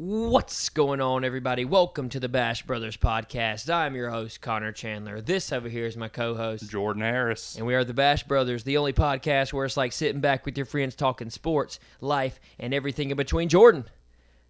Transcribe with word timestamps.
What's 0.00 0.68
going 0.68 1.00
on, 1.00 1.24
everybody? 1.24 1.64
Welcome 1.64 2.08
to 2.10 2.20
the 2.20 2.28
Bash 2.28 2.64
Brothers 2.64 2.96
podcast. 2.96 3.68
I'm 3.68 3.96
your 3.96 4.10
host, 4.10 4.40
Connor 4.40 4.70
Chandler. 4.70 5.20
This 5.20 5.52
over 5.52 5.68
here 5.68 5.86
is 5.86 5.96
my 5.96 6.06
co 6.06 6.36
host, 6.36 6.70
Jordan 6.70 7.02
Harris. 7.02 7.56
and 7.56 7.66
we 7.66 7.74
are 7.74 7.82
the 7.82 7.92
Bash 7.92 8.22
Brothers, 8.22 8.62
the 8.62 8.76
only 8.76 8.92
podcast 8.92 9.52
where 9.52 9.64
it's 9.64 9.76
like 9.76 9.90
sitting 9.90 10.20
back 10.20 10.46
with 10.46 10.56
your 10.56 10.66
friends 10.66 10.94
talking 10.94 11.30
sports, 11.30 11.80
life, 12.00 12.38
and 12.60 12.72
everything 12.72 13.10
in 13.10 13.16
between. 13.16 13.48
Jordan, 13.48 13.86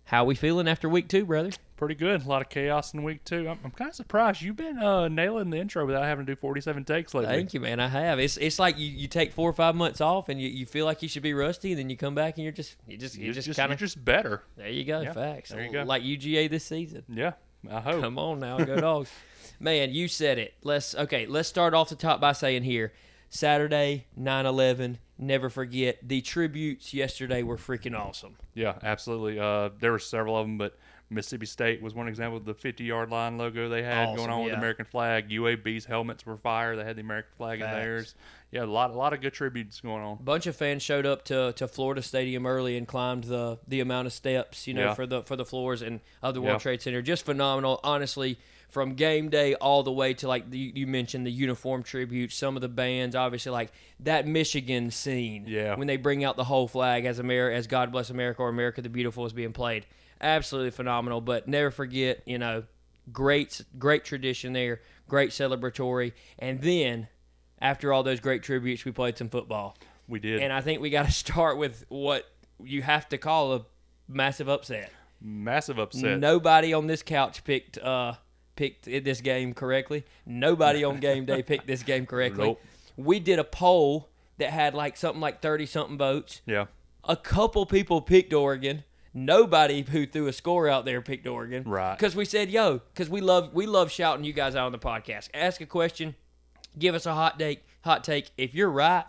how 0.09 0.25
we 0.25 0.35
feeling 0.35 0.67
after 0.67 0.89
week 0.89 1.07
two, 1.07 1.27
brother? 1.27 1.51
Pretty 1.77 1.95
good. 1.95 2.25
A 2.25 2.29
lot 2.29 2.41
of 2.41 2.49
chaos 2.49 2.95
in 2.95 3.03
week 3.03 3.25
two. 3.25 3.47
I'm, 3.47 3.59
I'm 3.63 3.71
kind 3.71 3.91
of 3.91 3.95
surprised 3.95 4.41
you've 4.41 4.57
been 4.57 4.79
uh, 4.79 5.07
nailing 5.09 5.51
the 5.51 5.59
intro 5.59 5.85
without 5.85 6.05
having 6.05 6.25
to 6.25 6.33
do 6.33 6.37
47 6.37 6.83
takes 6.87 7.13
lately. 7.13 7.35
Thank 7.35 7.53
you, 7.53 7.61
man. 7.61 7.79
I 7.79 7.89
have. 7.89 8.19
It's 8.19 8.39
it's 8.39 8.59
like 8.59 8.79
you, 8.79 8.87
you 8.87 9.07
take 9.07 9.33
four 9.33 9.51
or 9.51 9.53
five 9.53 9.75
months 9.75 10.01
off 10.01 10.31
and 10.31 10.41
you, 10.41 10.49
you 10.49 10.65
feel 10.65 10.87
like 10.87 11.03
you 11.03 11.11
should 11.11 11.23
be 11.23 11.35
rusty, 11.35 11.73
and 11.73 11.79
then 11.79 11.91
you 11.91 11.97
come 11.99 12.15
back 12.15 12.37
and 12.37 12.45
you're 12.45 12.53
just 12.55 12.77
you 12.87 12.97
just 12.97 13.17
you 13.17 13.27
You're 13.27 13.35
just, 13.35 13.47
just, 13.49 13.59
kind 13.59 13.71
of 13.71 13.79
just 13.79 14.03
better. 14.03 14.43
there 14.57 14.71
you 14.71 14.85
go. 14.85 15.03
yeah, 15.03 15.13
Facts. 15.13 15.51
there 15.51 15.63
you 15.63 15.71
go. 15.71 15.83
Like 15.83 16.03
UGA 16.03 16.49
this 16.49 16.65
season. 16.65 17.03
Yeah, 17.07 17.33
I 17.71 17.81
hope. 17.81 18.01
Come 18.01 18.19
on 18.19 18.41
now, 18.41 18.57
go 18.59 18.81
dogs. 18.81 19.11
Man, 19.61 19.93
you 19.93 20.09
said 20.09 20.39
it. 20.39 20.55
Let's 20.63 20.95
okay, 20.95 21.27
let's 21.27 21.51
start 21.51 21.75
off 21.75 21.91
the 21.91 21.97
top 21.97 22.19
by 22.19 22.33
saying 22.33 22.63
here. 22.63 22.95
Saturday, 23.31 24.07
9-11, 24.19 24.97
never 25.19 25.51
forget. 25.51 25.99
The 26.03 26.21
tributes 26.21 26.95
yesterday 26.95 27.43
were 27.43 27.57
freaking 27.57 27.99
awesome. 27.99 28.37
Yeah, 28.55 28.75
absolutely. 28.83 29.39
Uh, 29.39 29.71
there 29.81 29.93
were 29.93 29.99
several 29.99 30.37
of 30.37 30.47
them, 30.47 30.59
but 30.59 30.79
Mississippi 31.11 31.47
State 31.47 31.81
was 31.83 31.95
one 31.95 32.09
example 32.09 32.37
of 32.37 32.45
the 32.45 32.55
50 32.55 32.85
yard 32.85 33.11
line 33.11 33.39
logo 33.39 33.69
they 33.69 33.83
had 33.83 34.09
Awesome, 34.09 34.17
going 34.17 34.31
on 34.31 34.43
with 34.45 34.53
the 34.53 34.59
American 34.59 34.85
flag. 34.85 35.31
UAB's 35.31 35.85
helmets 35.87 36.25
were 36.27 36.37
fire. 36.37 36.77
They 36.77 36.85
had 36.85 36.97
the 36.97 37.01
American 37.01 37.31
flag 37.37 37.61
Facts. 37.61 37.73
in 37.73 37.79
theirs. 37.83 38.15
Yeah, 38.51 38.65
a 38.65 38.67
lot, 38.67 38.91
a 38.91 38.95
lot 38.95 39.13
of 39.13 39.21
good 39.21 39.33
tributes 39.35 39.81
going 39.81 40.03
on. 40.03 40.15
A 40.19 40.23
bunch 40.23 40.47
of 40.47 40.57
fans 40.57 40.83
showed 40.83 41.05
up 41.07 41.25
to, 41.27 41.53
to 41.55 41.69
Florida 41.69 42.03
Stadium 42.03 42.47
early 42.47 42.77
and 42.79 42.87
climbed 42.89 43.25
the, 43.25 43.59
the 43.69 43.81
amount 43.81 44.07
of 44.07 44.13
steps, 44.13 44.67
you 44.67 44.73
know, 44.75 44.85
Yeah. 44.87 44.95
for 44.95 45.07
the 45.07 45.23
for 45.23 45.37
the 45.37 45.45
floors 45.45 45.83
and 45.83 46.01
of 46.23 46.35
the 46.35 46.41
World 46.41 46.55
Yeah. 46.55 46.59
Trade 46.59 46.83
Center. 46.83 47.03
Just 47.03 47.25
phenomenal. 47.27 47.81
Honestly, 47.85 48.39
from 48.69 48.95
game 48.95 49.31
day 49.31 49.55
all 49.55 49.83
the 49.83 49.93
way 49.93 50.15
to 50.15 50.29
like 50.29 50.51
the, 50.51 50.73
you 50.75 50.87
mentioned 50.87 51.27
the 51.27 51.33
uniform 51.33 51.83
tribute, 51.83 52.33
some 52.33 52.55
of 52.55 52.63
the 52.63 52.69
bands, 52.69 53.17
obviously 53.17 53.51
like 53.51 53.73
that 54.01 54.27
Michigan 54.27 54.91
scene. 54.91 55.45
Yeah. 55.47 55.75
When 55.77 55.87
they 55.87 55.97
bring 55.97 56.25
out 56.25 56.37
the 56.37 56.45
whole 56.45 56.69
flag 56.69 57.07
as 57.07 57.19
America 57.19 57.57
as 57.57 57.67
God 57.67 57.91
Bless 57.91 58.11
America 58.11 58.43
or 58.43 58.49
America 58.49 58.83
the 58.83 58.89
Beautiful 58.89 59.25
is 59.27 59.33
being 59.33 59.53
played. 59.53 59.87
Absolutely 60.21 60.71
phenomenal. 60.71 61.21
But 61.21 61.49
never 61.49 61.71
forget, 61.71 62.23
you 62.27 62.39
know, 62.39 62.65
great 63.11 63.63
great 63.79 64.05
tradition 64.05 64.53
there, 64.53 64.81
great 65.09 65.31
celebratory. 65.31 66.13
And 66.39 66.61
then 66.61 67.09
after 67.61 67.93
all 67.93 68.03
those 68.03 68.21
great 68.21 68.43
tributes, 68.43 68.85
we 68.85 68.93
played 68.93 69.17
some 69.17 69.31
football. 69.31 69.77
We 70.09 70.21
did. 70.21 70.43
And 70.43 70.53
I 70.53 70.61
think 70.61 70.83
we 70.83 70.91
got 70.91 71.07
to 71.07 71.13
start 71.27 71.57
with 71.57 71.87
what 71.89 72.27
you 72.63 72.83
have 72.83 73.09
to 73.11 73.19
call 73.19 73.55
a 73.55 73.65
massive 74.09 74.49
upset. 74.49 74.93
Massive 75.23 75.79
upset. 75.79 76.19
Nobody 76.19 76.75
on 76.75 76.87
this 76.87 77.03
couch 77.03 77.45
picked 77.45 77.79
uh 77.79 78.13
picked 78.59 78.87
this 78.87 79.21
game 79.21 79.55
correctly. 79.55 80.05
Nobody 80.27 80.83
on 80.83 80.99
game 80.99 81.25
day 81.25 81.45
picked 81.45 81.69
this 81.69 81.85
game 81.85 82.07
correctly. 82.07 82.49
Nope. 82.49 82.61
We 82.97 83.21
did 83.21 83.39
a 83.39 83.45
poll 83.45 84.09
that 84.39 84.51
had 84.51 84.75
like 84.75 84.97
something 84.97 85.21
like 85.21 85.41
30 85.41 85.65
something 85.65 85.97
votes. 85.97 86.43
Yeah. 86.45 86.67
A 87.05 87.17
couple 87.17 87.65
people 87.67 88.03
picked 88.03 88.33
Oregon. 88.33 88.83
Nobody 89.15 89.83
who 89.83 90.07
threw 90.07 90.27
a 90.27 90.33
score 90.33 90.69
out 90.69 90.85
there 90.85 91.01
picked 91.01 91.29
Oregon. 91.29 91.63
Right. 91.65 91.97
Because 91.97 92.17
we 92.17 92.25
said, 92.25 92.51
yo, 92.51 92.81
because 92.93 93.09
we 93.09 93.21
love 93.21 93.55
we 93.55 93.65
love 93.67 93.93
shouting 93.93 94.25
you 94.25 94.33
guys 94.33 94.57
out 94.57 94.67
on 94.67 94.73
the 94.73 94.79
podcast. 94.79 95.29
Ask 95.33 95.61
a 95.61 95.67
question, 95.67 96.17
give 96.77 96.97
us 96.97 97.07
a 97.07 97.15
hot 97.15 97.39
take. 97.39 97.65
Hot 97.85 98.03
take. 98.03 98.31
If 98.37 98.55
you're 98.55 98.71
right, 98.71 99.05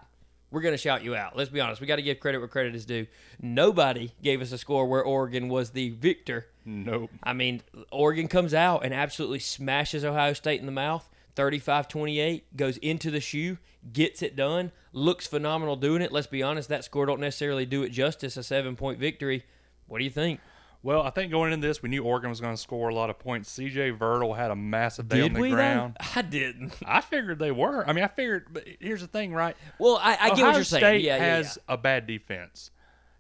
we're 0.52 0.61
gonna 0.61 0.77
shout 0.77 1.03
you 1.03 1.16
out. 1.16 1.36
Let's 1.36 1.50
be 1.50 1.59
honest. 1.59 1.81
We 1.81 1.88
got 1.88 1.95
to 1.97 2.02
give 2.03 2.20
credit 2.20 2.38
where 2.38 2.47
credit 2.47 2.75
is 2.75 2.86
due. 2.86 3.08
Nobody 3.42 4.11
gave 4.22 4.42
us 4.42 4.52
a 4.52 4.59
score 4.59 4.88
where 4.88 5.03
Oregon 5.03 5.50
was 5.50 5.72
the 5.72 5.89
victor. 5.89 6.47
Nope. 6.69 7.09
I 7.23 7.33
mean, 7.33 7.61
Oregon 7.91 8.27
comes 8.27 8.53
out 8.53 8.85
and 8.85 8.93
absolutely 8.93 9.39
smashes 9.39 10.05
Ohio 10.05 10.33
State 10.33 10.59
in 10.59 10.65
the 10.67 10.71
mouth. 10.71 11.09
35-28 11.35 12.43
goes 12.55 12.77
into 12.77 13.09
the 13.09 13.19
shoe, 13.19 13.57
gets 13.91 14.21
it 14.21 14.35
done, 14.35 14.71
looks 14.93 15.25
phenomenal 15.25 15.75
doing 15.75 16.02
it. 16.02 16.11
Let's 16.11 16.27
be 16.27 16.43
honest, 16.43 16.69
that 16.69 16.83
score 16.83 17.05
don't 17.05 17.21
necessarily 17.21 17.65
do 17.65 17.83
it 17.83 17.89
justice. 17.89 18.37
A 18.37 18.43
seven-point 18.43 18.99
victory. 18.99 19.45
What 19.87 19.97
do 19.97 20.03
you 20.03 20.11
think? 20.11 20.41
Well, 20.81 21.02
I 21.02 21.09
think 21.09 21.31
going 21.31 21.52
into 21.52 21.67
this, 21.67 21.81
we 21.81 21.89
knew 21.89 22.03
Oregon 22.03 22.29
was 22.29 22.39
going 22.39 22.53
to 22.53 22.61
score 22.61 22.87
a 22.89 22.95
lot 22.95 23.09
of 23.09 23.19
points. 23.19 23.58
CJ 23.58 23.97
Verdell 23.97 24.35
had 24.37 24.49
a 24.52 24.55
massive 24.55 25.09
day 25.09 25.23
on 25.23 25.33
the 25.33 25.39
we 25.39 25.49
ground. 25.49 25.97
though? 25.99 26.08
I 26.19 26.21
didn't. 26.21 26.73
I 26.85 27.02
figured 27.02 27.39
they 27.39 27.52
were. 27.52 27.83
I 27.87 27.91
mean, 27.93 28.03
I 28.03 28.08
figured. 28.08 28.47
But 28.52 28.65
here's 28.79 29.02
the 29.02 29.08
thing, 29.08 29.33
right? 29.33 29.58
Well, 29.77 29.99
I, 30.02 30.11
I 30.11 30.29
get 30.29 30.33
Ohio 30.33 30.45
what 30.45 30.55
you're 30.55 30.63
State 30.63 30.79
saying. 30.81 31.03
Yeah, 31.03 31.17
yeah, 31.17 31.35
has 31.35 31.58
yeah. 31.58 31.73
a 31.73 31.77
bad 31.77 32.08
defense. 32.08 32.71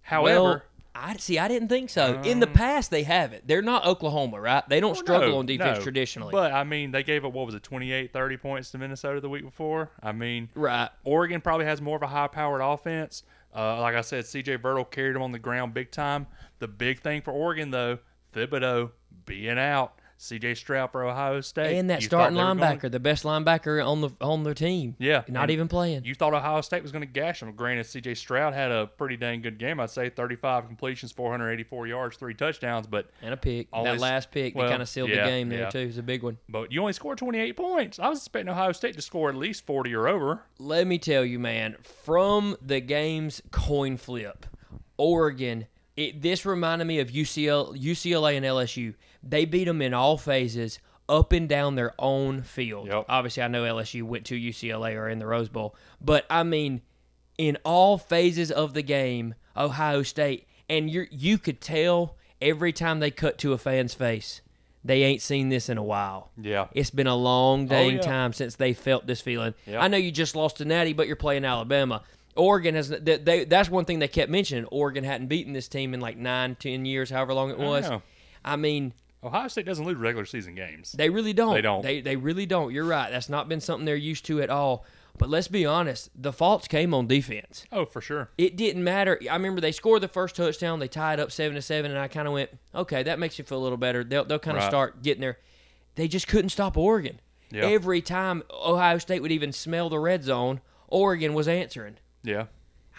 Well, 0.09 0.21
However, 0.21 0.63
I 0.95 1.15
see. 1.17 1.39
I 1.39 1.47
didn't 1.47 1.69
think 1.69 1.89
so. 1.89 2.21
In 2.21 2.39
the 2.39 2.47
past, 2.47 2.91
they 2.91 3.03
have 3.03 3.31
it. 3.31 3.43
They're 3.45 3.61
not 3.61 3.85
Oklahoma, 3.85 4.41
right? 4.41 4.67
They 4.67 4.79
don't 4.79 4.93
well, 4.93 5.01
struggle 5.01 5.29
no, 5.29 5.37
on 5.39 5.45
defense 5.45 5.77
no. 5.77 5.83
traditionally. 5.83 6.31
But 6.31 6.51
I 6.51 6.63
mean, 6.63 6.91
they 6.91 7.03
gave 7.03 7.25
up 7.25 7.33
what 7.33 7.45
was 7.45 7.55
it, 7.55 7.63
28, 7.63 8.11
30 8.11 8.37
points 8.37 8.71
to 8.71 8.77
Minnesota 8.77 9.21
the 9.21 9.29
week 9.29 9.43
before. 9.43 9.91
I 10.01 10.11
mean, 10.11 10.49
right. 10.55 10.89
Oregon 11.03 11.41
probably 11.41 11.65
has 11.65 11.81
more 11.81 11.95
of 11.95 12.01
a 12.01 12.07
high-powered 12.07 12.61
offense. 12.61 13.23
Uh, 13.55 13.79
like 13.81 13.95
I 13.95 14.01
said, 14.01 14.25
CJ 14.25 14.59
Verdell 14.59 14.89
carried 14.89 15.15
them 15.15 15.21
on 15.21 15.31
the 15.31 15.39
ground 15.39 15.73
big 15.73 15.91
time. 15.91 16.27
The 16.59 16.67
big 16.67 16.99
thing 16.99 17.21
for 17.21 17.31
Oregon, 17.31 17.71
though, 17.71 17.99
Thibodeaux 18.33 18.91
being 19.25 19.57
out. 19.57 19.98
CJ 20.19 20.57
Stroud 20.57 20.91
for 20.91 21.05
Ohio 21.05 21.39
State. 21.39 21.77
And 21.77 21.89
that 21.89 22.01
You 22.01 22.07
starting 22.07 22.37
thought 22.37 22.57
they 22.57 22.59
were 22.61 22.67
linebacker, 22.75 22.81
gonna- 22.81 22.89
the 22.89 22.99
best 22.99 23.23
linebacker 23.23 23.87
on 23.87 24.01
the 24.01 24.09
on 24.19 24.43
their 24.43 24.53
team. 24.53 24.97
Yeah, 24.99 25.23
Not 25.29 25.43
and 25.43 25.51
even 25.51 25.69
playing. 25.69 26.03
You 26.03 26.13
thought 26.13 26.33
Ohio 26.33 26.59
State 26.59 26.83
was 26.83 26.91
going 26.91 27.03
to 27.03 27.11
gash 27.11 27.39
them. 27.39 27.53
Granted, 27.53 27.85
C.J. 27.85 28.15
Stroud 28.15 28.53
had 28.53 28.69
a 28.69 28.87
pretty 28.87 29.15
dang 29.15 29.41
good 29.41 29.57
game. 29.57 29.79
I'd 29.79 29.89
say 29.89 30.09
35 30.09 30.67
completions, 30.67 31.13
484 31.13 31.87
yards, 31.87 32.17
three 32.17 32.33
touchdowns. 32.33 32.85
But 32.85 33.09
and 33.21 33.33
a 33.33 33.37
pick. 33.37 33.69
Always- 33.71 33.93
that 33.93 34.01
last 34.01 34.31
pick 34.31 34.53
that 34.55 34.59
well, 34.59 34.69
kind 34.69 34.81
of 34.81 34.89
sealed 34.89 35.09
yeah, 35.09 35.23
the 35.23 35.29
game 35.29 35.47
there 35.47 35.59
yeah. 35.59 35.69
too. 35.69 35.85
was 35.87 35.97
a 35.97 36.03
big 36.03 36.21
one. 36.21 36.37
but 36.49 36.71
you 36.73 36.81
only 36.81 36.91
scored 36.93 37.17
28 37.17 37.55
points. 37.55 37.97
I 37.97 38.09
was 38.09 38.19
expecting 38.19 38.49
Ohio 38.49 38.73
State 38.73 38.95
to 38.95 39.01
score 39.01 39.29
at 39.29 39.35
least 39.35 39.65
40 39.65 39.95
or 39.95 40.09
over. 40.09 40.41
Let 40.59 40.85
me 40.85 40.97
tell 40.97 41.23
you, 41.23 41.39
man, 41.39 41.77
from 41.81 42.57
the 42.61 42.81
game's 42.81 43.41
coin 43.51 43.95
flip, 43.95 44.45
Oregon. 44.97 45.67
It, 45.95 46.21
this 46.21 46.45
reminded 46.45 46.85
me 46.85 46.99
of 46.99 47.09
UCL, 47.11 47.77
UCLA 47.77 48.37
and 48.37 48.45
LSU. 48.45 48.93
They 49.21 49.45
beat 49.45 49.65
them 49.65 49.81
in 49.81 49.93
all 49.93 50.17
phases, 50.17 50.79
up 51.07 51.33
and 51.33 51.49
down 51.49 51.75
their 51.75 51.93
own 51.99 52.41
field. 52.43 52.87
Yep. 52.87 53.05
Obviously, 53.09 53.43
I 53.43 53.47
know 53.47 53.63
LSU 53.63 54.03
went 54.03 54.25
to 54.27 54.35
UCLA 54.35 54.95
or 54.95 55.09
in 55.09 55.19
the 55.19 55.25
Rose 55.25 55.49
Bowl, 55.49 55.75
but 55.99 56.25
I 56.29 56.43
mean, 56.43 56.81
in 57.37 57.57
all 57.63 57.97
phases 57.97 58.51
of 58.51 58.73
the 58.73 58.81
game, 58.81 59.35
Ohio 59.57 60.03
State, 60.03 60.47
and 60.69 60.89
you 60.89 61.07
you 61.11 61.37
could 61.37 61.61
tell 61.61 62.15
every 62.41 62.71
time 62.71 62.99
they 62.99 63.11
cut 63.11 63.37
to 63.39 63.53
a 63.53 63.57
fan's 63.57 63.93
face, 63.93 64.41
they 64.83 65.03
ain't 65.03 65.21
seen 65.21 65.49
this 65.49 65.69
in 65.69 65.77
a 65.77 65.83
while. 65.83 66.31
Yeah. 66.37 66.67
It's 66.73 66.89
been 66.89 67.07
a 67.07 67.15
long 67.15 67.65
oh, 67.65 67.67
dang 67.67 67.95
yeah. 67.95 68.01
time 68.01 68.33
since 68.33 68.55
they 68.55 68.73
felt 68.73 69.07
this 69.07 69.21
feeling. 69.21 69.53
Yeah. 69.65 69.81
I 69.81 69.87
know 69.87 69.97
you 69.97 70.11
just 70.11 70.35
lost 70.35 70.57
to 70.57 70.65
Natty, 70.65 70.93
but 70.93 71.07
you're 71.07 71.15
playing 71.15 71.43
Alabama. 71.43 72.03
Oregon 72.35 72.75
has 72.75 72.89
they, 72.89 73.17
they, 73.17 73.45
that's 73.45 73.69
one 73.69 73.85
thing 73.85 73.99
they 73.99 74.07
kept 74.07 74.31
mentioning. 74.31 74.65
Oregon 74.65 75.03
hadn't 75.03 75.27
beaten 75.27 75.53
this 75.53 75.67
team 75.67 75.93
in 75.93 75.99
like 75.99 76.17
nine, 76.17 76.55
ten 76.55 76.85
years, 76.85 77.09
however 77.09 77.33
long 77.33 77.49
it 77.49 77.59
I 77.59 77.63
was. 77.63 77.89
know. 77.89 78.01
I 78.45 78.55
mean, 78.55 78.93
Ohio 79.23 79.47
State 79.49 79.65
doesn't 79.65 79.85
lose 79.85 79.97
regular 79.97 80.25
season 80.25 80.55
games. 80.55 80.93
they 80.93 81.09
really 81.09 81.33
don't. 81.33 81.53
They 81.53 81.61
don't. 81.61 81.81
They 81.83 82.01
they 82.01 82.15
really 82.15 82.45
don't. 82.45 82.73
You're 82.73 82.85
right. 82.85 83.09
That's 83.11 83.29
not 83.29 83.49
been 83.49 83.59
something 83.61 83.85
they're 83.85 83.95
used 83.95 84.25
to 84.27 84.41
at 84.41 84.49
all. 84.49 84.85
But 85.17 85.29
let's 85.29 85.49
be 85.49 85.65
honest, 85.65 86.09
the 86.15 86.31
faults 86.31 86.69
came 86.69 86.93
on 86.93 87.07
defense. 87.07 87.65
Oh, 87.73 87.83
for 87.83 87.99
sure. 87.99 88.29
It 88.37 88.55
didn't 88.55 88.83
matter. 88.83 89.19
I 89.29 89.33
remember 89.33 89.59
they 89.59 89.73
scored 89.73 90.01
the 90.01 90.07
first 90.07 90.37
touchdown. 90.37 90.79
They 90.79 90.87
tied 90.87 91.19
up 91.19 91.29
seven 91.31 91.55
to 91.55 91.61
seven, 91.61 91.91
and 91.91 91.99
I 91.99 92.07
kind 92.07 92.25
of 92.27 92.33
went, 92.33 92.51
okay, 92.73 93.03
that 93.03 93.19
makes 93.19 93.37
you 93.37 93.43
feel 93.43 93.57
a 93.57 93.63
little 93.63 93.77
better. 93.77 94.05
They'll 94.05 94.23
they'll 94.23 94.39
kind 94.39 94.55
of 94.57 94.63
Right. 94.63 94.69
start 94.71 95.01
getting 95.03 95.19
there. 95.21 95.37
They 95.95 96.07
just 96.07 96.27
couldn't 96.29 96.49
stop 96.51 96.77
Oregon. 96.77 97.19
Yeah. 97.51 97.65
Every 97.65 98.01
time 98.01 98.43
Ohio 98.53 98.99
State 98.99 99.21
would 99.21 99.31
even 99.33 99.51
smell 99.51 99.89
the 99.89 99.99
red 99.99 100.23
zone, 100.23 100.61
Oregon 100.87 101.33
was 101.33 101.47
answering. 101.49 101.95
Yeah. 102.23 102.45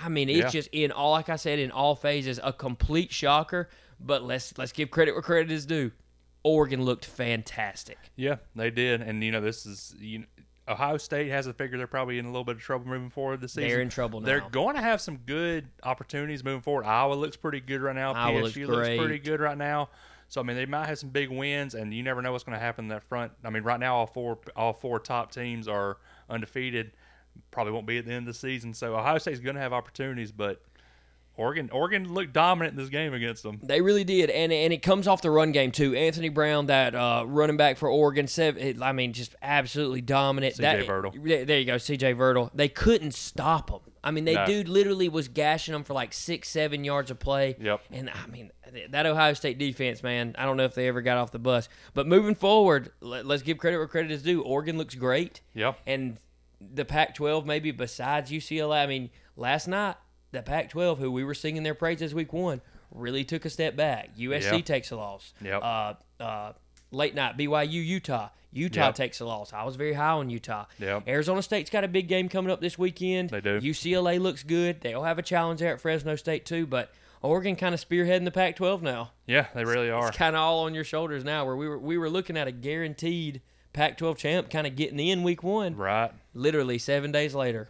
I 0.03 0.09
mean, 0.11 0.29
it's 0.29 0.39
Yeah. 0.39 0.49
just 0.51 0.69
in 0.73 0.93
all, 0.93 1.13
like 1.13 1.29
I 1.31 1.37
said, 1.37 1.59
in 1.59 1.71
all 1.71 1.95
phases, 1.95 2.39
a 2.43 2.53
complete 2.53 3.13
shocker. 3.13 3.71
But 3.99 4.25
let's 4.25 4.59
let's 4.59 4.73
give 4.73 4.91
credit 4.91 5.13
where 5.13 5.23
credit 5.23 5.51
is 5.53 5.65
due. 5.65 5.93
Oregon 6.43 6.85
looked 6.85 7.05
fantastic. 7.05 7.99
Yeah, 8.17 8.37
they 8.55 8.71
did. 8.71 9.03
And, 9.03 9.23
you 9.23 9.33
know, 9.33 9.41
this 9.41 9.67
is, 9.67 9.95
you 9.99 10.21
know, 10.21 10.25
Ohio 10.69 10.97
State 10.99 11.31
has 11.31 11.47
to 11.47 11.53
figure 11.53 11.77
they're 11.79 11.87
probably 11.87 12.19
in 12.19 12.27
a 12.27 12.29
little 12.29 12.45
bit 12.45 12.57
of 12.57 12.63
trouble 12.63 12.87
moving 12.87 13.11
forward 13.11 13.41
this 13.41 13.55
season. 13.55 13.69
They're 13.69 13.81
in 13.81 13.89
trouble 13.89 14.21
now. 14.21 14.27
They're 14.27 14.49
going 14.51 14.77
to 14.77 14.83
have 14.83 15.01
some 15.01 15.17
good 15.27 15.69
opportunities 15.83 16.45
moving 16.45 16.63
forward. 16.63 16.85
Iowa 16.85 17.15
looks 17.15 17.37
pretty 17.37 17.61
good 17.61 17.81
right 17.81 17.97
now. 17.97 18.13
Iowa 18.13 18.41
looks 18.41 18.55
PSG 18.55 18.67
looks 18.69 18.89
pretty 18.89 19.19
good 19.19 19.41
right 19.41 19.59
now. 19.59 19.91
So 20.29 20.41
I 20.41 20.45
mean, 20.45 20.57
they 20.57 20.67
might 20.67 20.87
have 20.87 20.97
some 20.97 21.09
big 21.09 21.29
wins, 21.29 21.75
and 21.75 21.93
you 21.93 22.05
never 22.05 22.23
know 22.23 22.31
what's 22.31 22.45
going 22.45 22.57
to 22.57 22.65
happen 22.65 22.85
in 22.85 22.89
that 22.91 23.03
front. 23.03 23.33
I 23.43 23.51
mean, 23.51 23.65
right 23.65 23.81
now 23.81 23.97
all 23.97 24.07
four 24.07 24.39
all 24.55 24.73
four 24.73 25.01
top 25.01 25.33
teams 25.33 25.67
are 25.67 25.97
undefeated. 26.29 26.93
Probably 27.51 27.73
won't 27.73 27.87
be 27.87 27.99
at 27.99 28.07
the 28.07 28.13
end 28.13 28.29
of 28.29 28.35
the 28.35 28.39
season. 28.39 28.73
So 28.73 28.97
Ohio 28.97 29.19
State's 29.19 29.41
going 29.41 29.57
to 29.57 29.61
have 29.61 29.73
opportunities, 29.73 30.31
but 30.31 30.63
Oregon 31.41 31.71
Oregon 31.73 32.13
looked 32.13 32.33
dominant 32.33 32.77
in 32.77 32.79
this 32.83 32.91
game 32.91 33.15
against 33.15 33.43
them. 33.43 33.59
They 33.63 33.81
really 33.81 34.05
did, 34.05 34.31
and 34.31 34.53
and 34.53 34.73
it 34.73 34.83
comes 34.83 35.09
off 35.09 35.23
the 35.23 35.31
run 35.31 35.53
game 35.53 35.73
too. 35.73 35.95
Anthony 35.95 36.29
Brown, 36.29 36.67
that 36.67 36.95
uh, 36.95 37.25
running 37.27 37.57
back 37.57 37.79
for 37.79 37.89
Oregon, 37.89 38.27
seven, 38.27 38.83
I 38.83 38.93
mean, 38.93 39.13
just 39.13 39.35
absolutely 39.43 40.03
dominant. 40.03 40.57
C.J. 40.57 40.87
Verdell. 40.87 41.47
There 41.47 41.59
you 41.59 41.65
go, 41.65 41.79
C.J. 41.79 42.15
Verdell. 42.15 42.51
They 42.55 42.69
couldn't 42.69 43.15
stop 43.15 43.71
him. 43.71 43.81
I 44.03 44.11
mean, 44.13 44.25
they 44.25 44.35
No. 44.35 44.47
dude 44.47 44.69
literally 44.69 45.09
was 45.09 45.29
gashing 45.29 45.73
them 45.73 45.85
for 45.85 45.93
like 45.95 46.13
six, 46.13 46.49
seven 46.49 46.85
yards 46.85 47.11
of 47.11 47.19
play. 47.19 47.57
Yep. 47.61 47.81
And 47.91 48.11
I 48.11 48.27
mean, 48.29 48.51
that 48.91 49.05
Ohio 49.07 49.35
State 49.35 49.59
defense, 49.59 50.03
man, 50.03 50.35
I 50.39 50.45
don't 50.47 50.57
know 50.57 50.65
if 50.65 50.75
they 50.75 50.89
ever 50.89 51.03
got 51.03 51.19
off 51.19 51.33
the 51.33 51.39
bus. 51.39 51.69
But 51.93 52.07
moving 52.07 52.35
forward, 52.35 52.93
let, 53.01 53.27
let's 53.27 53.43
give 53.43 53.59
credit 53.59 53.77
where 53.77 53.87
credit 53.87 54.11
is 54.11 54.23
due. 54.23 54.43
Oregon 54.43 54.79
looks 54.79 54.95
great. 54.95 55.43
Yep. 55.55 55.79
And 55.87 56.19
the 56.61 56.85
Pac 56.87 57.15
12, 57.15 57.45
maybe 57.47 57.73
besides 57.73 58.31
UCLA, 58.31 58.83
I 58.83 58.87
mean, 58.87 59.11
last 59.37 59.69
night, 59.69 59.97
the 60.33 60.43
Pac 60.43 60.71
12, 60.71 60.99
who 60.99 61.11
we 61.11 61.25
were 61.25 61.35
singing 61.35 61.63
their 61.63 61.75
praises 61.75 62.15
week 62.15 62.33
one, 62.33 62.61
really 62.93 63.25
took 63.25 63.45
a 63.45 63.51
step 63.51 63.77
back. 63.77 64.11
USC 64.17 64.53
Yep. 64.59 64.65
takes 64.65 64.91
a 64.91 64.97
loss. 64.97 65.33
Yep. 65.43 65.63
Uh, 65.63 65.95
uh, 66.21 66.53
late 66.91 67.15
night, 67.15 67.37
BYU, 67.37 67.85
Utah. 67.85 68.29
Utah 68.53 68.87
Yep. 68.87 68.95
takes 68.97 69.21
a 69.21 69.25
loss. 69.25 69.53
I 69.53 69.63
was 69.63 69.77
very 69.77 69.93
high 69.93 70.11
on 70.11 70.29
Utah. 70.29 70.65
Yep. 70.81 71.07
Arizona 71.07 71.41
State's 71.43 71.71
got 71.71 71.85
a 71.85 71.89
big 71.89 72.09
game 72.09 72.29
coming 72.29 72.51
up 72.51 72.61
this 72.61 72.77
weekend. 72.79 73.31
They 73.31 73.41
do. 73.41 73.61
UCLA 73.61 74.19
looks 74.19 74.43
good. 74.43 74.81
They'll 74.81 75.05
have 75.05 75.19
a 75.19 75.23
challenge 75.23 75.61
there 75.61 75.73
at 75.75 75.81
Fresno 75.81 76.17
State, 76.17 76.45
too. 76.47 76.67
But 76.67 76.91
Oregon 77.23 77.55
kind 77.55 77.75
of 77.77 77.81
spearheading 77.87 78.25
the 78.25 78.33
Pac 78.33 78.57
12 78.57 78.83
now. 78.83 79.13
Yeah, 79.27 79.47
they 79.55 79.65
really 79.65 79.89
are. 79.91 80.09
It's 80.09 80.17
kind 80.17 80.35
of 80.35 80.41
all 80.43 80.61
on 80.65 80.75
your 80.75 80.83
shoulders 80.85 81.23
now, 81.23 81.45
where 81.45 81.55
we 81.55 81.69
were, 81.69 81.79
we 81.79 81.97
were 81.97 82.11
looking 82.11 82.37
at 82.37 82.49
a 82.49 82.53
guaranteed 82.53 83.41
Pac 83.73 83.97
12 83.99 84.19
champ 84.19 84.51
kind 84.51 84.67
of 84.67 84.75
getting 84.75 84.99
in 84.99 85.23
week 85.23 85.45
one. 85.45 85.77
Right. 85.77 86.11
Literally 86.35 86.79
seven 86.79 87.13
days 87.13 87.37
later. 87.37 87.69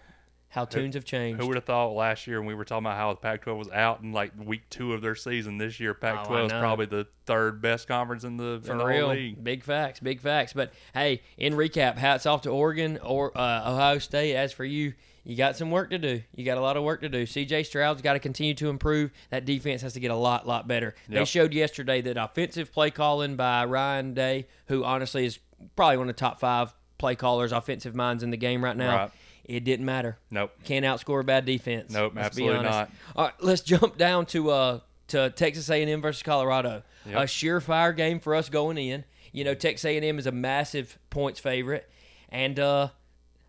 How 0.51 0.65
tunes 0.65 0.97
have 0.97 1.05
changed. 1.05 1.41
Who 1.41 1.47
would 1.47 1.55
have 1.55 1.65
thought 1.65 1.93
last 1.93 2.27
year 2.27 2.41
when 2.41 2.49
we 2.49 2.55
were 2.55 2.65
talking 2.65 2.85
about 2.85 2.97
how 2.97 3.13
the 3.13 3.21
Pac-12 3.21 3.57
was 3.57 3.69
out 3.71 4.03
in 4.03 4.13
like 4.13 4.33
week 4.37 4.69
two 4.69 4.93
of 4.93 5.01
their 5.01 5.15
season? 5.15 5.59
This 5.59 5.79
year, 5.79 5.95
Pac-12 5.95 6.47
is 6.47 6.53
probably 6.53 6.87
the 6.87 7.07
third 7.25 7.63
best 7.63 7.87
conference 7.87 8.25
in 8.25 8.37
the, 8.37 8.61
For 8.65 8.73
in 8.73 8.79
the 8.79 8.85
real, 8.85 9.09
league. 9.11 9.43
big 9.45 9.63
facts, 9.63 10.01
big 10.01 10.21
facts. 10.21 10.53
But 10.53 10.73
hey, 10.93 11.23
in 11.39 11.55
recap, 11.55 11.97
hats 11.97 12.27
off 12.27 12.43
to 12.43 12.51
Oregon 12.51 12.99
or 12.99 13.31
uh, 13.39 13.73
Ohio 13.73 13.99
State. 13.99 14.35
As 14.35 14.53
for 14.53 14.65
you, 14.65 14.95
you 15.23 15.37
got 15.37 15.57
some 15.57 15.71
work 15.71 15.91
to 15.91 15.99
do. 15.99 16.21
You 16.35 16.45
got 16.45 16.59
a 16.59 16.61
lot 16.61 16.77
of 16.77 16.83
work 16.83 17.03
to 17.03 17.09
do. 17.09 17.27
C.J. 17.27 17.63
Stroud's 17.63 18.03
got 18.03 18.15
to 18.15 18.19
continue 18.19 18.55
to 18.55 18.71
improve. 18.71 19.13
That 19.31 19.45
defense 19.45 19.83
has 19.83 19.93
to 19.93 20.01
get 20.01 20.11
a 20.11 20.17
lot, 20.17 20.49
lot 20.49 20.67
better. 20.67 20.97
They 21.09 21.25
showed 21.25 21.53
yesterday 21.55 22.01
that 22.01 22.17
offensive 22.17 22.73
play 22.73 22.91
calling 22.91 23.37
by 23.37 23.67
Ryan 23.67 24.15
Day, 24.15 24.49
who 24.67 24.83
honestly 24.83 25.27
is 25.27 25.39
probably 25.77 25.99
one 25.99 26.09
of 26.09 26.17
the 26.17 26.21
top 26.21 26.41
five 26.41 26.75
play 26.99 27.15
callers, 27.15 27.53
offensive 27.53 27.95
minds 27.95 28.23
in 28.23 28.31
the 28.31 28.37
game 28.37 28.65
right 28.65 28.77
now. 28.77 28.97
Right. 28.97 29.11
It 29.45 29.65
didn't 29.65 29.87
matter. 29.87 30.19
Nope. 30.31 30.53
Can't 30.65 30.85
outscore 30.85 31.21
a 31.21 31.25
bad 31.25 31.45
defense. 31.45 31.93
Nope, 31.93 32.13
Let's 32.15 32.27
absolutely 32.27 32.63
not. 32.63 32.91
All 33.17 33.25
right, 33.27 33.35
let's 33.41 33.63
jump 33.63 33.97
down 33.97 34.27
to 34.27 34.51
uh 34.51 34.81
to 35.09 35.31
Texas 35.31 35.69
A&M 35.69 36.01
versus 36.01 36.23
Colorado. 36.23 36.83
Yep. 37.07 37.17
A 37.17 37.23
surefire 37.23 37.97
game 37.97 38.21
for 38.21 38.35
us 38.35 38.49
going 38.49 38.79
in. 38.79 39.05
You 39.33 39.45
know, 39.45 39.55
Texas 39.55 39.85
A&M 39.85 40.19
is 40.19 40.27
a 40.27 40.33
massive 40.33 40.99
points 41.11 41.41
favorite, 41.41 41.91
and 42.29 42.59
uh 42.61 42.89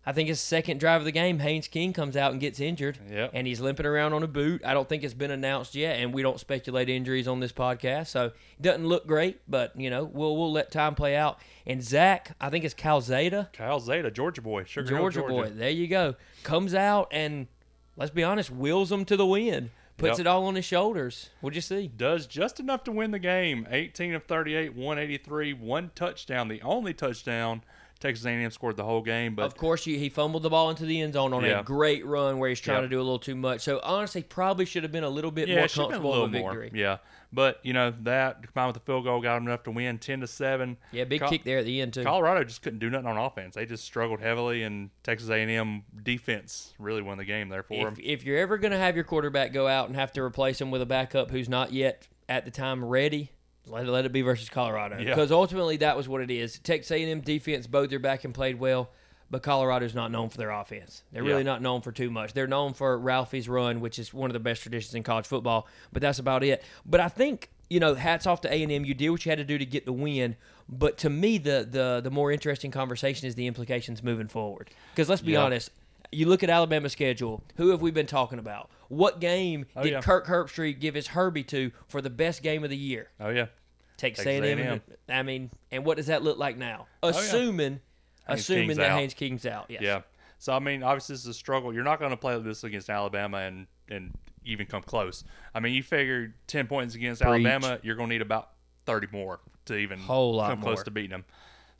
I 0.04 0.12
think 0.12 0.28
his 0.28 0.40
second 0.40 0.80
drive 0.80 1.00
of 1.00 1.04
the 1.04 1.12
game, 1.12 1.38
Haynes 1.38 1.68
King 1.68 1.92
comes 1.92 2.16
out 2.16 2.32
and 2.32 2.40
gets 2.40 2.58
injured, 2.58 2.98
Yep. 3.08 3.30
and 3.34 3.46
he's 3.46 3.60
limping 3.60 3.86
around 3.86 4.12
on 4.14 4.24
a 4.24 4.26
boot. 4.26 4.60
I 4.64 4.74
don't 4.74 4.88
think 4.88 5.04
it's 5.04 5.14
been 5.14 5.30
announced 5.30 5.76
yet, 5.76 6.00
and 6.00 6.12
we 6.12 6.22
don't 6.22 6.40
speculate 6.40 6.88
injuries 6.88 7.28
on 7.28 7.38
this 7.38 7.52
podcast, 7.52 8.08
so 8.08 8.26
it 8.26 8.34
doesn't 8.62 8.86
look 8.86 9.06
great. 9.06 9.40
But 9.48 9.78
you 9.78 9.90
know, 9.90 10.02
we'll 10.04 10.36
we'll 10.36 10.50
let 10.52 10.72
time 10.72 10.94
play 10.96 11.14
out. 11.14 11.38
And 11.66 11.82
Zach, 11.82 12.34
I 12.40 12.50
think 12.50 12.64
it's 12.64 12.74
Calzada, 12.74 13.50
Kyle 13.52 13.78
Zeta, 13.78 14.10
Georgia 14.10 14.42
boy, 14.42 14.64
Sugar 14.64 14.88
Hill, 14.96 15.08
Georgia, 15.10 15.28
boy. 15.28 15.50
There 15.50 15.70
you 15.70 15.86
go. 15.86 16.16
Comes 16.42 16.74
out 16.74 17.06
and 17.12 17.46
let's 17.96 18.10
be 18.10 18.24
honest, 18.24 18.50
wheels 18.50 18.88
them 18.90 19.04
to 19.04 19.16
the 19.16 19.26
win. 19.26 19.70
Puts 19.98 20.18
Yep. 20.18 20.20
it 20.20 20.26
all 20.26 20.46
on 20.46 20.56
his 20.56 20.64
shoulders. 20.64 21.30
What'd 21.42 21.54
you 21.54 21.60
see? 21.60 21.86
Does 21.86 22.26
just 22.26 22.58
enough 22.58 22.82
to 22.84 22.90
win 22.92 23.12
the 23.12 23.18
game. 23.20 23.68
18 23.70 24.14
of 24.14 24.24
38, 24.24 24.74
183, 24.74 25.52
one 25.52 25.92
touchdown. 25.94 26.48
The 26.48 26.60
only 26.62 26.92
touchdown 26.94 27.62
Texas 28.02 28.26
A&M 28.26 28.50
scored 28.50 28.76
the 28.76 28.82
whole 28.84 29.00
game, 29.00 29.34
but 29.36 29.44
of 29.44 29.54
course, 29.56 29.84
he, 29.84 30.08
fumbled 30.08 30.42
the 30.42 30.50
ball 30.50 30.68
into 30.70 30.84
the 30.84 31.00
end 31.00 31.14
zone 31.14 31.32
on 31.32 31.44
Yeah. 31.44 31.60
a 31.60 31.62
great 31.62 32.04
run 32.04 32.38
where 32.38 32.48
he's 32.48 32.60
trying 32.60 32.82
Yep. 32.82 32.84
to 32.84 32.88
do 32.88 32.98
a 32.98 33.02
little 33.04 33.18
too 33.20 33.36
much. 33.36 33.60
So 33.60 33.80
honestly, 33.84 34.22
probably 34.22 34.64
should 34.64 34.82
have 34.82 34.90
been 34.90 35.04
a 35.04 35.08
little 35.08 35.30
bit 35.30 35.48
yeah, 35.48 35.54
more 35.56 35.64
it 35.64 35.70
should 35.70 35.82
have 35.82 35.90
been 35.90 36.00
a 36.00 36.02
comfortable 36.02 36.24
of 36.24 36.34
a 36.34 36.38
more. 36.38 36.60
victory. 36.60 36.80
Yeah, 36.80 36.98
but 37.32 37.60
you 37.62 37.72
know 37.72 37.92
that 38.00 38.42
combined 38.42 38.66
with 38.74 38.74
the 38.74 38.80
field 38.84 39.04
goal 39.04 39.20
got 39.20 39.36
them 39.36 39.46
enough 39.46 39.62
to 39.62 39.70
win, 39.70 39.98
10 39.98 40.20
to 40.20 40.26
seven. 40.26 40.76
Yeah, 40.90 41.04
big 41.04 41.24
kick 41.24 41.44
there 41.44 41.58
at 41.58 41.64
the 41.64 41.80
end 41.80 41.94
too. 41.94 42.02
Colorado 42.02 42.42
just 42.44 42.60
couldn't 42.62 42.80
do 42.80 42.90
nothing 42.90 43.06
on 43.06 43.16
offense. 43.16 43.54
They 43.54 43.64
just 43.66 43.84
struggled 43.84 44.20
heavily, 44.20 44.64
and 44.64 44.90
Texas 45.04 45.30
A&M 45.30 45.84
defense 46.02 46.74
really 46.80 47.02
won 47.02 47.18
the 47.18 47.24
game 47.24 47.48
there 47.48 47.62
for 47.62 47.74
if, 47.88 47.94
them. 47.94 48.04
if 48.04 48.24
you're 48.24 48.38
ever 48.38 48.58
going 48.58 48.72
to 48.72 48.78
have 48.78 48.96
your 48.96 49.04
quarterback 49.04 49.52
go 49.52 49.68
out 49.68 49.86
and 49.86 49.96
have 49.96 50.12
to 50.12 50.22
replace 50.22 50.60
him 50.60 50.70
with 50.70 50.82
a 50.82 50.86
backup 50.86 51.30
who's 51.30 51.48
not 51.48 51.72
yet 51.72 52.08
at 52.28 52.44
the 52.44 52.50
time 52.50 52.84
ready, 52.84 53.30
let, 53.66 53.86
let 53.86 54.04
it 54.04 54.12
be 54.12 54.22
versus 54.22 54.48
Colorado. 54.48 54.98
Yeah. 54.98 55.10
Because 55.10 55.30
ultimately 55.32 55.76
that 55.78 55.96
was 55.96 56.08
what 56.08 56.20
it 56.20 56.30
is. 56.30 56.58
Texas 56.58 56.90
A&M 56.90 57.20
defense, 57.20 57.66
both 57.66 57.92
are 57.92 57.98
back 57.98 58.24
and 58.24 58.34
played 58.34 58.58
well, 58.58 58.90
but 59.30 59.42
Colorado's 59.42 59.94
not 59.94 60.10
known 60.10 60.28
for 60.28 60.38
their 60.38 60.50
offense. 60.50 61.02
They're 61.12 61.22
really 61.22 61.44
not 61.44 61.62
known 61.62 61.80
for 61.80 61.92
too 61.92 62.10
much. 62.10 62.32
They're 62.34 62.46
known 62.46 62.74
for 62.74 62.98
Ralphie's 62.98 63.48
run, 63.48 63.80
which 63.80 63.98
is 63.98 64.12
one 64.12 64.28
of 64.30 64.34
the 64.34 64.40
best 64.40 64.62
traditions 64.62 64.94
in 64.94 65.02
college 65.02 65.26
football, 65.26 65.66
but 65.92 66.02
that's 66.02 66.18
about 66.18 66.42
it. 66.44 66.62
But 66.84 67.00
I 67.00 67.08
think 67.08 67.48
you 67.70 67.80
know, 67.80 67.94
hats 67.94 68.26
off 68.26 68.42
to 68.42 68.52
A&M. 68.52 68.84
You 68.84 68.92
did 68.92 69.08
what 69.08 69.24
you 69.24 69.30
had 69.30 69.38
to 69.38 69.44
do 69.44 69.56
to 69.56 69.64
get 69.64 69.86
the 69.86 69.94
win. 69.94 70.36
But 70.68 70.98
to 70.98 71.08
me, 71.10 71.38
the 71.38 71.66
the 71.68 72.00
the 72.04 72.10
more 72.10 72.30
interesting 72.30 72.70
conversation 72.70 73.26
is 73.26 73.34
the 73.34 73.46
implications 73.46 74.02
moving 74.02 74.28
forward. 74.28 74.68
Because 74.94 75.08
let's 75.08 75.22
be 75.22 75.32
Yeah. 75.32 75.44
honest, 75.44 75.70
you 76.10 76.26
look 76.26 76.42
at 76.42 76.50
Alabama's 76.50 76.92
schedule. 76.92 77.42
Who 77.56 77.70
have 77.70 77.80
we 77.80 77.90
been 77.90 78.06
talking 78.06 78.38
about? 78.38 78.68
What 78.92 79.20
game 79.20 79.64
Oh, 79.74 79.82
did 79.82 79.92
yeah. 79.92 80.00
Kirk 80.02 80.26
Herbstreit 80.26 80.78
give 80.78 80.94
his 80.94 81.06
Herbie 81.06 81.44
to 81.44 81.72
for 81.88 82.02
the 82.02 82.10
best 82.10 82.42
game 82.42 82.62
of 82.62 82.68
the 82.68 82.76
year? 82.76 83.08
Oh 83.18 83.30
yeah, 83.30 83.46
Texas 83.96 84.26
Texas 84.26 84.44
A&M. 84.44 84.58
A&M. 84.58 84.80
I 85.08 85.22
mean, 85.22 85.50
and 85.70 85.86
what 85.86 85.96
does 85.96 86.08
that 86.08 86.22
look 86.22 86.36
like 86.36 86.58
now? 86.58 86.88
Oh, 87.02 87.08
yeah. 87.08 87.16
Assuming, 87.16 87.80
Haynes 88.28 88.40
assuming 88.40 88.66
King's 88.66 88.76
that 88.76 88.90
out. 88.90 88.98
Haynes 88.98 89.14
King's 89.14 89.46
out. 89.46 89.66
Yes. 89.70 89.80
yeah. 89.80 90.02
So 90.38 90.52
I 90.52 90.58
mean, 90.58 90.82
obviously 90.82 91.14
this 91.14 91.22
is 91.22 91.28
a 91.28 91.32
struggle. 91.32 91.72
You're 91.72 91.84
not 91.84 92.00
going 92.00 92.10
to 92.10 92.18
play 92.18 92.38
this 92.40 92.64
against 92.64 92.90
Alabama 92.90 93.38
and 93.38 93.66
and 93.88 94.12
even 94.44 94.66
come 94.66 94.82
close. 94.82 95.24
I 95.54 95.60
mean, 95.60 95.72
you 95.72 95.82
figure 95.82 96.34
10 96.48 96.66
points 96.66 96.94
against 96.94 97.22
Preach. 97.22 97.46
Alabama, 97.46 97.78
you're 97.82 97.96
going 97.96 98.10
to 98.10 98.14
need 98.14 98.20
about 98.20 98.50
30 98.84 99.06
more 99.10 99.40
to 99.66 99.76
even 99.76 100.00
Whole 100.00 100.34
lot 100.34 100.50
come 100.50 100.60
close 100.60 100.82
to 100.82 100.90
beating 100.90 101.12
them. 101.12 101.24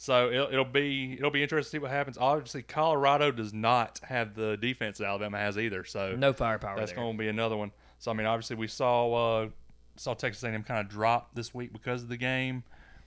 So 0.03 0.33
it'll, 0.33 0.49
it'll 0.49 0.65
be 0.65 1.13
it'll 1.17 1.31
be 1.31 1.45
interesting 1.45 1.69
to 1.69 1.71
see 1.71 1.81
what 1.81 1.93
happens. 1.93 2.19
Obviously, 2.19 2.63
Colorado 2.63 3.31
does 3.31 3.53
not 3.55 4.01
have 4.03 4.35
the 4.35 4.57
defense 4.57 4.99
that 4.99 5.07
Alabama 5.07 5.39
has 5.39 5.57
either. 5.57 5.85
So 5.85 6.17
No 6.17 6.33
firepower 6.33 6.77
that's 6.77 6.93
going 6.93 7.13
to 7.13 7.19
be 7.19 7.29
another 7.29 7.57
one. 7.57 7.71
So 8.01 8.11
I 8.11 8.15
mean, 8.15 8.27
obviously 8.27 8.57
we 8.57 8.67
saw 8.67 9.43
uh, 9.45 9.49
saw 9.95 10.15
Texas 10.15 10.43
A&M 10.43 10.65
kind 10.65 10.81
of 10.81 10.89
drop 10.91 11.33
this 11.37 11.55
week 11.55 11.73
because 11.73 12.03
of 12.03 12.09
the 12.09 12.17
game. 12.17 12.65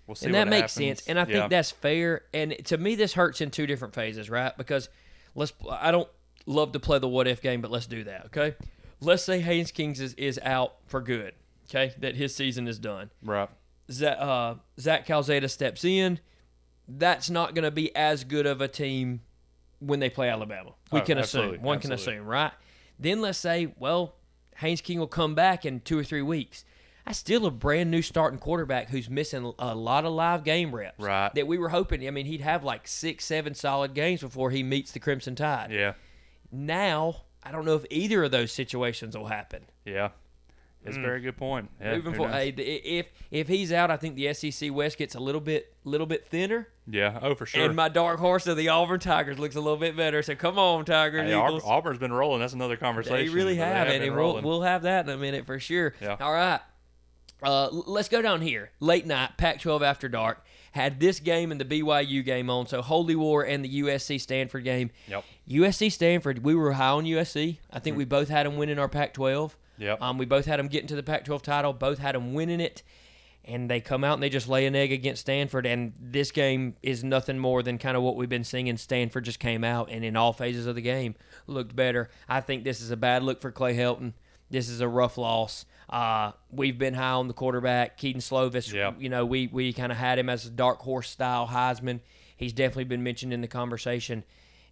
We'll 0.07 0.15
see 0.15 0.27
and 0.27 0.35
that 0.35 0.47
makes 0.47 0.73
happens. 0.73 0.99
sense. 0.99 1.07
And 1.09 1.19
I 1.19 1.25
think 1.25 1.35
Yeah. 1.35 1.47
that's 1.49 1.71
fair. 1.71 2.21
And 2.33 2.55
to 2.67 2.77
me, 2.77 2.95
this 2.95 3.11
hurts 3.11 3.41
in 3.41 3.51
two 3.51 3.67
different 3.67 3.93
phases, 3.93 4.29
right? 4.29 4.55
Because 4.55 4.87
let's. 5.35 5.51
I 5.69 5.91
don't 5.91 6.07
love 6.45 6.71
to 6.71 6.79
play 6.79 6.99
the 6.99 7.09
what 7.09 7.27
if 7.27 7.41
game, 7.41 7.59
but 7.59 7.71
let's 7.71 7.87
do 7.87 8.05
that. 8.05 8.27
Okay. 8.27 8.55
Let's 9.01 9.21
say 9.21 9.41
Haynes 9.41 9.71
Kings 9.71 9.99
is, 9.99 10.13
is 10.13 10.39
out 10.41 10.75
for 10.85 11.01
good. 11.01 11.33
Okay, 11.69 11.93
that 11.97 12.15
his 12.15 12.33
season 12.33 12.69
is 12.69 12.79
done. 12.79 13.09
right. 13.21 13.49
Zach, 13.91 14.17
uh, 14.17 14.55
Zach 14.79 15.05
Calzada 15.05 15.49
steps 15.49 15.83
in. 15.83 16.21
That's 16.87 17.29
not 17.29 17.55
going 17.55 17.63
to 17.63 17.71
be 17.71 17.95
as 17.95 18.23
good 18.23 18.45
of 18.45 18.61
a 18.61 18.67
team 18.67 19.21
when 19.79 19.99
they 19.99 20.09
play 20.09 20.29
Alabama. 20.29 20.71
We 20.91 20.99
Oh, 21.01 21.03
can 21.03 21.17
absolutely, 21.17 21.55
assume. 21.55 21.65
One 21.65 21.79
can 21.79 21.91
assume, 21.91 22.25
right? 22.25 22.51
Then 22.99 23.21
let's 23.21 23.37
say, 23.37 23.73
well, 23.77 24.15
Haynes 24.57 24.81
King 24.81 24.99
will 24.99 25.07
come 25.07 25.35
back 25.35 25.65
in 25.65 25.79
two 25.81 25.97
or 25.97 26.03
three 26.03 26.21
weeks. 26.21 26.63
That's 27.05 27.19
still 27.19 27.45
a 27.45 27.51
brand 27.51 27.91
new 27.91 28.01
starting 28.01 28.39
quarterback 28.39 28.89
who's 28.89 29.09
missing 29.09 29.53
a 29.59 29.75
lot 29.75 30.05
of 30.05 30.13
live 30.13 30.43
game 30.43 30.73
reps. 30.73 30.99
Right. 30.99 31.31
That 31.35 31.45
we 31.45 31.57
were 31.57 31.69
hoping. 31.69 32.07
I 32.07 32.11
mean, 32.11 32.25
he'd 32.25 32.41
have 32.41 32.63
like 32.63 32.87
six, 32.87 33.25
seven 33.25 33.53
solid 33.53 33.93
games 33.93 34.21
before 34.21 34.49
he 34.49 34.63
meets 34.63 34.91
the 34.91 34.99
Crimson 34.99 35.35
Tide. 35.35 35.71
Yeah. 35.71 35.93
Now, 36.51 37.23
I 37.43 37.51
don't 37.51 37.65
know 37.65 37.75
if 37.75 37.85
either 37.91 38.23
of 38.23 38.31
those 38.31 38.51
situations 38.51 39.15
will 39.15 39.27
happen. 39.27 39.65
Yeah. 39.85 40.09
It's 40.85 40.97
a 40.97 41.01
very 41.01 41.19
good 41.21 41.35
point. 41.37 41.69
Yeah, 41.81 41.93
Mm. 41.93 41.95
Moving 41.97 42.13
forward, 42.13 42.33
hey, 42.33 42.49
if 42.49 43.07
if 43.31 43.47
he's 43.47 43.71
out, 43.73 43.89
I 43.91 43.97
think 43.97 44.15
the 44.15 44.33
SEC 44.33 44.69
West 44.71 44.97
gets 44.97 45.15
a 45.15 45.19
little 45.19 45.41
bit 45.41 45.73
little 45.83 46.07
bit 46.07 46.27
thinner, 46.27 46.67
Yeah. 46.87 47.19
Oh, 47.21 47.33
for 47.35 47.45
sure. 47.45 47.63
and 47.65 47.75
my 47.75 47.89
dark 47.89 48.19
horse 48.19 48.45
of 48.47 48.55
the 48.57 48.69
Auburn 48.69 48.99
Tigers 48.99 49.39
looks 49.39 49.55
a 49.55 49.61
little 49.61 49.77
bit 49.79 49.97
better. 49.97 50.21
So 50.23 50.35
come 50.35 50.57
on, 50.59 50.85
Tigers, 50.85 51.23
Hey, 51.23 51.31
Aub- 51.31 51.63
Auburn's 51.65 51.99
been 51.99 52.13
rolling. 52.13 52.39
That's 52.39 52.53
another 52.53 52.77
conversation. 52.77 53.17
They 53.17 53.29
really 53.29 53.55
have, 53.55 53.87
and, 53.87 53.99
been 53.99 54.07
and 54.09 54.15
we'll, 54.15 54.41
we'll 54.41 54.61
have 54.61 54.83
that 54.83 55.05
in 55.07 55.11
a 55.13 55.17
minute 55.17 55.45
for 55.45 55.59
sure. 55.59 55.93
Yeah. 56.01 56.17
All 56.19 56.33
right. 56.33 56.59
Uh, 57.43 57.67
let's 57.71 58.09
go 58.09 58.21
down 58.21 58.41
here. 58.41 58.71
Late 58.79 59.05
night, 59.05 59.31
Pac 59.37 59.59
12 59.59 59.83
after 59.83 60.07
dark. 60.07 60.43
Had 60.71 60.99
this 60.99 61.19
game 61.19 61.51
and 61.51 61.61
the 61.61 61.65
BYU 61.65 62.23
game 62.23 62.49
on, 62.49 62.67
so 62.67 62.81
Holy 62.81 63.15
War 63.15 63.43
and 63.43 63.63
the 63.63 63.81
USC 63.81 64.19
Stanford 64.19 64.63
game. 64.65 64.89
Yep. 65.07 65.23
USC 65.49 65.89
Stanford, 65.91 66.43
we 66.43 66.53
were 66.55 66.73
high 66.73 66.89
on 66.89 67.05
USC. 67.05 67.59
I 67.71 67.79
think 67.79 67.95
we 67.97 68.03
both 68.05 68.27
had 68.29 68.45
them 68.45 68.57
winning 68.57 68.77
our 68.79 68.89
Pac 68.89 69.13
12. 69.13 69.55
Yep. 69.77 70.01
Um, 70.01 70.17
we 70.17 70.25
both 70.25 70.45
had 70.45 70.59
them 70.59 70.67
getting 70.67 70.87
to 70.87 70.95
the 70.95 71.03
Pac 71.03 71.25
12 71.25 71.41
title, 71.41 71.73
both 71.73 71.99
had 71.99 72.15
them 72.15 72.33
winning 72.33 72.59
it. 72.59 72.83
And 73.47 73.69
they 73.69 73.79
come 73.79 74.03
out 74.03 74.15
and 74.15 74.23
they 74.23 74.29
just 74.29 74.47
lay 74.47 74.65
an 74.65 74.75
egg 74.75 74.91
against 74.91 75.21
Stanford. 75.21 75.67
And 75.67 75.93
this 75.99 76.31
game 76.31 76.75
is 76.81 77.03
nothing 77.03 77.37
more 77.37 77.61
than 77.61 77.77
kind 77.77 77.95
of 77.95 78.01
what 78.01 78.15
we've 78.15 78.27
been 78.27 78.43
singing. 78.43 78.75
Stanford 78.77 79.23
just 79.23 79.39
came 79.39 79.63
out 79.63 79.89
and 79.91 80.03
in 80.03 80.15
all 80.15 80.33
phases 80.33 80.65
of 80.65 80.73
the 80.73 80.81
game 80.81 81.13
looked 81.45 81.75
better. 81.75 82.09
I 82.27 82.41
think 82.41 82.63
this 82.63 82.81
is 82.81 82.89
a 82.89 82.97
bad 82.97 83.21
look 83.21 83.41
for 83.41 83.51
Clay 83.51 83.75
Helton. 83.75 84.13
This 84.49 84.67
is 84.67 84.81
a 84.81 84.87
rough 84.87 85.19
loss. 85.19 85.65
Uh, 85.87 86.31
we've 86.51 86.79
been 86.79 86.95
high 86.95 87.11
on 87.11 87.27
the 87.27 87.35
quarterback, 87.35 87.97
Kedon 87.97 88.21
Slovis. 88.21 88.73
Yep. 88.73 88.95
You 88.99 89.09
know, 89.09 89.25
we, 89.25 89.45
we 89.47 89.73
kind 89.73 89.91
of 89.91 89.97
had 89.99 90.17
him 90.17 90.29
as 90.29 90.47
a 90.47 90.49
dark 90.49 90.79
horse 90.79 91.09
style 91.09 91.47
Heisman. 91.47 91.99
He's 92.37 92.53
definitely 92.53 92.85
been 92.85 93.03
mentioned 93.03 93.31
in 93.31 93.41
the 93.41 93.47
conversation. 93.47 94.23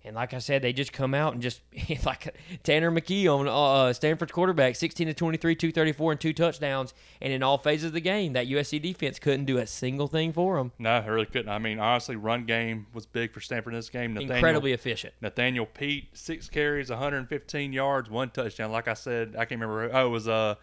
And 0.06 0.16
like 0.16 0.34
I 0.34 0.40
said, 0.40 0.62
they 0.62 0.74
just 0.74 0.92
come 0.92 1.14
out 1.14 1.34
and 1.34 1.42
just 1.42 1.62
like 2.06 2.36
Tanner 2.64 2.92
McKee 2.92 3.28
on 3.28 3.48
uh, 3.48 3.94
Stanford's 3.94 4.34
quarterback, 4.34 4.76
16 4.76 5.08
to 5.08 5.14
23, 5.14 5.56
234, 5.56 6.12
and 6.12 6.22
two 6.22 6.34
touchdowns. 6.34 6.94
And 7.22 7.32
in 7.32 7.42
all 7.42 7.58
phases 7.58 7.86
of 7.86 7.94
the 7.94 8.02
game, 8.02 8.34
that 8.34 8.48
USC 8.48 8.82
defense 8.82 9.18
couldn't 9.18 9.46
do 9.46 9.60
a 9.60 9.68
single 9.68 10.08
thing 10.08 10.34
for 10.34 10.58
them. 10.58 10.74
No, 10.78 10.92
I 10.92 11.06
really 11.06 11.26
couldn't. 11.26 11.50
I 11.50 11.58
mean, 11.58 11.80
honestly, 11.80 12.18
run 12.18 12.46
game 12.46 12.88
was 12.94 13.06
big 13.06 13.32
for 13.32 13.40
Stanford 13.40 13.74
in 13.74 13.80
this 13.80 13.90
game. 13.90 14.14
Nathaniel, 14.14 14.36
Incredibly 14.36 14.74
efficient. 14.74 15.14
Nathaniel 15.22 15.66
Peat, 15.66 16.10
six 16.18 16.50
carries, 16.50 16.90
115 16.90 17.72
yards, 17.72 18.10
one 18.10 18.30
touchdown. 18.30 18.72
Like 18.72 18.90
I 18.90 18.96
said, 18.96 19.36
I 19.38 19.46
can't 19.46 19.62
remember. 19.62 19.88
Who, 19.88 19.96
oh, 19.96 20.08
it 20.08 20.10
was 20.10 20.28
uh 20.28 20.56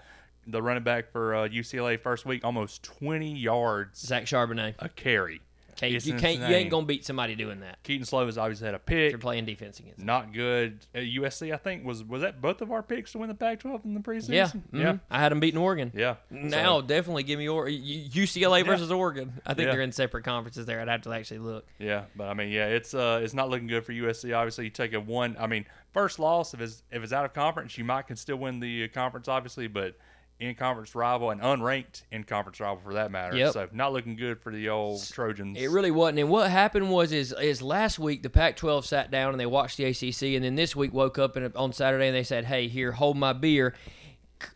the 0.46 0.62
running 0.62 0.82
back 0.82 1.10
for 1.12 1.34
uh, 1.34 1.48
UCLA 1.48 1.98
first 1.98 2.26
week, 2.26 2.44
almost 2.44 2.82
20 2.82 3.32
yards 3.36 4.00
Zach 4.00 4.24
Charbonnet. 4.24 4.74
a 4.78 4.88
carry. 4.88 5.40
You 5.82 6.14
can't. 6.14 6.38
You 6.40 6.54
ain't 6.56 6.70
gonna 6.70 6.86
beat 6.86 7.04
somebody 7.04 7.34
doing 7.34 7.60
that. 7.60 7.82
Kedon 7.82 8.06
Slovis 8.06 8.36
obviously 8.40 8.66
had 8.66 8.74
a 8.74 8.76
If 8.76 8.86
pick. 8.86 9.10
you're 9.10 9.18
playing 9.18 9.44
defense 9.46 9.78
against. 9.78 9.98
them. 9.98 10.06
Not 10.06 10.32
good. 10.32 10.78
Uh, 10.94 10.98
USC, 10.98 11.52
I 11.52 11.56
think, 11.56 11.84
was 11.84 12.02
was 12.04 12.22
that 12.22 12.40
both 12.40 12.60
of 12.60 12.70
our 12.72 12.82
picks 12.82 13.12
to 13.12 13.18
win 13.18 13.28
the 13.28 13.34
Pac-12 13.34 13.84
in 13.84 13.94
the 13.94 14.00
preseason? 14.00 14.28
Yeah, 14.30 14.50
yeah, 14.72 14.92
mhm. 14.92 15.00
I 15.10 15.18
had 15.18 15.32
them 15.32 15.40
beating 15.40 15.58
Oregon. 15.60 15.92
yeah. 15.94 16.16
Now, 16.30 16.80
So, 16.80 16.86
definitely 16.86 17.22
give 17.22 17.38
me 17.38 17.48
or- 17.48 17.68
UCLA 17.68 18.64
versus 18.64 18.90
Oregon. 18.90 19.32
I 19.46 19.54
think 19.54 19.66
Yeah. 19.66 19.72
they're 19.72 19.82
in 19.82 19.92
separate 19.92 20.24
conferences 20.24 20.66
there. 20.66 20.80
I'd 20.80 20.88
have 20.88 21.02
to 21.02 21.12
actually 21.12 21.38
look. 21.40 21.66
yeah, 21.78 22.04
but 22.16 22.28
I 22.28 22.34
mean, 22.34 22.50
yeah, 22.50 22.66
it's 22.66 22.94
uh, 22.94 23.20
it's 23.22 23.34
not 23.34 23.48
looking 23.48 23.66
good 23.66 23.84
for 23.84 23.92
USC. 23.92 24.32
Obviously, 24.36 24.64
you 24.64 24.70
take 24.70 24.92
a 24.92 25.00
one. 25.00 25.36
I 25.38 25.46
mean, 25.46 25.64
first 25.92 26.18
loss 26.18 26.54
if 26.54 26.60
it's 26.60 26.82
if 26.90 27.02
it's 27.02 27.12
out 27.12 27.24
of 27.24 27.32
conference, 27.34 27.76
you 27.78 27.84
might 27.84 28.06
can 28.06 28.16
still 28.16 28.36
win 28.36 28.60
the 28.60 28.84
uh, 28.84 28.88
conference, 28.88 29.28
obviously, 29.28 29.66
but 29.68 29.96
in 30.40 30.54
conference 30.54 30.94
rival 30.94 31.30
and 31.30 31.40
unranked 31.40 32.02
in 32.10 32.24
conference 32.24 32.58
rival 32.60 32.80
for 32.82 32.94
that 32.94 33.10
matter. 33.10 33.36
Yep. 33.36 33.52
So 33.52 33.68
not 33.72 33.92
looking 33.92 34.16
good 34.16 34.40
for 34.40 34.50
the 34.50 34.70
old 34.70 35.06
Trojans. 35.12 35.58
It 35.58 35.68
really 35.68 35.90
wasn't. 35.90 36.20
And 36.20 36.30
what 36.30 36.50
happened 36.50 36.90
was 36.90 37.12
is 37.12 37.34
is 37.40 37.60
last 37.62 37.98
week 37.98 38.22
the 38.22 38.30
Pac-12 38.30 38.84
sat 38.84 39.10
down 39.10 39.32
and 39.32 39.40
they 39.40 39.46
watched 39.46 39.76
the 39.76 39.84
ACC, 39.84 40.34
and 40.34 40.44
then 40.44 40.54
this 40.54 40.74
week 40.74 40.92
woke 40.92 41.18
up 41.18 41.36
and 41.36 41.54
on 41.54 41.72
Saturday 41.72 42.08
and 42.08 42.16
they 42.16 42.24
said, 42.24 42.46
"Hey, 42.46 42.68
here, 42.68 42.92
hold 42.92 43.16
my 43.16 43.32
beer." 43.32 43.74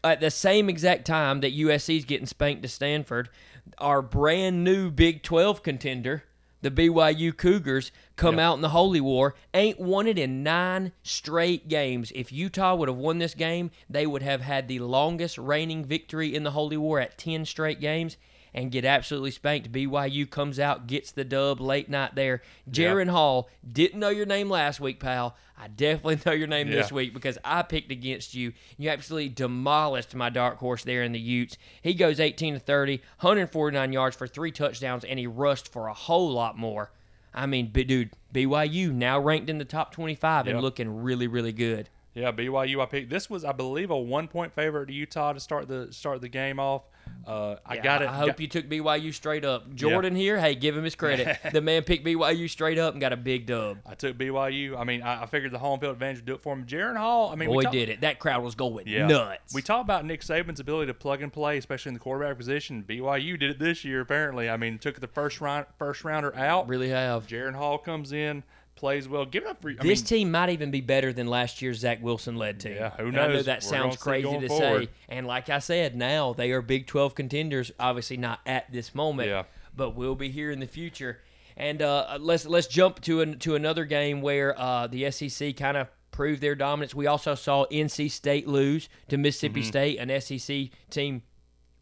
At 0.02 0.20
the 0.20 0.30
same 0.30 0.70
exact 0.70 1.04
time 1.04 1.40
that 1.40 1.52
USC's 1.52 2.06
getting 2.06 2.26
spanked 2.26 2.62
to 2.62 2.68
Stanford, 2.68 3.28
our 3.76 4.00
brand 4.00 4.64
new 4.64 4.90
Big 4.90 5.22
12 5.22 5.62
contender, 5.62 6.24
the 6.64 6.70
BYU 6.70 7.36
Cougars, 7.36 7.92
come 8.16 8.36
Yep. 8.36 8.42
out 8.42 8.54
in 8.54 8.60
the 8.62 8.70
Holy 8.70 9.00
War, 9.00 9.34
ain't 9.52 9.78
won 9.78 10.06
it 10.06 10.18
in 10.18 10.42
nine 10.42 10.92
straight 11.02 11.68
games. 11.68 12.10
If 12.14 12.32
Utah 12.32 12.74
would 12.74 12.88
have 12.88 12.96
won 12.96 13.18
this 13.18 13.34
game, 13.34 13.70
they 13.88 14.06
would 14.06 14.22
have 14.22 14.40
had 14.40 14.66
the 14.66 14.78
longest 14.78 15.36
reigning 15.36 15.84
victory 15.84 16.34
in 16.34 16.42
the 16.42 16.52
Holy 16.52 16.78
War 16.78 16.98
at 17.00 17.18
10 17.18 17.44
straight 17.44 17.80
games 17.80 18.16
and 18.54 18.70
get 18.70 18.84
absolutely 18.84 19.32
spanked. 19.32 19.72
BYU 19.72 20.30
comes 20.30 20.60
out, 20.60 20.86
gets 20.86 21.10
the 21.10 21.24
dub 21.24 21.60
late 21.60 21.90
night 21.90 22.14
there. 22.14 22.40
Jaren 22.70 23.08
Hall, 23.08 23.50
didn't 23.70 23.98
know 23.98 24.10
your 24.10 24.26
name 24.26 24.48
last 24.48 24.80
week, 24.80 25.00
pal. 25.00 25.36
I 25.58 25.68
definitely 25.68 26.20
know 26.26 26.32
your 26.32 26.46
name 26.46 26.70
this 26.70 26.92
week 26.92 27.12
because 27.12 27.36
I 27.44 27.62
picked 27.62 27.90
against 27.90 28.34
you. 28.34 28.52
You 28.78 28.90
absolutely 28.90 29.30
demolished 29.30 30.14
my 30.14 30.30
dark 30.30 30.58
horse 30.58 30.84
there 30.84 31.02
in 31.02 31.12
the 31.12 31.18
Utes. 31.20 31.58
He 31.82 31.94
goes 31.94 32.20
18 32.20 32.54
to 32.54 32.60
30, 32.60 32.98
149 33.20 33.92
yards 33.92 34.16
for 34.16 34.26
three 34.26 34.52
touchdowns, 34.52 35.04
and 35.04 35.18
he 35.18 35.26
rushed 35.26 35.68
for 35.72 35.88
a 35.88 35.94
whole 35.94 36.30
lot 36.30 36.56
more. 36.56 36.92
I 37.34 37.46
mean, 37.46 37.68
b- 37.72 37.82
dude, 37.82 38.10
BYU 38.32 38.92
now 38.92 39.18
ranked 39.18 39.50
in 39.50 39.58
the 39.58 39.64
top 39.64 39.92
25 39.92 40.46
and 40.46 40.60
looking 40.62 41.02
really, 41.02 41.26
really 41.26 41.52
good. 41.52 41.88
Yeah, 42.14 42.30
BYU. 42.30 42.80
I 42.80 42.86
picked. 42.86 43.10
This 43.10 43.28
was, 43.28 43.44
I 43.44 43.50
believe, 43.50 43.90
a 43.90 43.98
one 43.98 44.28
point 44.28 44.52
favorite 44.52 44.86
to 44.86 44.92
Utah 44.92 45.32
to 45.32 45.40
start 45.40 45.66
the 45.66 45.88
start 45.92 46.20
the 46.20 46.28
game 46.28 46.60
off. 46.60 46.84
Uh, 47.26 47.56
I 47.64 47.76
Yeah, 47.76 47.82
got 47.82 48.02
it. 48.02 48.08
I 48.08 48.14
hope 48.16 48.26
got- 48.28 48.40
you 48.40 48.46
took 48.48 48.68
BYU 48.68 49.12
straight 49.12 49.44
up. 49.44 49.74
Jordan 49.74 50.14
here, 50.14 50.38
hey, 50.38 50.54
give 50.54 50.76
him 50.76 50.84
his 50.84 50.94
credit. 50.94 51.38
the 51.52 51.60
man 51.60 51.82
picked 51.82 52.04
BYU 52.06 52.48
straight 52.48 52.78
up 52.78 52.94
and 52.94 53.00
got 53.00 53.12
a 53.12 53.16
big 53.16 53.46
dub. 53.46 53.78
I 53.86 53.94
took 53.94 54.16
BYU. 54.18 54.76
I 54.78 54.84
mean, 54.84 55.02
I, 55.02 55.22
I 55.22 55.26
figured 55.26 55.52
the 55.52 55.58
home 55.58 55.80
field 55.80 55.92
advantage 55.92 56.18
would 56.18 56.26
do 56.26 56.34
it 56.34 56.42
for 56.42 56.52
him. 56.54 56.64
Jaren 56.66 56.96
Hall. 56.96 57.30
I 57.30 57.36
mean, 57.36 57.48
we 57.48 57.56
Boy, 57.56 57.62
talk- 57.62 57.72
did 57.72 57.88
it. 57.88 58.00
That 58.02 58.18
crowd 58.18 58.42
was 58.42 58.54
going 58.54 58.86
Yeah. 58.88 59.06
nuts. 59.06 59.54
We 59.54 59.62
talk 59.62 59.82
about 59.82 60.04
Nick 60.04 60.20
Saban's 60.22 60.60
ability 60.60 60.88
to 60.88 60.94
plug 60.94 61.22
and 61.22 61.32
play, 61.32 61.56
especially 61.58 61.90
in 61.90 61.94
the 61.94 62.00
quarterback 62.00 62.36
position. 62.36 62.84
BYU 62.86 63.38
did 63.38 63.50
it 63.50 63.58
this 63.58 63.84
year, 63.84 64.00
apparently. 64.00 64.50
I 64.50 64.56
mean, 64.56 64.78
took 64.78 65.00
the 65.00 65.06
first 65.08 65.40
round 65.40 65.66
first 65.78 66.04
rounder 66.04 66.34
out. 66.36 66.68
really 66.68 66.88
have. 66.90 67.26
Jaren 67.26 67.54
Hall 67.54 67.78
comes 67.78 68.12
in, 68.12 68.42
plays 68.76 69.08
well. 69.08 69.24
Give 69.24 69.44
it 69.44 69.48
up 69.48 69.62
for. 69.62 69.70
I 69.70 69.74
this 69.74 70.00
mean, 70.00 70.06
team 70.06 70.30
might 70.30 70.50
even 70.50 70.70
be 70.70 70.80
better 70.80 71.12
than 71.12 71.26
last 71.26 71.62
year's 71.62 71.78
Zach 71.78 72.02
Wilson 72.02 72.36
led 72.36 72.60
team. 72.60 72.74
Yeah, 72.74 72.90
who 72.90 73.06
And 73.08 73.18
I 73.18 73.26
know 73.28 73.32
knows? 73.34 73.46
that 73.46 73.58
We're 73.62 73.68
sounds 73.68 73.96
crazy 73.96 74.38
to 74.40 74.48
forward. 74.48 74.84
say. 74.84 74.88
And 75.08 75.26
like 75.26 75.48
I 75.50 75.58
said, 75.60 75.96
now 75.96 76.32
they 76.32 76.50
are 76.52 76.62
Big 76.62 76.86
12 76.86 77.14
contenders. 77.14 77.70
Obviously 77.78 78.16
not 78.16 78.40
at 78.46 78.70
this 78.72 78.94
moment, 78.94 79.28
Yeah. 79.28 79.44
but 79.76 79.94
will 79.94 80.14
be 80.14 80.28
here 80.30 80.50
in 80.50 80.60
the 80.60 80.66
future. 80.66 81.20
And 81.56 81.80
uh, 81.82 82.18
let's 82.20 82.46
let's 82.46 82.66
jump 82.66 83.00
to 83.02 83.20
an, 83.20 83.38
to 83.40 83.54
another 83.54 83.84
game 83.84 84.20
where 84.22 84.58
uh, 84.58 84.86
the 84.88 85.10
SEC 85.12 85.56
kind 85.56 85.76
of 85.76 85.88
proved 86.10 86.40
their 86.40 86.54
dominance. 86.56 86.94
We 86.94 87.06
also 87.06 87.34
saw 87.36 87.66
NC 87.66 88.10
State 88.10 88.48
lose 88.48 88.88
to 89.08 89.16
Mississippi 89.16 89.60
Mm-hmm. 89.60 89.68
State, 89.68 89.98
an 89.98 90.20
SEC 90.20 90.70
team 90.90 91.22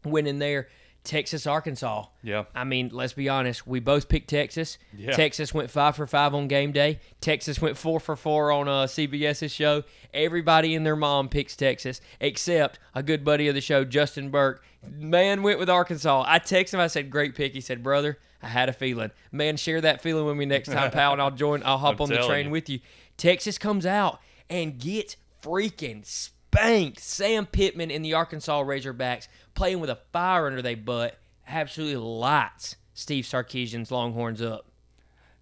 winning 0.05 0.39
there. 0.39 0.67
Texas, 1.03 1.45
Arkansas. 1.45 2.05
Yeah. 2.21 2.45
I 2.55 2.63
mean, 2.63 2.89
let's 2.93 3.13
be 3.13 3.27
honest. 3.27 3.67
We 3.67 3.81
both 3.81 4.07
picked 4.07 4.29
Texas. 4.29 4.77
Yeah. 4.95 5.11
Texas 5.11 5.53
went 5.53 5.69
five 5.69 5.97
for 5.97 6.07
five 6.07 6.33
on 6.33 6.47
game 6.47 6.71
day. 6.71 6.99
Texas 7.19 7.61
went 7.61 7.77
four 7.77 7.99
for 7.99 8.15
four 8.15 8.51
on 8.51 8.69
uh, 8.69 8.83
CBS's 8.85 9.51
show. 9.51 9.83
Everybody 10.13 10.75
and 10.75 10.85
their 10.85 10.95
mom 10.95 11.27
picks 11.27 11.55
Texas, 11.57 11.99
except 12.21 12.79
a 12.95 13.03
good 13.03 13.25
buddy 13.25 13.49
of 13.49 13.55
the 13.55 13.61
show, 13.61 13.83
Justin 13.83 14.29
Burke. 14.29 14.63
Man 14.89 15.43
went 15.43 15.59
with 15.59 15.69
Arkansas. 15.69 16.23
I 16.25 16.39
texted 16.39 16.75
him. 16.75 16.79
I 16.79 16.87
said, 16.87 17.09
"Great 17.09 17.35
pick." 17.35 17.53
He 17.53 17.61
said, 17.61 17.83
"Brother, 17.83 18.17
I 18.41 18.47
had 18.47 18.69
a 18.69 18.73
feeling. 18.73 19.11
Man, 19.31 19.57
share 19.57 19.81
that 19.81 20.01
feeling 20.01 20.25
with 20.25 20.37
me 20.37 20.45
next 20.45 20.69
time, 20.69 20.91
pal, 20.91 21.13
and 21.13 21.21
I'll 21.21 21.31
join. 21.31 21.63
I'll 21.63 21.77
hop 21.77 21.95
I'm 21.95 22.01
on 22.03 22.09
the 22.09 22.25
train 22.27 22.45
you. 22.47 22.51
with 22.51 22.69
you." 22.69 22.79
Texas 23.17 23.57
comes 23.57 23.85
out 23.85 24.19
and 24.49 24.79
gets 24.79 25.17
freaking 25.41 26.05
spanked. 26.05 26.99
Sam 26.99 27.45
Pittman 27.45 27.91
and 27.91 28.03
the 28.03 28.13
Arkansas 28.13 28.63
Razorbacks 28.63 29.27
playing 29.55 29.79
with 29.79 29.89
a 29.89 29.99
fire 30.11 30.47
under 30.47 30.61
their 30.61 30.77
butt 30.77 31.17
absolutely 31.47 31.97
lights 31.97 32.75
Steve 32.93 33.25
Sarkisian's 33.25 33.91
Longhorns 33.91 34.41
up. 34.41 34.65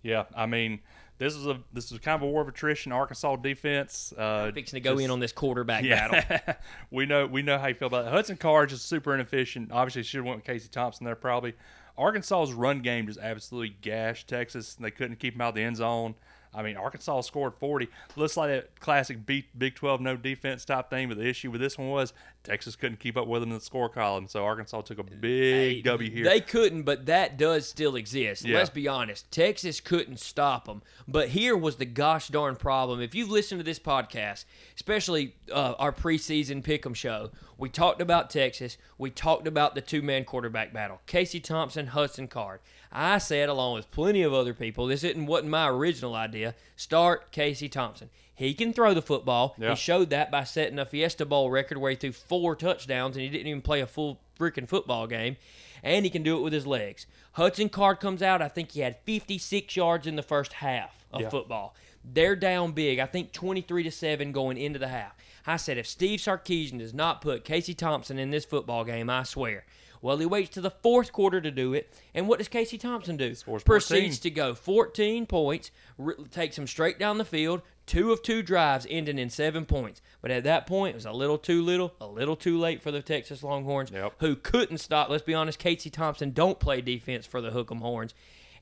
Yeah, 0.03 0.24
I 0.36 0.46
mean, 0.46 0.80
this 1.20 1.36
is 1.36 1.46
a 1.46 1.60
this 1.74 1.91
is 1.91 2.00
kind 2.00 2.15
of 2.15 2.22
a 2.27 2.32
war 2.32 2.41
of 2.41 2.48
attrition. 2.48 2.91
Arkansas 2.91 3.36
defense. 3.38 4.13
Uh, 4.18 4.51
Fixing 4.53 4.77
to 4.77 4.82
go 4.82 4.94
just- 4.96 5.03
in 5.06 5.12
on 5.12 5.20
this 5.20 5.32
quarterback 5.32 5.84
Yeah, 5.84 6.10
battle. 6.22 6.56
we 6.91 7.06
know 7.06 7.27
we 7.27 7.41
know 7.44 7.58
how 7.60 7.68
you 7.68 7.75
feel 7.75 7.88
about 7.88 8.06
it. 8.08 8.12
Hudson 8.12 8.38
Card 8.38 8.70
just 8.70 8.88
super 8.89 9.13
inefficient. 9.13 9.72
Obviously, 9.72 10.03
should 10.03 10.18
have 10.20 10.25
went 10.25 10.38
with 10.38 10.46
Casey 10.46 10.70
Thompson 10.70 11.06
there 11.06 11.15
probably. 11.15 11.53
Arkansas's 11.98 12.53
run 12.53 12.80
game 12.80 13.06
just 13.06 13.20
absolutely 13.20 13.75
gashed 13.82 14.27
Texas. 14.27 14.74
They 14.75 14.89
couldn't 14.91 15.20
keep 15.20 15.36
him 15.36 15.41
out 15.41 15.50
of 15.50 15.56
the 15.56 15.62
end 15.63 15.75
zone. 15.77 16.15
I 16.53 16.63
mean, 16.63 16.75
Arkansas 16.75 17.22
scored 17.22 17.53
40. 17.55 17.88
Looks 18.15 18.36
like 18.36 18.50
that 18.50 18.79
classic 18.79 19.25
Big 19.25 19.75
12 19.75 20.01
no 20.01 20.17
defense 20.17 20.65
type 20.65 20.89
thing, 20.89 21.08
but 21.08 21.17
the 21.17 21.27
issue 21.27 21.50
with 21.50 21.62
this 21.62 21.77
one 21.77 21.89
was 21.89 22.13
Texas 22.43 22.75
couldn't 22.75 23.00
keep 23.00 23.17
up 23.17 23.27
with 23.27 23.41
them 23.41 23.51
in 23.51 23.58
the 23.58 23.63
score 23.63 23.88
column, 23.88 24.27
so 24.27 24.43
Arkansas 24.43 24.81
took 24.81 24.98
a 24.98 25.03
big 25.03 25.84
W 25.84 26.10
here. 26.10 26.25
They 26.25 26.41
couldn't, 26.41 26.84
but 26.84 27.05
that 27.05 27.38
does 27.38 27.70
still 27.70 27.96
exist. 27.96 28.43
Yeah. 28.43 28.58
Let's 28.58 28.70
be 28.70 28.88
honest. 28.88 29.31
Texas 29.31 29.79
couldn't 29.79 30.20
stop 30.20 30.65
them. 30.65 30.81
But 31.08 31.29
here 31.29 31.55
was 31.55 31.75
the 31.75 31.86
gosh 31.86 32.29
darn 32.29 32.55
problem. 32.55 33.00
If 33.00 33.13
you've 33.13 33.29
listened 33.29 33.60
to 33.60 33.63
this 33.63 33.79
podcast, 33.79 34.46
especially 34.75 35.36
uh, 35.51 35.75
our 35.77 35.93
preseason 35.93 36.63
pick'em 36.63 36.96
show, 36.96 37.29
we 37.58 37.70
talked 37.70 38.01
about 38.01 38.31
Texas. 38.31 38.77
We 38.98 39.12
talked 39.12 39.48
about 39.48 39.75
the 39.75 39.81
two 39.81 40.01
man 40.01 40.25
quarterback 40.25 40.74
battle 40.74 41.00
Casey 41.05 41.39
Thompson, 41.39 41.88
Hudson 41.88 42.27
Card. 42.27 42.60
I 42.92 43.20
said, 43.20 43.48
along 43.50 43.76
with 43.76 43.90
plenty 43.92 44.22
of 44.22 44.34
other 44.34 44.54
people, 44.54 44.88
this 44.88 45.04
isn't 45.04 45.26
wasn't 45.26 45.50
my 45.52 45.70
original 45.70 46.14
idea. 46.16 46.56
Start 46.76 47.32
Casey 47.32 47.70
Thompson. 47.70 48.10
He 48.36 48.54
can 48.54 48.74
throw 48.74 48.94
the 48.94 49.02
football. 49.02 49.56
Yeah. 49.58 49.70
He 49.72 49.76
showed 49.76 50.10
that 50.10 50.32
by 50.32 50.44
setting 50.44 50.80
a 50.80 50.86
Fiesta 50.86 51.26
Bowl 51.26 51.50
record 51.52 51.78
where 51.78 51.92
he 51.92 51.96
threw 51.96 52.12
four 52.12 52.56
touchdowns 52.56 53.16
and 53.16 53.24
he 53.24 53.30
didn't 53.30 53.48
even 53.48 53.62
play 53.62 53.82
a 53.82 53.88
full 53.88 54.20
freaking 54.40 54.68
football 54.68 55.06
game. 55.08 55.38
And 55.84 56.06
he 56.06 56.12
can 56.12 56.24
do 56.24 56.38
it 56.38 56.42
with 56.42 56.54
his 56.54 56.68
legs. 56.68 57.06
Hudson 57.34 57.70
Card 57.70 58.00
comes 58.00 58.22
out. 58.22 58.42
I 58.42 58.48
think 58.48 58.72
he 58.72 58.82
had 58.82 58.98
56 59.06 59.76
yards 59.76 60.06
in 60.08 60.16
the 60.16 60.24
first 60.24 60.54
half 60.54 61.06
of 61.12 61.22
Yeah. 61.22 61.30
football. 61.30 61.76
They're 62.04 62.36
down 62.36 62.72
big. 62.72 63.00
I 63.00 63.06
think 63.06 63.32
23 63.32 63.84
to 63.84 63.92
7 63.92 64.32
going 64.32 64.58
into 64.58 64.80
the 64.80 64.88
half. 64.88 65.16
I 65.46 65.58
said, 65.58 65.78
if 65.78 65.88
Steve 65.88 66.20
Sarkisian 66.20 66.80
does 66.80 66.94
not 66.94 67.22
put 67.22 67.44
Casey 67.46 67.74
Thompson 67.74 68.18
in 68.20 68.32
this 68.32 68.46
football 68.46 68.84
game, 68.84 69.10
I 69.10 69.24
swear. 69.24 69.66
Well, 70.01 70.17
he 70.17 70.25
waits 70.25 70.50
to 70.51 70.62
the 70.62 70.72
fourth 70.72 71.12
quarter 71.12 71.39
to 71.41 71.51
do 71.51 71.74
it. 71.74 71.93
And 72.15 72.27
what 72.27 72.39
does 72.39 72.48
Casey 72.48 72.77
Thompson 72.77 73.17
do? 73.17 73.36
Scores 73.36 73.62
14. 73.63 73.65
Proceeds 73.65 74.20
to 74.20 74.31
go 74.31 74.55
14 74.55 75.25
points, 75.27 75.70
r- 76.00 76.15
takes 76.31 76.58
him 76.58 76.65
straight 76.67 76.98
down 76.98 77.17
the 77.20 77.25
field, 77.25 77.62
two 77.86 78.12
of 78.12 78.24
two 78.24 78.41
drives 78.41 78.88
ending 78.89 79.20
in 79.20 79.29
seven 79.29 79.65
points. 79.65 80.01
But 80.22 80.31
at 80.31 80.43
that 80.46 80.65
point, 80.65 80.91
it 80.93 80.96
was 80.96 81.05
a 81.05 81.12
little 81.12 81.38
too 81.38 81.62
little, 81.62 81.93
a 82.01 82.08
little 82.08 82.36
too 82.36 82.58
late 82.58 82.81
for 82.81 82.89
the 82.91 83.01
Texas 83.01 83.43
Longhorns, 83.43 83.91
Yep. 83.91 84.13
who 84.20 84.36
couldn't 84.36 84.79
stop. 84.79 85.10
Let's 85.10 85.24
be 85.24 85.34
honest, 85.36 85.60
Casey 85.60 85.89
Thompson 85.91 86.31
don't 86.31 86.60
play 86.60 86.81
defense 86.81 87.25
for 87.27 87.39
the 87.41 87.51
Hook'em 87.51 87.79
Horns. 87.81 88.13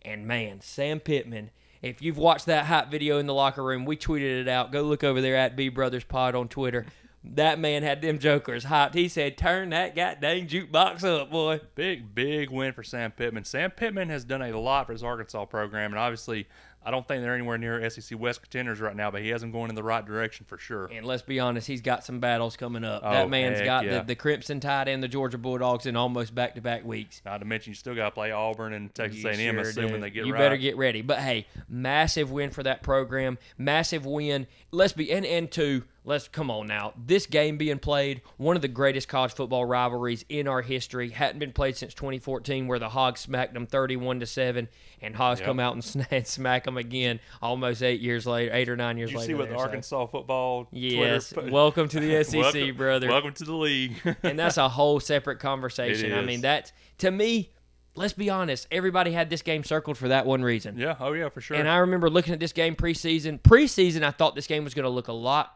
And 0.01 0.27
man, 0.27 0.61
Sam 0.61 0.99
Pittman. 0.99 1.51
If 1.81 2.01
you've 2.01 2.17
watched 2.17 2.47
that 2.47 2.65
hot 2.65 2.91
video 2.91 3.19
in 3.19 3.25
the 3.25 3.33
locker 3.33 3.63
room, 3.63 3.85
we 3.85 3.95
tweeted 3.95 4.41
it 4.41 4.47
out. 4.49 4.73
Go 4.73 4.81
look 4.81 5.03
over 5.05 5.21
there 5.21 5.37
at 5.37 5.55
B 5.55 5.69
Brothers 5.69 6.03
Pod 6.03 6.35
on 6.35 6.49
Twitter. 6.49 6.85
That 7.23 7.59
man 7.59 7.83
had 7.83 8.01
them 8.01 8.17
jokers 8.17 8.65
hyped. 8.65 8.93
He 8.93 9.09
said, 9.09 9.37
"Turn 9.37 9.71
that 9.71 9.95
goddamn 9.95 10.47
jukebox 10.47 11.03
up, 11.03 11.29
boy." 11.29 11.59
Big, 11.75 12.15
big 12.15 12.49
win 12.49 12.71
for 12.71 12.83
Sam 12.83 13.11
Pittman. 13.11 13.43
Sam 13.43 13.71
Pittman 13.71 14.09
has 14.09 14.23
done 14.23 14.41
a 14.41 14.57
lot 14.57 14.85
for 14.85 14.93
his 14.93 15.03
Arkansas 15.03 15.45
program, 15.45 15.91
and 15.91 15.99
obviously 15.99 16.47
I 16.83 16.91
don't 16.91 17.05
think 17.05 17.21
they're 17.21 17.35
anywhere 17.35 17.57
near 17.57 17.87
SEC 17.89 18.17
West 18.17 18.41
contenders 18.41 18.79
right 18.79 18.95
now, 18.95 19.11
but 19.11 19.21
he 19.21 19.29
has 19.29 19.41
them 19.41 19.51
going 19.51 19.69
in 19.69 19.75
the 19.75 19.83
right 19.83 20.05
direction 20.05 20.45
for 20.47 20.57
sure. 20.57 20.85
And 20.85 21.05
let's 21.05 21.21
be 21.21 21.39
honest, 21.39 21.67
he's 21.67 21.81
got 21.81 22.05
some 22.05 22.19
battles 22.19 22.55
coming 22.55 22.85
up. 22.85 23.01
Oh, 23.03 23.11
that 23.11 23.29
man's 23.29 23.61
got 23.61 23.83
yeah. 23.83 23.99
the, 23.99 24.05
the 24.05 24.15
Crimson 24.15 24.61
Tide 24.61 24.87
and 24.87 25.03
the 25.03 25.07
Georgia 25.09 25.37
Bulldogs 25.37 25.85
in 25.85 25.97
almost 25.97 26.33
back 26.33 26.55
to 26.55 26.61
back 26.61 26.85
weeks. 26.85 27.21
Not 27.25 27.39
to 27.39 27.45
mention, 27.45 27.71
you 27.71 27.75
still 27.75 27.95
got 27.95 28.05
to 28.05 28.11
play 28.11 28.31
Auburn 28.31 28.73
and 28.73 28.93
Texas 28.95 29.21
You 29.21 29.29
A&M, 29.29 29.55
sure 29.55 29.61
assuming 29.61 29.95
do. 29.95 30.01
they 30.01 30.09
get 30.09 30.25
you 30.25 30.33
right. 30.33 30.39
better 30.39 30.57
get 30.57 30.77
ready. 30.77 31.01
But 31.01 31.19
hey, 31.19 31.47
massive 31.67 32.31
win 32.31 32.49
for 32.49 32.63
that 32.63 32.81
program. 32.81 33.37
Massive 33.57 34.05
win. 34.05 34.47
Let's 34.71 34.93
be 34.93 35.11
and 35.11 35.25
and 35.25 35.51
two. 35.51 35.83
Let's 36.09 36.27
come 36.27 36.49
on 36.49 36.65
now. 36.65 36.93
This 37.05 37.27
game 37.27 37.57
being 37.59 37.77
played, 37.77 38.23
one 38.37 38.55
of 38.55 38.63
the 38.63 38.67
greatest 38.67 39.07
college 39.07 39.31
football 39.33 39.63
rivalries 39.63 40.25
in 40.27 40.47
our 40.47 40.63
history, 40.63 41.11
hadn't 41.11 41.37
been 41.37 41.51
played 41.51 41.77
since 41.77 41.93
2014, 41.93 42.65
where 42.65 42.79
the 42.79 42.89
Hogs 42.89 43.19
smacked 43.19 43.53
them 43.53 43.67
31 43.67 44.19
to 44.21 44.25
seven, 44.25 44.69
and 45.03 45.15
Hogs 45.15 45.39
Yep. 45.39 45.45
come 45.45 45.59
out 45.59 45.75
and 46.11 46.25
smack 46.27 46.63
them 46.63 46.77
again 46.77 47.19
almost 47.43 47.83
eight 47.83 48.01
years 48.01 48.25
later, 48.25 48.51
eight 48.55 48.69
or 48.69 48.75
nine 48.75 48.97
years 48.97 49.11
you 49.11 49.19
later. 49.19 49.27
see 49.27 49.33
what 49.35 49.49
the 49.49 49.55
so- 49.55 49.61
Arkansas 49.61 50.07
football 50.07 50.67
Yes. 50.71 51.29
Twitter 51.29 51.51
Welcome 51.51 51.87
to 51.89 51.99
the 51.99 52.23
SEC, 52.23 52.39
welcome, 52.41 52.75
brother 52.75 53.07
Welcome 53.07 53.33
to 53.35 53.43
the 53.43 53.53
league. 53.53 53.93
and 54.23 54.39
that's 54.39 54.57
a 54.57 54.67
whole 54.67 54.99
separate 54.99 55.37
conversation. 55.37 56.11
I 56.13 56.23
mean, 56.23 56.41
that 56.41 56.71
to 56.97 57.11
me, 57.11 57.51
let's 57.93 58.13
be 58.13 58.31
honest, 58.31 58.65
everybody 58.71 59.11
had 59.11 59.29
this 59.29 59.43
game 59.43 59.63
circled 59.63 59.95
for 59.99 60.07
that 60.07 60.25
one 60.25 60.41
reason. 60.41 60.75
yeah, 60.75 60.95
oh 60.99 61.13
yeah, 61.13 61.29
for 61.29 61.39
sure. 61.39 61.55
And 61.55 61.69
I 61.69 61.77
remember 61.77 62.09
looking 62.09 62.33
at 62.33 62.39
this 62.39 62.51
game 62.51 62.75
preseason. 62.75 63.39
Preseason, 63.39 64.01
I 64.01 64.09
thought 64.09 64.33
this 64.33 64.47
game 64.47 64.63
was 64.63 64.73
going 64.73 64.85
to 64.85 64.89
look 64.89 65.07
a 65.07 65.13
lot 65.13 65.53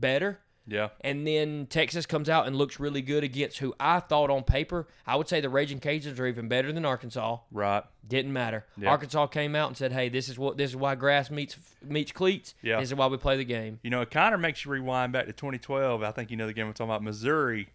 better. 0.00 0.40
yeah, 0.66 0.88
And 1.02 1.26
then 1.26 1.66
Texas 1.68 2.06
comes 2.06 2.28
out 2.30 2.46
and 2.46 2.56
looks 2.56 2.80
really 2.80 3.02
good 3.02 3.22
against 3.22 3.58
who 3.58 3.74
I 3.78 4.00
thought 4.00 4.30
on 4.30 4.44
paper, 4.44 4.88
I 5.06 5.16
would 5.16 5.28
say 5.28 5.40
the 5.42 5.48
Raging 5.50 5.78
Cajuns 5.78 6.18
are 6.18 6.26
even 6.26 6.48
better 6.48 6.72
than 6.72 6.84
Arkansas. 6.86 7.38
right. 7.52 7.84
Didn't 8.06 8.32
matter. 8.34 8.66
Yeah. 8.76 8.90
Arkansas 8.90 9.28
came 9.28 9.54
out 9.56 9.68
and 9.68 9.76
said, 9.78 9.90
"Hey, 9.92 10.10
this 10.10 10.28
is 10.28 10.38
what 10.38 10.58
this 10.58 10.70
is 10.70 10.76
why 10.76 10.94
grass 10.94 11.30
meets 11.30 11.56
meets 11.82 12.12
cleats. 12.12 12.54
Yeah. 12.60 12.78
This 12.80 12.90
is 12.90 12.94
why 12.94 13.06
we 13.06 13.16
play 13.16 13.38
the 13.38 13.44
game." 13.46 13.78
You 13.82 13.88
know, 13.88 14.02
it 14.02 14.10
kind 14.10 14.34
of 14.34 14.40
makes 14.42 14.62
you 14.64 14.70
rewind 14.70 15.12
back 15.14 15.24
to 15.24 15.32
2012. 15.32 16.02
I 16.02 16.10
think 16.10 16.30
you 16.30 16.36
know 16.36 16.46
the 16.46 16.52
game 16.52 16.66
we're 16.66 16.74
talking 16.74 16.90
about. 16.90 17.02
Missouri, 17.02 17.68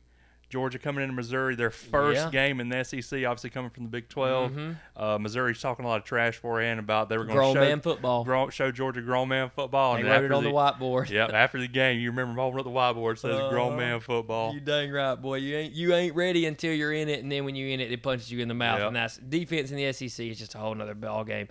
Georgia 0.50 0.80
coming 0.80 1.04
into 1.04 1.14
Missouri, 1.16 1.56
their 1.56 1.70
first 1.70 2.16
Yeah. 2.18 2.22
Mm-hmm. 2.24 2.32
game 2.32 2.60
in 2.60 2.70
the 2.70 2.84
SEC, 2.84 3.24
obviously 3.26 3.52
coming 3.52 3.70
from 3.70 3.84
the 3.84 3.90
Big 3.90 4.10
12. 4.10 4.76
Uh, 4.98 5.18
Missouri's 5.20 5.62
talking 5.62 5.86
a 5.86 5.88
lot 5.88 5.98
of 6.00 6.04
trash 6.06 6.38
forehand 6.38 6.80
about 6.80 7.08
they 7.08 7.18
were 7.18 7.26
going 7.26 7.36
to 7.36 7.40
Grown 7.40 7.54
show, 7.56 7.60
man 7.62 7.82
football. 7.82 8.24
grown- 8.24 8.50
show 8.50 8.72
Georgia 8.72 9.02
grown 9.02 9.28
man 9.28 9.50
football. 9.50 9.94
They 9.96 10.02
and 10.02 10.10
wrote 10.10 10.24
it 10.26 10.32
on 10.32 10.44
the 10.44 10.50
whiteboard. 10.50 11.10
Yep, 11.12 11.32
after 11.34 11.60
the 11.60 11.68
game, 11.68 12.00
you 12.00 12.10
remember 12.10 12.40
holding 12.42 12.60
up 12.60 12.66
the 12.66 12.72
whiteboard 12.72 13.14
it 13.14 13.20
says 13.20 13.40
grown 13.52 13.74
Uh, 13.74 13.78
man 13.78 14.00
football. 14.00 14.54
You 14.54 14.60
dang 14.60 14.92
right, 14.92 15.16
boy. 15.16 15.36
You 15.36 15.56
ain't 15.56 15.74
you 15.74 15.94
ain't 15.94 16.16
ready 16.16 16.46
until 16.48 16.74
you're 16.74 16.94
in 16.94 17.10
it, 17.10 17.22
and 17.22 17.32
then 17.32 17.46
when 17.46 17.56
you're 17.56 17.70
in 17.70 17.80
it, 17.80 17.92
it 17.92 18.02
punches 18.02 18.32
you 18.32 18.40
in 18.40 18.48
the 18.48 18.54
mouth, 18.56 18.80
Yep. 18.80 18.88
and 18.88 18.96
that's 18.96 19.18
defense 19.18 19.70
in 19.72 19.78
the 19.78 19.94
SEC 19.94 20.26
is 20.28 20.40
just 20.40 20.56
a 20.56 20.58
whole 20.58 20.74
nother 20.74 20.96
ball 20.96 21.24
game. 21.24 21.48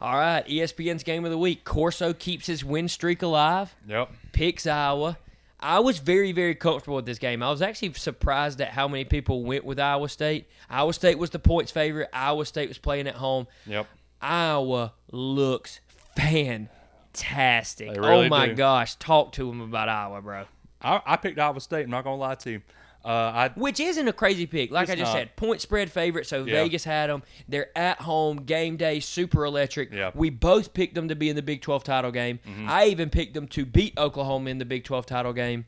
All 0.00 0.14
right, 0.16 0.46
ESPN's 0.46 1.02
game 1.02 1.24
of 1.24 1.30
the 1.30 1.38
week. 1.38 1.64
Corso 1.64 2.12
keeps 2.12 2.46
his 2.46 2.62
win 2.62 2.88
streak 2.88 3.22
alive. 3.22 3.74
Yep. 3.88 4.10
Picks 4.32 4.66
Iowa. 4.66 5.16
I 5.64 5.78
was 5.78 5.98
very, 5.98 6.32
very 6.32 6.54
comfortable 6.54 6.96
with 6.96 7.06
this 7.06 7.18
game. 7.18 7.42
I 7.42 7.48
was 7.50 7.62
actually 7.62 7.94
surprised 7.94 8.60
at 8.60 8.68
how 8.68 8.86
many 8.86 9.06
people 9.06 9.44
went 9.44 9.64
with 9.64 9.80
Iowa 9.80 10.10
State. 10.10 10.46
Iowa 10.68 10.92
State 10.92 11.18
was 11.18 11.30
the 11.30 11.38
points 11.38 11.72
favorite. 11.72 12.10
Iowa 12.12 12.44
State 12.44 12.68
was 12.68 12.76
playing 12.76 13.06
at 13.06 13.14
home. 13.14 13.46
Yep. 13.66 13.86
Iowa 14.20 14.92
looks 15.10 15.80
fantastic. 16.16 17.96
Really 17.96 18.26
oh 18.26 18.28
my 18.28 18.48
do. 18.48 18.54
gosh, 18.54 18.96
talk 18.96 19.32
to 19.32 19.46
them 19.46 19.62
about 19.62 19.88
Iowa, 19.88 20.20
bro. 20.20 20.44
I, 20.82 21.00
I 21.06 21.16
picked 21.16 21.38
Iowa 21.38 21.60
State. 21.62 21.84
I'm 21.84 21.90
not 21.90 22.04
gonna 22.04 22.16
lie 22.16 22.34
to 22.34 22.50
you. 22.50 22.62
Uh, 23.04 23.08
I 23.08 23.48
Which 23.54 23.80
isn't 23.80 24.08
a 24.08 24.12
crazy 24.14 24.46
pick. 24.46 24.70
Like 24.70 24.88
I 24.88 24.94
just 24.94 25.12
not. 25.12 25.18
said, 25.18 25.36
point 25.36 25.60
spread 25.60 25.92
favorite. 25.92 26.26
So 26.26 26.44
Yeah. 26.44 26.62
Vegas 26.62 26.84
had 26.84 27.10
them. 27.10 27.22
They're 27.48 27.68
at 27.76 28.00
home, 28.00 28.38
game 28.44 28.76
day, 28.78 29.00
super 29.00 29.44
electric. 29.44 29.92
Yeah. 29.92 30.08
Mm-hmm. 30.08 30.18
We 30.18 30.30
both 30.30 30.72
picked 30.72 30.94
them 30.94 31.08
to 31.08 31.14
be 31.14 31.28
in 31.28 31.36
the 31.36 31.42
Big 31.42 31.60
12 31.60 31.84
title 31.84 32.10
game. 32.10 32.38
I 32.66 32.86
even 32.86 33.10
picked 33.10 33.34
them 33.34 33.46
to 33.48 33.66
beat 33.66 33.98
Oklahoma 33.98 34.48
in 34.48 34.56
the 34.58 34.64
Big 34.64 34.84
12 34.84 35.04
title 35.04 35.32
game. 35.34 35.66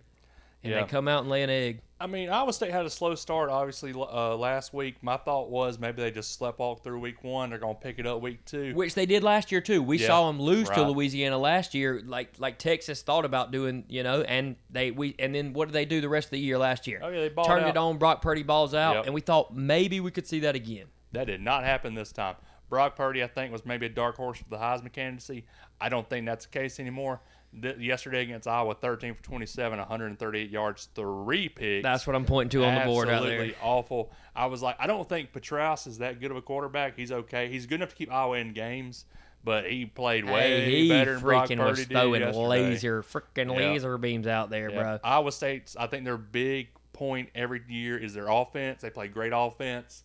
And 0.65 0.73
Yeah. 0.73 0.81
they 0.83 0.89
come 0.89 1.09
out 1.09 1.21
and 1.21 1.29
lay 1.29 1.43
an 1.43 1.51
egg. 1.51 1.81
I 1.99 2.07
mean, 2.07 2.29
Iowa 2.29 2.53
State 2.53 2.73
had 2.73 2.85
a 2.85 2.91
slow 2.91 3.15
start, 3.15 3.49
obviously, 3.49 3.93
uh, 3.95 4.37
last 4.37 4.75
week. 4.75 4.97
My 5.03 5.17
thought 5.17 5.49
was 5.49 5.79
maybe 5.79 6.03
they 6.03 6.11
just 6.11 6.35
slept 6.35 6.59
walk 6.59 6.85
through 6.85 6.99
week 7.01 7.25
one. 7.25 7.49
They're 7.49 7.59
going 7.59 7.75
to 7.75 7.81
pick 7.81 7.99
it 7.99 8.07
up 8.07 8.21
week 8.21 8.45
two. 8.45 8.75
Which 8.75 8.93
they 8.95 9.07
did 9.07 9.23
last 9.25 9.51
year 9.51 9.63
too. 9.63 9.83
We 9.83 9.97
Yeah. 9.99 10.09
saw 10.09 10.27
them 10.27 10.39
lose 10.39 10.69
to 10.71 10.83
Louisiana 10.83 11.39
last 11.39 11.73
year, 11.75 12.03
like 12.05 12.35
like 12.39 12.59
Texas 12.59 13.01
thought 13.01 13.25
about 13.25 13.51
doing, 13.51 13.85
you 13.89 14.03
know, 14.03 14.21
and 14.21 14.57
they 14.69 14.91
we 14.91 15.15
and 15.19 15.35
then 15.35 15.55
what 15.55 15.69
did 15.69 15.73
they 15.73 15.87
do 15.87 16.03
the 16.03 16.09
rest 16.11 16.27
of 16.27 16.31
the 16.33 16.39
year 16.39 16.59
last 16.59 16.87
year? 16.87 17.01
Oh, 17.03 17.09
yeah, 17.09 17.21
they 17.21 17.29
turned 17.31 17.65
out. 17.65 17.71
it 17.71 17.77
on. 17.79 17.97
Brock 17.97 18.21
Purdy 18.21 18.43
balls 18.43 18.75
out, 18.75 18.97
Yep. 18.97 19.05
and 19.07 19.15
we 19.15 19.23
thought 19.23 19.57
maybe 19.57 19.99
we 20.01 20.11
could 20.11 20.27
see 20.27 20.41
that 20.41 20.55
again. 20.55 20.87
That 21.13 21.29
did 21.29 21.41
not 21.41 21.65
happen 21.65 21.95
this 21.95 22.13
time. 22.13 22.37
Brock 22.69 22.95
Purdy, 22.97 23.23
I 23.23 23.29
think, 23.29 23.53
was 23.53 23.65
maybe 23.65 23.87
a 23.87 23.89
dark 23.89 24.17
horse 24.17 24.39
for 24.39 24.49
the 24.51 24.59
Heisman 24.59 24.93
candidacy. 24.93 25.47
I 25.81 25.89
don't 25.89 26.11
think 26.11 26.27
that's 26.27 26.45
the 26.47 26.51
case 26.51 26.79
anymore. 26.81 27.21
Th- 27.61 27.79
yesterday 27.79 28.23
against 28.23 28.47
Iowa, 28.47 28.75
13 28.75 29.15
for 29.15 29.23
27, 29.23 29.79
138 29.79 30.51
yards, 30.51 30.89
three 30.95 31.49
picks. 31.49 31.83
That's 31.83 32.07
what 32.07 32.15
I'm 32.17 32.25
pointing 32.27 32.51
to 32.61 32.67
on 32.67 32.75
the 32.75 32.85
board. 32.85 33.09
Absolutely 33.09 33.55
awful. 33.63 34.13
I 34.35 34.47
was 34.47 34.63
like, 34.63 34.77
I 34.79 34.87
don't 34.87 35.09
think 35.09 35.33
Petras 35.33 35.87
is 35.87 35.99
that 35.99 36.21
good 36.21 36.31
of 36.31 36.37
a 36.37 36.43
quarterback. 36.43 36.97
He's 36.97 37.13
okay. 37.13 37.49
He's 37.49 37.67
good 37.67 37.77
enough 37.77 37.91
to 37.91 37.97
keep 37.97 38.13
Iowa 38.13 38.37
in 38.37 38.53
games, 38.53 39.05
but 39.45 39.71
he 39.71 39.87
played 39.87 40.25
way 40.25 40.65
Hey, 40.65 40.83
he 40.83 40.89
better 40.89 41.15
than 41.15 41.23
Brock 41.23 41.49
freaking 41.49 41.57
Purdy 41.59 41.71
was 41.71 41.85
throwing 41.87 42.21
yesterday. 42.21 42.47
laser, 42.47 43.03
freaking 43.03 43.51
Yeah. 43.59 43.71
laser 43.71 43.97
beams 43.99 44.27
out 44.27 44.51
there, 44.51 44.71
Yeah. 44.71 44.83
bro. 44.83 44.99
Iowa 45.03 45.33
State's, 45.33 45.77
I 45.77 45.87
think 45.87 46.05
their 46.05 46.19
big 46.19 46.69
point 46.93 47.31
every 47.35 47.63
year 47.69 47.97
is 47.97 48.15
their 48.15 48.29
offense. 48.29 48.83
They 48.83 48.91
play 48.91 49.09
great 49.09 49.33
offense. 49.35 50.03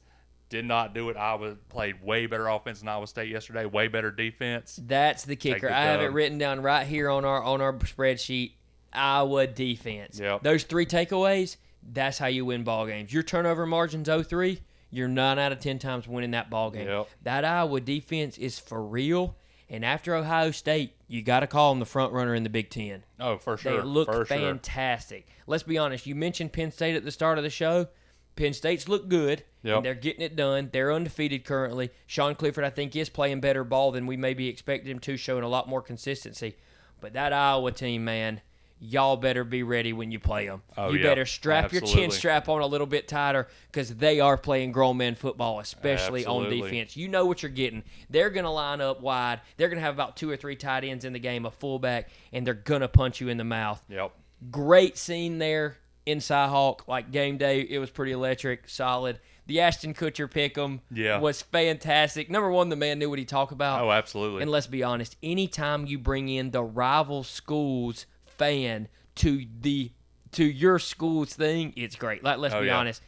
Did 0.52 0.66
not 0.66 0.94
do 0.94 1.08
it. 1.10 1.16
Iowa 1.16 1.56
played 1.70 2.04
way 2.04 2.26
better 2.26 2.48
offense 2.50 2.80
than 2.80 2.90
Iowa 2.90 3.08
State 3.08 3.30
yesterday. 3.30 3.66
Way 3.66 3.88
better 3.88 4.12
defense. 4.12 4.78
That's 4.86 5.24
the 5.24 5.38
kicker. 5.38 5.72
I 5.72 5.84
have 5.86 6.02
it 6.02 6.12
written 6.12 6.38
down 6.38 6.62
right 6.62 6.86
here 6.86 7.10
on 7.10 7.24
our 7.24 7.42
on 7.42 7.62
our 7.62 7.72
spreadsheet. 7.74 8.52
Iowa 8.92 9.48
defense. 9.48 10.20
Yep. 10.20 10.44
Those 10.44 10.64
three 10.64 10.86
takeaways. 10.86 11.56
That's 11.82 12.18
how 12.18 12.28
you 12.28 12.44
win 12.44 12.66
ball 12.66 12.86
games. 12.86 13.14
Your 13.14 13.24
turnover 13.24 13.66
margins 13.66 14.10
0-3. 14.10 14.60
You're 14.90 15.08
nine 15.08 15.40
out 15.40 15.54
of 15.54 15.62
ten 15.62 15.80
times 15.80 16.06
winning 16.06 16.32
that 16.32 16.50
ball 16.50 16.70
game. 16.70 16.86
Yep. 16.86 17.08
That 17.24 17.46
Iowa 17.46 17.80
defense 17.80 18.38
is 18.38 18.60
for 18.60 18.84
real. 18.84 19.38
And 19.70 19.86
after 19.86 20.14
Ohio 20.14 20.52
State, 20.52 20.98
you 21.08 21.22
got 21.22 21.40
to 21.40 21.48
call 21.48 21.72
them 21.72 21.80
the 21.80 21.86
front 21.86 22.12
runner 22.12 22.36
in 22.36 22.44
the 22.44 22.50
Big 22.50 22.70
Ten. 22.70 23.06
Oh, 23.22 23.38
for 23.38 23.56
sure. 23.56 23.78
They 23.78 23.82
look 23.82 24.10
for 24.10 24.26
sure. 24.26 24.26
fantastic. 24.26 25.28
Let's 25.48 25.64
be 25.64 25.78
honest. 25.78 26.06
You 26.06 26.14
mentioned 26.14 26.52
Penn 26.52 26.74
State 26.74 26.98
at 26.98 27.06
the 27.06 27.12
start 27.12 27.38
of 27.38 27.46
the 27.46 27.50
show. 27.50 27.88
Penn 28.36 28.54
State's 28.54 28.88
look 28.88 29.08
good. 29.10 29.44
Yep. 29.64 29.78
And 29.78 29.86
they're 29.86 29.94
getting 29.94 30.22
it 30.22 30.36
done. 30.36 30.70
They're 30.72 30.92
undefeated 30.92 31.46
currently. 31.46 31.92
Sean 32.08 32.34
Clifford, 32.34 32.64
I 32.64 32.72
think, 32.72 32.96
is 32.96 33.10
playing 33.10 33.42
better 33.42 33.64
ball 33.64 33.92
than 33.92 34.08
we 34.08 34.18
maybe 34.18 34.48
expected 34.48 34.90
him 34.90 35.00
to, 35.00 35.18
showing 35.18 35.44
a 35.44 35.48
lot 35.48 35.70
more 35.70 35.82
consistency. 35.82 36.56
But 37.00 37.14
that 37.14 37.32
Iowa 37.32 37.72
team, 37.72 38.04
man, 38.04 38.42
y'all 38.80 39.16
better 39.18 39.44
be 39.44 39.62
ready 39.62 39.94
when 39.94 40.12
you 40.12 40.20
play 40.20 40.48
them. 40.48 40.64
Oh, 40.76 40.92
you 40.92 41.00
yeah. 41.00 41.06
better 41.06 41.26
strap 41.26 41.72
your 41.72 41.82
chin 41.82 42.10
strap 42.10 42.50
on 42.50 42.62
a 42.62 42.66
little 42.66 42.88
bit 42.88 43.08
tighter 43.08 43.48
because 43.72 43.96
they 43.96 44.20
are 44.20 44.38
playing 44.38 44.72
grown 44.72 44.98
man 44.98 45.14
football, 45.14 45.60
especially 45.60 46.26
on 46.26 46.50
defense. 46.50 46.98
You 46.98 47.08
know 47.08 47.26
what 47.28 47.44
you're 47.44 47.52
getting. 47.52 47.84
They're 48.10 48.32
going 48.32 48.46
to 48.46 48.50
line 48.52 48.82
up 48.82 49.02
wide. 49.02 49.42
They're 49.58 49.70
going 49.70 49.78
to 49.78 49.84
have 49.86 49.94
about 49.94 50.18
two 50.18 50.30
or 50.30 50.38
three 50.38 50.56
tight 50.56 50.84
ends 50.84 51.06
in 51.06 51.14
the 51.14 51.20
game, 51.20 51.46
a 51.46 51.52
fullback, 51.52 52.10
and 52.34 52.46
they're 52.46 52.56
going 52.56 52.82
to 52.82 52.88
punch 52.88 53.22
you 53.22 53.30
in 53.30 53.38
the 53.38 53.44
mouth 53.44 53.82
Yep. 53.90 54.12
great 54.50 54.98
scene 54.98 55.38
there 55.38 55.78
in 56.06 56.20
Cyhawk. 56.20 56.88
Like 56.88 57.12
game 57.12 57.38
day, 57.38 57.62
it 57.62 57.80
was 57.80 57.90
pretty 57.90 58.12
electric, 58.12 58.68
solid. 58.70 59.20
The 59.48 59.60
Ashton 59.62 59.94
Kutcher 59.94 60.30
pick'em 60.32 60.80
Yeah. 60.92 61.20
was 61.20 61.42
fantastic. 61.42 62.30
Number 62.30 62.50
one, 62.52 62.70
the 62.70 62.76
man 62.76 63.00
knew 63.00 63.10
what 63.10 63.20
he 63.20 63.26
talked 63.26 63.52
about. 63.52 63.82
Oh, 63.82 63.92
absolutely. 63.92 64.44
And 64.44 64.52
let's 64.52 64.68
be 64.68 64.84
honest, 64.84 65.18
anytime 65.22 65.86
you 65.86 65.98
bring 66.00 66.30
in 66.30 66.52
the 66.52 66.64
rival 66.64 67.24
school's 67.24 68.06
fan 68.26 68.88
to 69.16 69.46
the 69.62 69.92
to 70.34 70.46
your 70.46 70.80
school's 70.80 71.34
thing, 71.34 71.74
it's 71.76 71.96
great. 71.98 72.24
Like 72.24 72.38
let's 72.38 72.54
Oh, 72.54 72.62
be 72.62 72.68
yeah. 72.68 72.78
honest. 72.78 73.02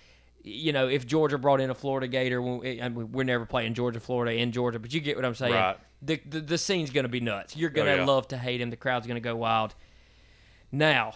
You 0.45 0.73
know, 0.73 0.89
if 0.89 1.07
Georgia 1.07 1.37
brought 1.37 1.61
in 1.61 1.69
a 1.69 1.73
Florida 1.75 2.05
Gator, 2.09 2.41
we're 2.41 3.23
never 3.23 3.45
playing 3.45 3.75
Georgia, 3.75 4.01
Florida 4.01 4.33
in 4.33 4.51
Georgia, 4.51 4.77
but 4.79 4.93
you 4.93 4.99
get 4.99 5.15
what 5.15 5.23
I'm 5.23 5.35
saying. 5.35 5.53
Right. 5.53 5.77
The, 6.01 6.19
the 6.27 6.41
the 6.41 6.57
scene's 6.57 6.89
gonna 6.89 7.07
be 7.07 7.21
nuts. 7.21 7.55
You're 7.55 7.69
oh, 7.69 7.73
gonna 7.73 7.91
Oh, 7.91 7.95
yeah. 7.95 8.05
love 8.05 8.27
to 8.29 8.37
hate 8.37 8.59
him. 8.59 8.69
The 8.71 8.75
crowd's 8.75 9.07
gonna 9.07 9.21
go 9.21 9.37
wild. 9.37 9.73
Now, 10.69 11.13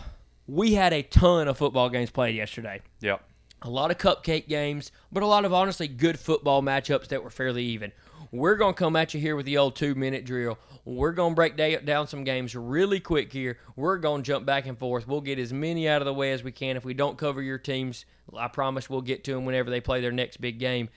we 0.48 0.74
had 0.74 0.94
a 0.94 1.04
ton 1.04 1.48
of 1.48 1.58
football 1.58 1.90
games 1.90 2.10
played 2.10 2.36
yesterday 2.36 2.82
yep. 3.02 3.22
a 3.62 3.70
lot 3.70 3.92
of 3.92 3.98
cupcake 3.98 4.48
games, 4.48 4.92
but 5.12 5.24
a 5.24 5.28
lot 5.28 5.46
of 5.46 5.54
honestly 5.54 5.88
good 5.88 6.20
football 6.20 6.62
matchups 6.62 7.08
that 7.10 7.24
were 7.24 7.30
fairly 7.30 7.64
even. 7.64 7.92
We're 8.32 8.56
going 8.56 8.74
to 8.74 8.78
come 8.78 8.96
at 8.96 9.14
you 9.14 9.20
here 9.20 9.36
with 9.36 9.46
the 9.46 9.58
old 9.58 9.76
two 9.76 9.96
minute 9.96 10.26
drill. 10.26 10.58
We're 10.84 11.14
going 11.14 11.32
to 11.32 11.36
break 11.36 11.56
da- 11.56 11.78
down 11.78 12.08
some 12.08 12.24
games 12.24 12.56
really 12.56 13.00
quick 13.00 13.32
here. 13.32 13.58
We're 13.76 13.98
going 13.98 14.24
to 14.24 14.28
jump 14.28 14.46
back 14.46 14.66
and 14.66 14.78
forth. 14.78 15.08
We'll 15.08 15.22
get 15.22 15.40
as 15.40 15.54
many 15.54 15.88
out 15.88 16.02
of 16.02 16.06
the 16.06 16.14
way 16.14 16.32
as 16.34 16.44
we 16.44 16.52
can. 16.52 16.78
If 16.78 16.86
we 16.86 16.94
don't 16.94 17.18
cover 17.18 17.42
your 17.42 17.58
teams, 17.58 18.06
I 18.36 18.48
promise 18.48 18.90
we'll 18.90 19.02
get 19.02 19.24
to 19.26 19.34
them 19.34 19.46
whenever 19.46 19.70
they 19.70 19.82
play 19.82 20.02
their 20.02 20.12
next 20.12 20.38
big 20.38 20.60
game. 20.60 20.90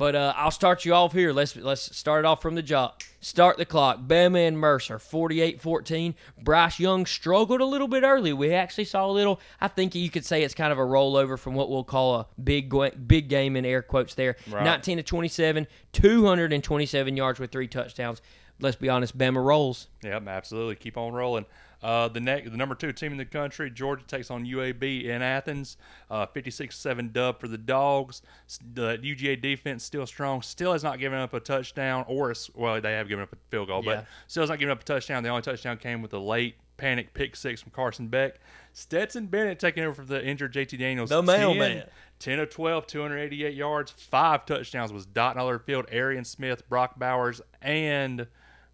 But 0.00 0.14
uh, 0.14 0.32
I'll 0.34 0.50
start 0.50 0.86
you 0.86 0.94
off 0.94 1.12
here. 1.12 1.30
Let's 1.30 1.54
let's 1.56 1.94
start 1.94 2.24
it 2.24 2.26
off 2.26 2.40
from 2.40 2.54
the 2.54 2.62
top. 2.62 3.02
Start 3.20 3.58
the 3.58 3.66
clock. 3.66 4.00
Bama 4.00 4.48
and 4.48 4.58
Mercer, 4.58 4.96
48-14. 4.96 6.14
Bryce 6.42 6.80
Young 6.80 7.04
struggled 7.04 7.60
a 7.60 7.66
little 7.66 7.86
bit 7.86 8.02
early. 8.02 8.32
We 8.32 8.54
actually 8.54 8.86
saw 8.86 9.04
a 9.04 9.12
little. 9.12 9.42
I 9.60 9.68
think 9.68 9.94
you 9.94 10.08
could 10.08 10.24
say 10.24 10.42
it's 10.42 10.54
kind 10.54 10.72
of 10.72 10.78
a 10.78 10.82
rollover 10.82 11.38
from 11.38 11.52
what 11.52 11.68
we'll 11.68 11.84
call 11.84 12.14
a 12.14 12.26
big 12.42 12.74
big 13.06 13.28
game 13.28 13.56
in 13.56 13.66
air 13.66 13.82
quotes 13.82 14.14
there. 14.14 14.36
Right. 14.50 14.64
19 14.64 14.96
to 14.96 15.02
27, 15.02 15.66
227 15.92 17.16
yards 17.18 17.38
with 17.38 17.52
three 17.52 17.68
touchdowns. 17.68 18.22
Let's 18.60 18.76
be 18.76 18.88
honest, 18.88 19.16
Bama 19.16 19.42
rolls. 19.44 19.88
Yep, 20.02 20.28
absolutely. 20.28 20.76
Keep 20.76 20.96
on 20.96 21.12
rolling. 21.12 21.46
Uh, 21.82 22.08
the 22.08 22.20
next, 22.20 22.50
the 22.50 22.56
number 22.58 22.74
two 22.74 22.92
team 22.92 23.10
in 23.12 23.16
the 23.18 23.24
country, 23.24 23.70
Georgia 23.70 24.04
takes 24.06 24.30
on 24.30 24.44
UAB 24.44 25.04
in 25.06 25.22
Athens. 25.22 25.78
Uh, 26.10 26.26
56-7 26.26 27.12
dub 27.12 27.40
for 27.40 27.48
the 27.48 27.56
Dogs. 27.56 28.20
The 28.74 28.98
UGA 28.98 29.40
defense 29.40 29.82
still 29.82 30.06
strong. 30.06 30.42
Still 30.42 30.72
has 30.72 30.84
not 30.84 30.98
given 30.98 31.18
up 31.18 31.32
a 31.32 31.40
touchdown, 31.40 32.04
or 32.06 32.30
a, 32.30 32.34
well, 32.54 32.80
they 32.80 32.92
have 32.92 33.08
given 33.08 33.22
up 33.22 33.32
a 33.32 33.36
field 33.50 33.68
goal, 33.68 33.82
Yeah. 33.84 33.94
but 33.96 34.06
still 34.26 34.42
has 34.42 34.50
not 34.50 34.58
given 34.58 34.72
up 34.72 34.82
a 34.82 34.84
touchdown. 34.84 35.22
The 35.22 35.30
only 35.30 35.42
touchdown 35.42 35.78
came 35.78 36.02
with 36.02 36.12
a 36.12 36.18
late 36.18 36.56
panic 36.76 37.14
pick 37.14 37.34
six 37.36 37.62
from 37.62 37.72
Carson 37.72 38.08
Beck. 38.08 38.40
Stetson 38.72 39.26
Bennett 39.26 39.58
taking 39.58 39.82
over 39.84 40.02
for 40.02 40.06
the 40.06 40.22
injured 40.24 40.52
JT 40.52 40.78
Daniels. 40.78 41.08
The 41.10 41.22
10 41.22 41.26
mailman. 41.26 41.84
10 42.18 42.38
of 42.40 42.50
12, 42.50 42.86
288 42.86 43.54
yards, 43.54 43.90
five 43.92 44.44
touchdowns 44.44 44.92
was 44.92 45.06
Dot 45.06 45.38
Other 45.38 45.58
Field, 45.58 45.86
Arian 45.90 46.24
Smith, 46.26 46.68
Brock 46.68 46.98
Bowers, 46.98 47.40
and 47.62 48.26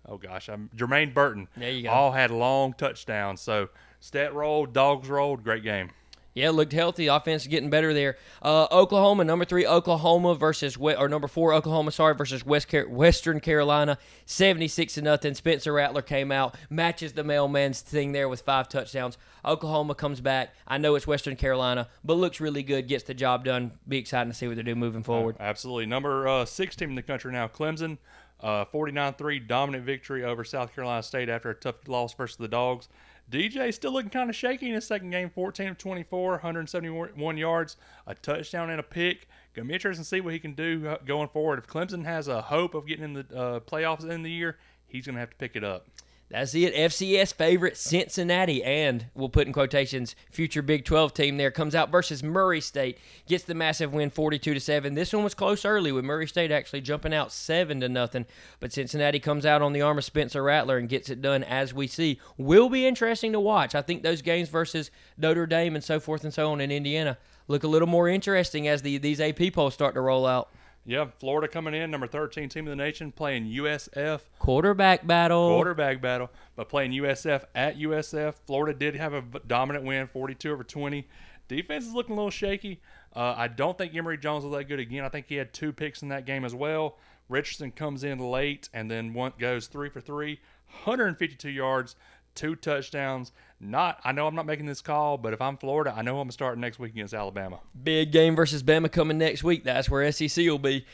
oh 0.09 0.19
gosh, 0.19 0.49
I'm 0.49 0.71
Jermaine 0.77 1.12
Burton. 1.14 1.49
There 1.57 1.71
you 1.71 1.85
go. 1.85 1.90
All 1.90 2.12
had 2.12 2.31
long 2.31 2.73
touchdowns. 2.73 3.40
So 3.40 3.69
stat 4.01 4.35
rolled, 4.35 4.73
dogs 4.73 5.09
rolled, 5.09 5.45
great 5.45 5.62
game. 5.62 5.90
Yeah, 6.35 6.51
looked 6.51 6.75
healthy. 6.75 7.07
Offense 7.07 7.47
getting 7.47 7.71
better 7.71 7.95
there. 7.95 8.19
Uh, 8.42 8.66
Oklahoma, 8.71 9.25
number 9.25 9.47
three, 9.47 9.66
Oklahoma 9.66 10.35
versus 10.35 10.77
or 10.77 11.09
number 11.09 11.29
four, 11.29 11.55
Oklahoma. 11.55 11.90
Sorry, 11.90 12.14
versus 12.14 12.45
West 12.45 12.69
Car- 12.69 12.87
Western 12.87 13.40
Carolina, 13.40 13.97
seventy-six 14.27 14.92
to 14.95 15.03
nothing. 15.03 15.33
Spencer 15.33 15.73
Rattler 15.73 16.03
came 16.03 16.31
out, 16.31 16.55
matches 16.69 17.14
the 17.14 17.25
mailman's 17.25 17.81
thing 17.81 18.12
there 18.12 18.29
with 18.29 18.42
five 18.42 18.69
touchdowns. 18.69 19.16
Oklahoma 19.47 19.95
comes 19.95 20.21
back. 20.21 20.55
I 20.69 20.77
know 20.77 20.95
it's 20.95 21.07
Western 21.07 21.37
Carolina, 21.37 21.88
but 22.05 22.19
looks 22.19 22.38
really 22.38 22.62
good. 22.62 22.87
Gets 22.87 23.05
the 23.05 23.14
job 23.14 23.47
done. 23.47 23.73
Be 23.88 23.97
exciting 23.97 24.31
to 24.31 24.37
see 24.37 24.47
what 24.47 24.57
they 24.59 24.62
do 24.62 24.75
moving 24.75 25.05
forward. 25.05 25.37
Absolutely. 25.40 25.87
Number 25.87 26.29
uh, 26.29 26.45
six 26.45 26.77
team 26.77 26.90
in 26.90 26.97
the 26.97 27.03
country 27.03 27.33
now, 27.33 27.49
Clemson. 27.49 27.97
Uh, 28.40 28.66
49-3 28.66 29.46
dominant 29.49 29.85
victory 29.85 30.22
over 30.22 30.44
South 30.44 30.75
Carolina 30.75 31.03
State 31.03 31.29
after 31.29 31.51
a 31.51 31.55
tough 31.55 31.88
loss 31.88 32.12
versus 32.12 32.37
the 32.37 32.49
Dogs. 32.49 32.88
DJ 33.31 33.75
still 33.75 33.92
looking 33.92 34.11
kind 34.11 34.31
of 34.31 34.37
shaky 34.37 34.68
in 34.68 34.75
his 34.75 34.87
second 34.87 35.11
game, 35.11 35.31
14 35.31 35.68
of 35.68 35.79
24, 35.79 36.33
171 36.33 37.37
yards, 37.37 37.77
a 38.07 38.14
touchdown 38.14 38.70
and 38.70 38.79
a 38.79 38.85
pick. 38.85 39.27
Gonna 39.55 39.66
be 39.66 39.75
interesting 39.75 40.05
to 40.05 40.09
see 40.09 40.20
what 40.20 40.33
he 40.33 40.38
can 40.38 40.53
do 40.53 40.87
uh, 40.87 40.99
going 41.05 41.29
forward. 41.29 41.59
If 41.59 41.66
Clemson 41.66 42.05
has 42.05 42.29
a 42.29 42.42
hope 42.42 42.75
of 42.75 42.87
getting 42.87 43.05
in 43.05 43.12
the 43.14 43.27
uh, 43.35 43.61
playoffs 43.61 44.09
in 44.09 44.22
the 44.22 44.31
year, 44.31 44.59
he's 44.87 45.07
gonna 45.07 45.18
have 45.18 45.31
to 45.31 45.37
pick 45.37 45.57
it 45.57 45.64
up. 45.64 45.87
That's 46.29 46.57
it. 46.57 46.75
FCS 46.75 47.35
favorite 47.35 47.77
Cincinnati 47.77 48.65
and 48.65 49.07
we'll 49.15 49.29
put 49.29 49.47
in 49.47 49.53
quotations 49.53 50.17
future 50.29 50.61
Big 50.61 50.85
12 50.85 51.15
team 51.15 51.37
there 51.37 51.53
comes 51.53 51.77
out 51.77 51.93
versus 51.93 52.25
Murray 52.25 52.61
State 52.61 52.99
gets 53.29 53.45
the 53.45 53.55
massive 53.55 53.95
win 53.95 54.11
42 54.11 54.55
to 54.55 54.59
7. 54.59 54.95
This 54.95 55.12
one 55.12 55.23
was 55.23 55.35
close 55.35 55.65
early 55.65 55.93
with 55.93 56.05
Murray 56.05 56.27
State 56.27 56.51
actually 56.51 56.81
jumping 56.81 57.15
out 57.15 57.31
7 57.31 57.79
to 57.81 57.89
nothing, 57.89 58.27
but 58.59 58.73
Cincinnati 58.73 59.21
comes 59.21 59.47
out 59.47 59.62
on 59.62 59.73
the 59.73 59.83
arm 59.83 59.99
of 59.99 60.05
Spencer 60.05 60.43
Rattler 60.43 60.79
and 60.79 60.89
gets 60.89 61.11
it 61.11 61.23
done 61.23 61.45
as 61.45 61.73
we 61.73 61.87
see. 61.87 62.21
Will 62.37 62.69
be 62.69 62.89
interesting 62.89 63.31
to 63.33 63.41
watch. 63.41 63.77
I 63.77 63.83
think 63.83 64.03
those 64.03 64.21
games 64.21 64.49
versus 64.49 64.91
Notre 65.17 65.47
Dame 65.47 65.77
and 65.77 65.85
so 65.85 66.01
forth 66.01 66.25
and 66.25 66.35
so 66.35 66.51
on 66.51 66.61
in 66.61 66.73
Indiana 66.73 67.19
look 67.47 67.62
a 67.62 67.69
little 67.69 67.87
more 67.87 68.09
interesting 68.09 68.67
as 68.67 68.83
the 68.83 68.99
these 68.99 69.21
AP 69.21 69.53
polls 69.53 69.75
start 69.75 69.95
to 69.95 70.01
roll 70.01 70.27
out. 70.27 70.49
Yeah, 70.88 71.07
Florida 71.18 71.49
coming 71.49 71.75
in, 71.75 71.90
number 71.90 72.07
13 72.07 72.49
team 72.49 72.66
of 72.66 72.70
the 72.70 72.77
nation, 72.77 73.11
playing 73.11 73.46
USF. 73.46 74.20
Quarterback 74.38 75.05
battle. 75.05 75.49
quarterback 75.49 76.01
battle, 76.01 76.31
but 76.55 76.68
playing 76.68 76.92
USF 76.92 77.44
at 77.57 77.77
USF. 77.77 78.35
Florida 78.46 78.79
did 78.79 78.94
have 78.94 79.12
a 79.12 79.22
dominant 79.49 79.85
win, 79.85 80.07
42 80.07 80.53
over 80.53 80.62
20. 80.62 81.07
Defense 81.49 81.87
is 81.87 81.92
looking 81.92 82.12
a 82.12 82.16
little 82.16 82.31
shaky. 82.31 82.81
Uh, 83.14 83.35
I 83.37 83.49
don't 83.49 83.77
think 83.77 83.96
Emory 83.96 84.16
Jones 84.16 84.44
was 84.44 84.57
that 84.57 84.64
good 84.64 84.79
again. 84.79 85.05
I 85.05 85.09
think 85.09 85.27
he 85.29 85.35
had 85.35 85.53
two 85.53 85.72
picks 85.72 86.03
in 86.03 86.09
that 86.11 86.25
game 86.25 86.44
as 86.44 86.55
well. 86.55 86.99
Richardson 87.29 87.72
comes 87.72 88.05
in 88.05 88.18
late 88.20 88.68
and 88.72 88.88
then 88.88 89.12
one 89.12 89.33
goes 89.38 89.66
three 89.66 89.88
for 89.88 90.01
three, 90.01 90.38
152 90.85 91.51
yards, 91.51 91.96
two 92.37 92.55
touchdowns. 92.55 93.33
Not, 93.59 93.99
I 94.05 94.12
know 94.12 94.27
I'm 94.27 94.35
not 94.35 94.47
making 94.47 94.66
this 94.66 94.83
call, 94.83 95.16
but 95.16 95.33
if 95.33 95.40
I'm 95.40 95.57
Florida, 95.57 95.95
I 95.97 96.03
know 96.03 96.12
I'm 96.19 96.25
gonna 96.25 96.33
start 96.33 96.59
next 96.59 96.79
week 96.79 96.92
against 96.92 97.14
Alabama. 97.14 97.61
Big 97.83 98.12
game 98.12 98.37
versus 98.37 98.62
Bama 98.62 98.92
coming 98.92 99.16
next 99.16 99.42
week. 99.42 99.64
That's 99.64 99.88
where 99.88 100.11
SEC 100.12 100.45
will 100.47 100.59
be. 100.59 100.85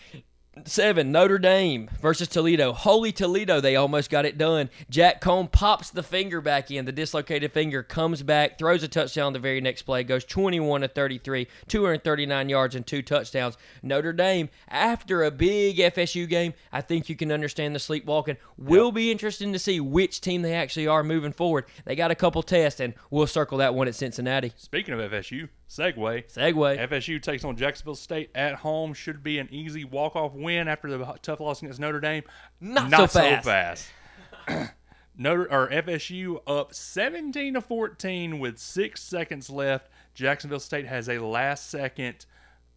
Seven, 0.66 1.10
Notre 1.10 1.38
Dame 1.38 1.88
versus 2.02 2.28
Toledo. 2.28 2.74
Holy 2.74 3.10
Toledo, 3.10 3.58
they 3.58 3.74
almost 3.74 4.10
got 4.10 4.26
it 4.26 4.36
done. 4.36 4.68
Jack 4.90 5.22
Coan 5.22 5.50
pops 5.50 5.88
the 5.88 6.02
finger 6.02 6.42
back 6.42 6.70
in. 6.70 6.84
The 6.84 6.92
dislocated 6.92 7.52
finger 7.52 7.82
comes 7.82 8.22
back, 8.22 8.58
throws 8.58 8.82
a 8.82 8.88
touchdown 8.88 9.32
the 9.32 9.38
very 9.38 9.62
next 9.62 9.82
play, 9.82 10.04
goes 10.04 10.26
21 10.26 10.82
to 10.82 10.88
33, 10.88 11.48
239 11.68 12.48
yards 12.50 12.74
and 12.74 12.86
two 12.86 13.00
touchdowns. 13.00 13.56
Notre 13.82 14.12
Dame, 14.12 14.50
after 14.68 15.22
a 15.22 15.30
big 15.30 15.78
FSU 15.78 16.28
game, 16.28 16.52
I 16.70 16.82
think 16.82 17.08
you 17.08 17.16
can 17.16 17.32
understand 17.32 17.74
the 17.74 17.80
sleepwalking. 17.80 18.36
Will 18.58 18.92
be 18.92 19.10
interesting 19.10 19.54
to 19.54 19.58
see 19.58 19.80
which 19.80 20.20
team 20.20 20.42
they 20.42 20.52
actually 20.54 20.86
are 20.86 21.02
moving 21.02 21.32
forward. 21.32 21.64
They 21.86 21.96
got 21.96 22.10
a 22.10 22.14
couple 22.14 22.42
tests, 22.42 22.78
and 22.78 22.92
we'll 23.10 23.26
circle 23.26 23.56
that 23.58 23.74
one 23.74 23.88
at 23.88 23.94
Cincinnati. 23.94 24.52
Speaking 24.58 24.92
of 24.92 25.00
FSU, 25.10 25.48
segue. 25.72 26.32
Segue. 26.32 26.88
FSU 26.88 27.20
takes 27.20 27.44
on 27.44 27.56
Jacksonville 27.56 27.94
State 27.94 28.30
at 28.34 28.56
home. 28.56 28.92
Should 28.92 29.22
be 29.22 29.38
an 29.38 29.48
easy 29.50 29.84
walk-off 29.84 30.34
win 30.34 30.68
after 30.68 30.96
the 30.96 31.04
tough 31.22 31.40
loss 31.40 31.62
against 31.62 31.80
Notre 31.80 32.00
Dame. 32.00 32.24
Not 32.60 32.90
so 33.10 33.20
fast. 33.20 33.90
fast. 34.46 34.72
Notre 35.16 35.50
or 35.50 35.68
FSU 35.68 36.40
up 36.46 36.74
17 36.74 37.54
to 37.54 37.60
14 37.60 38.38
with 38.38 38.58
six 38.58 39.02
seconds 39.02 39.50
left. 39.50 39.88
Jacksonville 40.14 40.60
State 40.60 40.86
has 40.86 41.08
a 41.08 41.18
last-second 41.18 42.26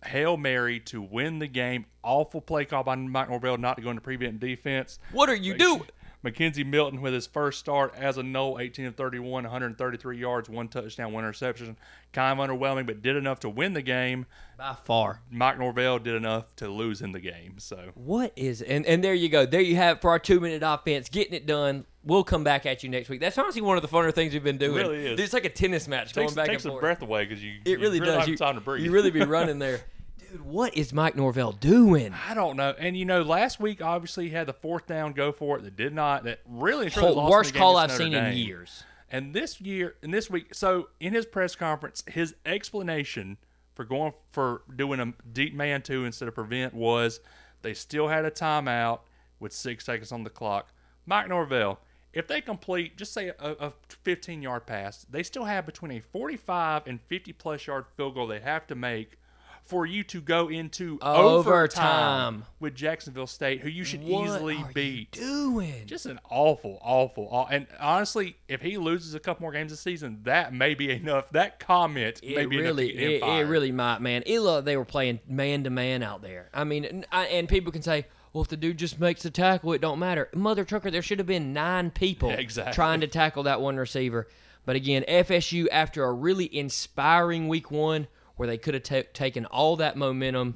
hail 0.06 0.38
mary 0.38 0.80
to 0.82 1.02
win 1.02 1.40
the 1.40 1.48
game. 1.48 1.86
Awful 2.04 2.42
play 2.42 2.66
call 2.66 2.84
by 2.84 2.96
Mike 2.96 3.30
Norvell 3.30 3.58
not 3.58 3.78
to 3.78 3.84
go 3.84 3.90
into 3.90 4.02
prevent 4.02 4.40
defense. 4.40 5.00
What 5.12 5.30
are 5.30 5.36
you 5.36 5.58
doing? 5.58 5.84
McKenzie 6.26 6.66
Milton 6.66 7.02
with 7.02 7.14
his 7.14 7.28
first 7.28 7.60
start 7.60 7.94
as 7.96 8.18
a 8.18 8.24
Nole, 8.24 8.60
18 8.60 8.86
of 8.88 8.96
31, 8.96 9.44
133 9.44 10.18
yards, 10.18 10.50
one 10.50 10.68
touchdown, 10.68 11.14
one 11.14 11.24
interception. 11.24 11.78
Kind 12.14 12.40
of 12.40 12.50
underwhelming, 12.50 12.86
but 12.86 13.02
did 13.02 13.16
enough 13.16 13.42
to 13.42 13.50
win 13.50 13.74
the 13.74 13.82
game. 13.82 14.26
By 14.58 14.76
far. 14.86 15.22
Mike 15.30 15.60
Norvell 15.60 16.00
did 16.00 16.16
enough 16.16 16.46
to 16.58 16.70
lose 16.70 17.02
in 17.02 17.12
the 17.12 17.20
game. 17.20 17.56
So 17.60 17.92
What 17.96 18.32
is 18.38 18.62
and 18.62 18.86
and 18.86 19.04
there 19.04 19.14
you 19.14 19.28
go. 19.30 19.46
There 19.46 19.60
you 19.62 19.76
have 19.76 19.98
it 19.98 20.02
for 20.02 20.10
our 20.10 20.20
two 20.20 20.40
minute 20.40 20.64
offense, 20.66 21.10
getting 21.10 21.34
it 21.34 21.46
done. 21.46 21.86
We'll 22.04 22.24
come 22.24 22.44
back 22.44 22.66
at 22.66 22.84
you 22.84 22.90
next 22.90 23.10
week. 23.10 23.20
That's 23.20 23.38
honestly 23.38 23.62
one 23.62 23.78
of 23.78 23.82
the 23.82 23.90
funner 23.90 24.14
things 24.14 24.32
we've 24.34 24.44
been 24.44 24.58
doing. 24.60 24.76
really 24.78 25.08
is. 25.08 25.20
It's 25.20 25.34
like 25.34 25.44
a 25.46 25.50
tennis 25.50 25.88
match 25.88 26.14
takes, 26.14 26.34
going 26.34 26.36
back 26.36 26.48
takes 26.48 26.64
and 26.64 26.72
forth. 26.74 26.82
breath 26.82 27.02
away 27.02 27.26
because 27.26 27.44
you 27.44 27.54
it 27.66 27.72
you 27.72 27.80
really 27.80 28.00
don't 28.00 28.08
does. 28.10 28.20
have 28.20 28.28
You, 28.30 28.38
time 28.38 28.56
to 28.56 28.62
breathe. 28.62 28.84
you 28.86 28.92
really 28.92 29.12
be 29.12 29.24
running 29.24 29.60
there, 29.60 29.82
dude. 30.38 30.46
What 30.46 30.76
is 30.76 30.94
Mike 30.94 31.16
Norvell 31.16 31.52
doing? 31.52 32.14
I 32.28 32.34
don't 32.34 32.58
know. 32.58 32.74
And 32.78 32.98
you 32.98 33.06
know, 33.06 33.22
last 33.22 33.60
week 33.60 33.82
obviously 33.82 34.30
he 34.30 34.32
had 34.36 34.48
the 34.48 34.54
fourth 34.54 34.88
down 34.88 35.14
go 35.14 35.32
for 35.32 35.58
it 35.58 35.64
that 35.64 35.76
did 35.76 35.94
not. 35.94 36.24
That 36.24 36.40
really 36.48 36.90
Whole- 36.90 37.30
worst 37.30 37.54
call 37.54 37.78
I've 37.78 37.92
seen 37.92 38.12
Notre 38.12 38.28
in 38.28 38.38
years. 38.38 38.84
And 39.10 39.34
this 39.34 39.62
year, 39.62 39.96
and 40.02 40.14
this 40.14 40.30
week, 40.30 40.54
so 40.54 40.90
in 41.00 41.14
his 41.14 41.26
press 41.26 41.56
conference, 41.56 42.04
his 42.08 42.36
explanation 42.46 43.38
for 43.74 43.86
going 43.86 44.14
for 44.32 44.64
doing 44.76 45.00
a 45.00 45.14
deep 45.32 45.54
man 45.54 45.82
two 45.82 46.06
instead 46.06 46.28
of 46.28 46.36
prevent 46.36 46.74
was 46.74 47.20
they 47.62 47.74
still 47.74 48.08
had 48.08 48.26
a 48.26 48.32
timeout 48.32 49.02
with 49.40 49.54
six 49.54 49.86
seconds 49.86 50.12
on 50.12 50.24
the 50.24 50.30
clock. 50.30 50.70
Mike 51.06 51.28
Norvell, 51.28 51.80
if 52.14 52.28
they 52.28 52.42
complete, 52.42 52.98
just 52.98 53.14
say 53.14 53.30
a, 53.40 53.52
a 53.60 53.74
15 54.04 54.42
yard 54.42 54.66
pass, 54.66 55.06
they 55.10 55.24
still 55.24 55.46
have 55.46 55.66
between 55.66 55.92
a 55.92 56.00
45 56.00 56.88
and 56.88 57.00
50 57.02 57.34
plus 57.34 57.68
yard 57.68 57.86
field 57.96 58.16
goal 58.16 58.28
they 58.28 58.40
have 58.40 58.66
to 58.68 58.76
make 58.76 59.18
for 59.66 59.86
you 59.86 60.04
to 60.04 60.22
go 60.22 60.48
into 60.50 61.00
Overtime. 61.02 62.46
with 62.60 62.76
Jacksonville 62.76 63.28
State, 63.28 63.62
who 63.62 63.70
you 63.70 63.84
should 63.84 64.04
What 64.04 64.26
easily 64.28 64.56
are 64.56 64.60
you 64.60 64.66
beat 64.74 65.12
doing? 65.12 65.84
just 65.86 66.06
an 66.06 66.20
awful, 66.30 66.80
awful, 66.82 67.28
aw- 67.32 67.48
and 67.48 67.68
honestly, 67.80 68.36
if 68.48 68.62
he 68.62 68.78
loses 68.78 69.14
a 69.16 69.20
couple 69.20 69.42
more 69.44 69.52
games 69.52 69.72
this 69.72 69.80
season, 69.80 70.20
that 70.24 70.54
may 70.54 70.74
be 70.76 70.92
enough. 70.92 71.30
That 71.32 71.60
comment 71.60 72.22
may 72.24 72.44
it 72.44 72.50
be 72.50 72.58
really, 72.58 72.92
enough 72.92 73.00
to 73.02 73.20
get 73.20 73.24
him 73.24 73.30
it, 73.38 73.42
it 73.42 73.46
really 73.50 73.72
might, 73.72 74.00
man. 74.00 74.24
It 74.26 74.40
looked 74.40 74.66
they 74.66 74.78
were 74.78 74.86
playing 74.86 75.20
man 75.28 75.64
to 75.64 75.70
man 75.70 76.04
out 76.04 76.22
there. 76.22 76.50
I 76.54 76.64
mean, 76.64 76.86
and, 76.86 77.06
I, 77.12 77.26
and 77.28 77.48
people 77.50 77.72
can 77.72 77.82
say, 77.82 78.06
"Well, 78.34 78.44
if 78.44 78.48
the 78.50 78.58
dude 78.58 78.78
just 78.78 79.00
makes 79.00 79.24
the 79.24 79.32
tackle, 79.32 79.74
it 79.74 79.82
don't 79.82 80.00
matter." 80.00 80.30
Mother 80.34 80.64
trucker, 80.66 80.92
there 80.92 81.02
should 81.02 81.20
have 81.20 81.28
been 81.28 81.54
nine 81.54 81.92
people 81.92 82.30
Yeah, 82.30 82.36
exactly. 82.40 82.74
trying 82.74 83.02
to 83.02 83.08
tackle 83.08 83.44
that 83.44 83.62
one 83.62 83.78
receiver. 83.78 84.28
But 84.66 84.76
again, 84.76 85.04
FSU 85.08 85.68
after 85.72 86.04
a 86.04 86.12
really 86.12 86.56
inspiring 86.56 87.48
week 87.48 87.70
one, 87.70 88.08
where 88.36 88.48
they 88.48 88.58
could 88.58 88.74
have 88.74 88.84
ta 88.84 89.02
taken 89.14 89.46
all 89.46 89.76
that 89.78 89.96
momentum, 89.98 90.56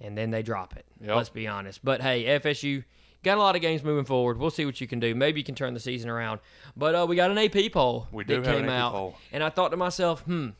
and 0.00 0.16
then 0.16 0.30
they 0.30 0.42
drop 0.42 0.76
it. 0.76 0.84
Yep. 1.00 1.16
Let's 1.16 1.28
be 1.28 1.46
honest. 1.46 1.84
But 1.84 2.00
hey, 2.02 2.24
FSU. 2.40 2.84
Got 3.22 3.38
a 3.38 3.40
lot 3.40 3.56
of 3.56 3.62
games 3.62 3.82
moving 3.82 4.04
forward. 4.04 4.38
We'll 4.38 4.50
see 4.50 4.64
what 4.66 4.80
you 4.80 4.86
can 4.86 5.00
do. 5.00 5.12
Maybe 5.12 5.40
you 5.40 5.44
can 5.44 5.56
turn 5.56 5.74
the 5.74 5.80
season 5.80 6.08
around. 6.08 6.38
But 6.76 6.94
uh, 6.94 7.06
we 7.08 7.16
got 7.16 7.30
an 7.32 7.38
AP 7.38 7.72
poll 7.72 8.06
We 8.12 8.22
that 8.24 8.34
have 8.34 8.46
an 8.46 8.52
came 8.60 8.64
AP 8.68 8.70
out, 8.80 8.92
poll. 8.92 9.16
and 9.32 9.42
I 9.42 9.48
thought 9.50 9.70
to 9.70 9.76
myself, 9.76 10.20
hmm, 10.22 10.50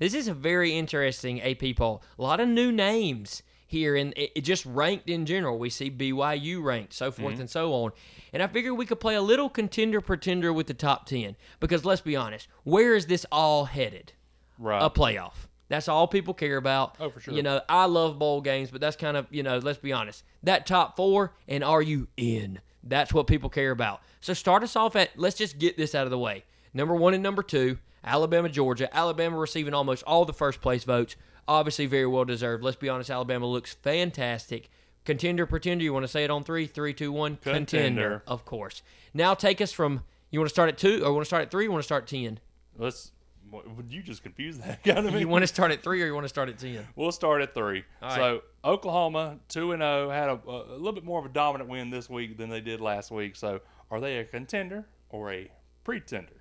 this 0.00 0.12
is 0.12 0.26
a 0.26 0.34
very 0.34 0.72
interesting 0.76 1.40
AP 1.40 1.76
poll. 1.76 2.02
A 2.18 2.22
lot 2.22 2.40
of 2.40 2.48
new 2.48 2.72
names 2.72 3.44
here, 3.68 3.94
and 3.94 4.12
it, 4.16 4.32
it 4.34 4.40
just 4.40 4.66
ranked 4.66 5.08
in 5.08 5.24
general. 5.24 5.56
We 5.56 5.70
see 5.70 5.88
BYU 5.88 6.64
ranked, 6.64 6.94
so 6.94 7.12
forth 7.12 7.34
Mm-hmm. 7.34 7.42
and 7.42 7.50
so 7.50 7.72
on. 7.74 7.92
And 8.32 8.42
I 8.42 8.48
figured 8.48 8.76
we 8.76 8.86
could 8.86 8.98
play 8.98 9.14
a 9.14 9.22
little 9.22 9.48
contender 9.48 10.00
pretender 10.00 10.52
with 10.52 10.66
the 10.66 10.74
top 10.74 11.06
10. 11.06 11.36
Because 11.60 11.84
let's 11.84 12.00
be 12.00 12.16
honest, 12.16 12.48
where 12.64 12.96
is 12.96 13.06
this 13.06 13.24
all 13.30 13.66
headed? 13.66 14.14
right. 14.58 14.82
A 14.82 14.90
playoff. 14.90 15.34
That's 15.68 15.88
all 15.88 16.06
people 16.06 16.34
care 16.34 16.56
about. 16.56 16.96
Oh, 17.00 17.10
for 17.10 17.20
sure. 17.20 17.34
You 17.34 17.42
know, 17.42 17.60
I 17.68 17.86
love 17.86 18.18
bowl 18.18 18.40
games, 18.40 18.70
but 18.70 18.80
that's 18.80 18.96
kind 18.96 19.16
of, 19.16 19.26
you 19.30 19.42
know, 19.42 19.58
let's 19.58 19.78
be 19.78 19.92
honest. 19.92 20.22
That 20.44 20.66
top 20.66 20.96
four, 20.96 21.32
and 21.48 21.64
are 21.64 21.82
you 21.82 22.06
in 22.16 22.60
That's 22.84 23.12
what 23.12 23.26
people 23.26 23.50
care 23.50 23.72
about. 23.72 24.00
So 24.20 24.32
start 24.32 24.62
us 24.62 24.76
off 24.76 24.94
at 24.96 25.18
let's 25.18 25.36
just 25.36 25.58
get 25.58 25.76
this 25.76 25.94
out 25.94 26.04
of 26.04 26.10
the 26.10 26.18
way. 26.18 26.44
Number 26.72 26.94
one 26.94 27.14
and 27.14 27.22
number 27.22 27.42
two, 27.42 27.78
Alabama, 28.04 28.48
Georgia. 28.48 28.94
Alabama 28.96 29.36
receiving 29.36 29.74
almost 29.74 30.04
all 30.04 30.24
the 30.24 30.32
first 30.32 30.60
place 30.60 30.84
votes. 30.84 31.16
Obviously, 31.48 31.86
very 31.86 32.06
well 32.06 32.24
deserved. 32.24 32.62
Let's 32.62 32.76
be 32.76 32.88
honest, 32.88 33.10
Alabama 33.10 33.46
looks 33.46 33.74
fantastic. 33.74 34.68
Contender, 35.04 35.46
pretender. 35.46 35.84
You 35.84 35.92
want 35.92 36.04
to 36.04 36.08
say 36.08 36.24
it 36.24 36.30
on 36.30 36.44
three, 36.44 36.66
three, 36.66 36.92
two, 36.92 37.12
one. 37.12 37.36
Contender. 37.36 38.22
of 38.26 38.44
course. 38.44 38.82
Now 39.14 39.34
take 39.34 39.60
us 39.60 39.72
from. 39.72 40.02
You 40.30 40.40
want 40.40 40.48
to 40.48 40.54
start 40.54 40.68
at 40.68 40.78
two, 40.78 41.02
or 41.02 41.08
you 41.08 41.12
want 41.12 41.22
to 41.22 41.26
start 41.26 41.42
at 41.42 41.50
three, 41.50 41.62
or 41.62 41.66
you 41.66 41.72
want 41.72 41.82
to 41.82 41.86
start 41.86 42.04
at 42.04 42.08
ten? 42.08 42.40
Let's. 42.76 43.12
Would 43.50 43.92
you 43.92 44.02
just 44.02 44.22
confuse 44.22 44.58
that 44.58 44.82
kind 44.84 45.06
of 45.06 45.14
me? 45.14 45.20
You 45.20 45.28
want 45.28 45.42
to 45.42 45.46
start 45.46 45.70
at 45.70 45.82
three, 45.82 46.02
or 46.02 46.06
you 46.06 46.14
want 46.14 46.24
to 46.24 46.28
start 46.28 46.48
at 46.48 46.58
ten? 46.58 46.86
We'll 46.96 47.12
start 47.12 47.42
at 47.42 47.54
three. 47.54 47.84
All 48.02 48.10
so 48.14 48.42
Oklahoma 48.64 49.38
two 49.48 49.72
and 49.72 49.80
zero 49.80 50.10
had 50.10 50.28
a, 50.28 50.40
a 50.46 50.76
little 50.76 50.92
bit 50.92 51.04
more 51.04 51.18
of 51.18 51.26
a 51.26 51.30
dominant 51.30 51.70
win 51.70 51.90
this 51.90 52.10
week 52.10 52.36
than 52.36 52.50
they 52.50 52.60
did 52.60 52.80
last 52.80 53.10
week. 53.10 53.36
So 53.36 53.60
are 53.90 54.00
they 54.00 54.18
a 54.18 54.24
contender 54.24 54.86
or 55.10 55.32
a 55.32 55.50
pretender? 55.84 56.32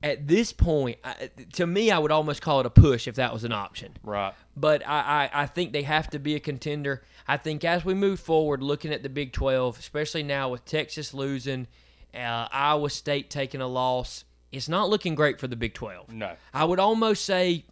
At 0.00 0.28
this 0.28 0.52
point, 0.52 0.98
I, 1.02 1.28
to 1.54 1.66
me, 1.66 1.90
I 1.90 1.98
would 1.98 2.12
almost 2.12 2.40
call 2.40 2.60
it 2.60 2.66
a 2.66 2.70
push 2.70 3.08
if 3.08 3.16
that 3.16 3.32
was 3.32 3.42
an 3.42 3.50
option. 3.50 3.96
Right. 4.04 4.32
but 4.56 4.86
I, 4.86 5.30
I, 5.32 5.42
I 5.42 5.46
think 5.46 5.72
they 5.72 5.82
have 5.82 6.08
to 6.10 6.20
be 6.20 6.36
a 6.36 6.40
contender. 6.40 7.02
I 7.26 7.36
think 7.36 7.64
as 7.64 7.84
we 7.84 7.94
move 7.94 8.20
forward, 8.20 8.62
looking 8.62 8.92
at 8.92 9.02
the 9.02 9.08
Big 9.08 9.32
12, 9.32 9.76
especially 9.76 10.22
now 10.22 10.50
with 10.50 10.64
Texas 10.64 11.12
losing, 11.14 11.66
uh, 12.14 12.46
Iowa 12.52 12.90
State 12.90 13.28
taking 13.28 13.60
a 13.60 13.66
loss, 13.66 14.22
it's 14.52 14.68
not 14.68 14.88
looking 14.88 15.14
great 15.14 15.38
for 15.40 15.46
the 15.48 15.56
Big 15.56 15.74
12. 15.74 16.12
No. 16.12 16.34
I 16.54 16.64
would 16.64 16.78
almost 16.80 17.24
say, 17.24 17.64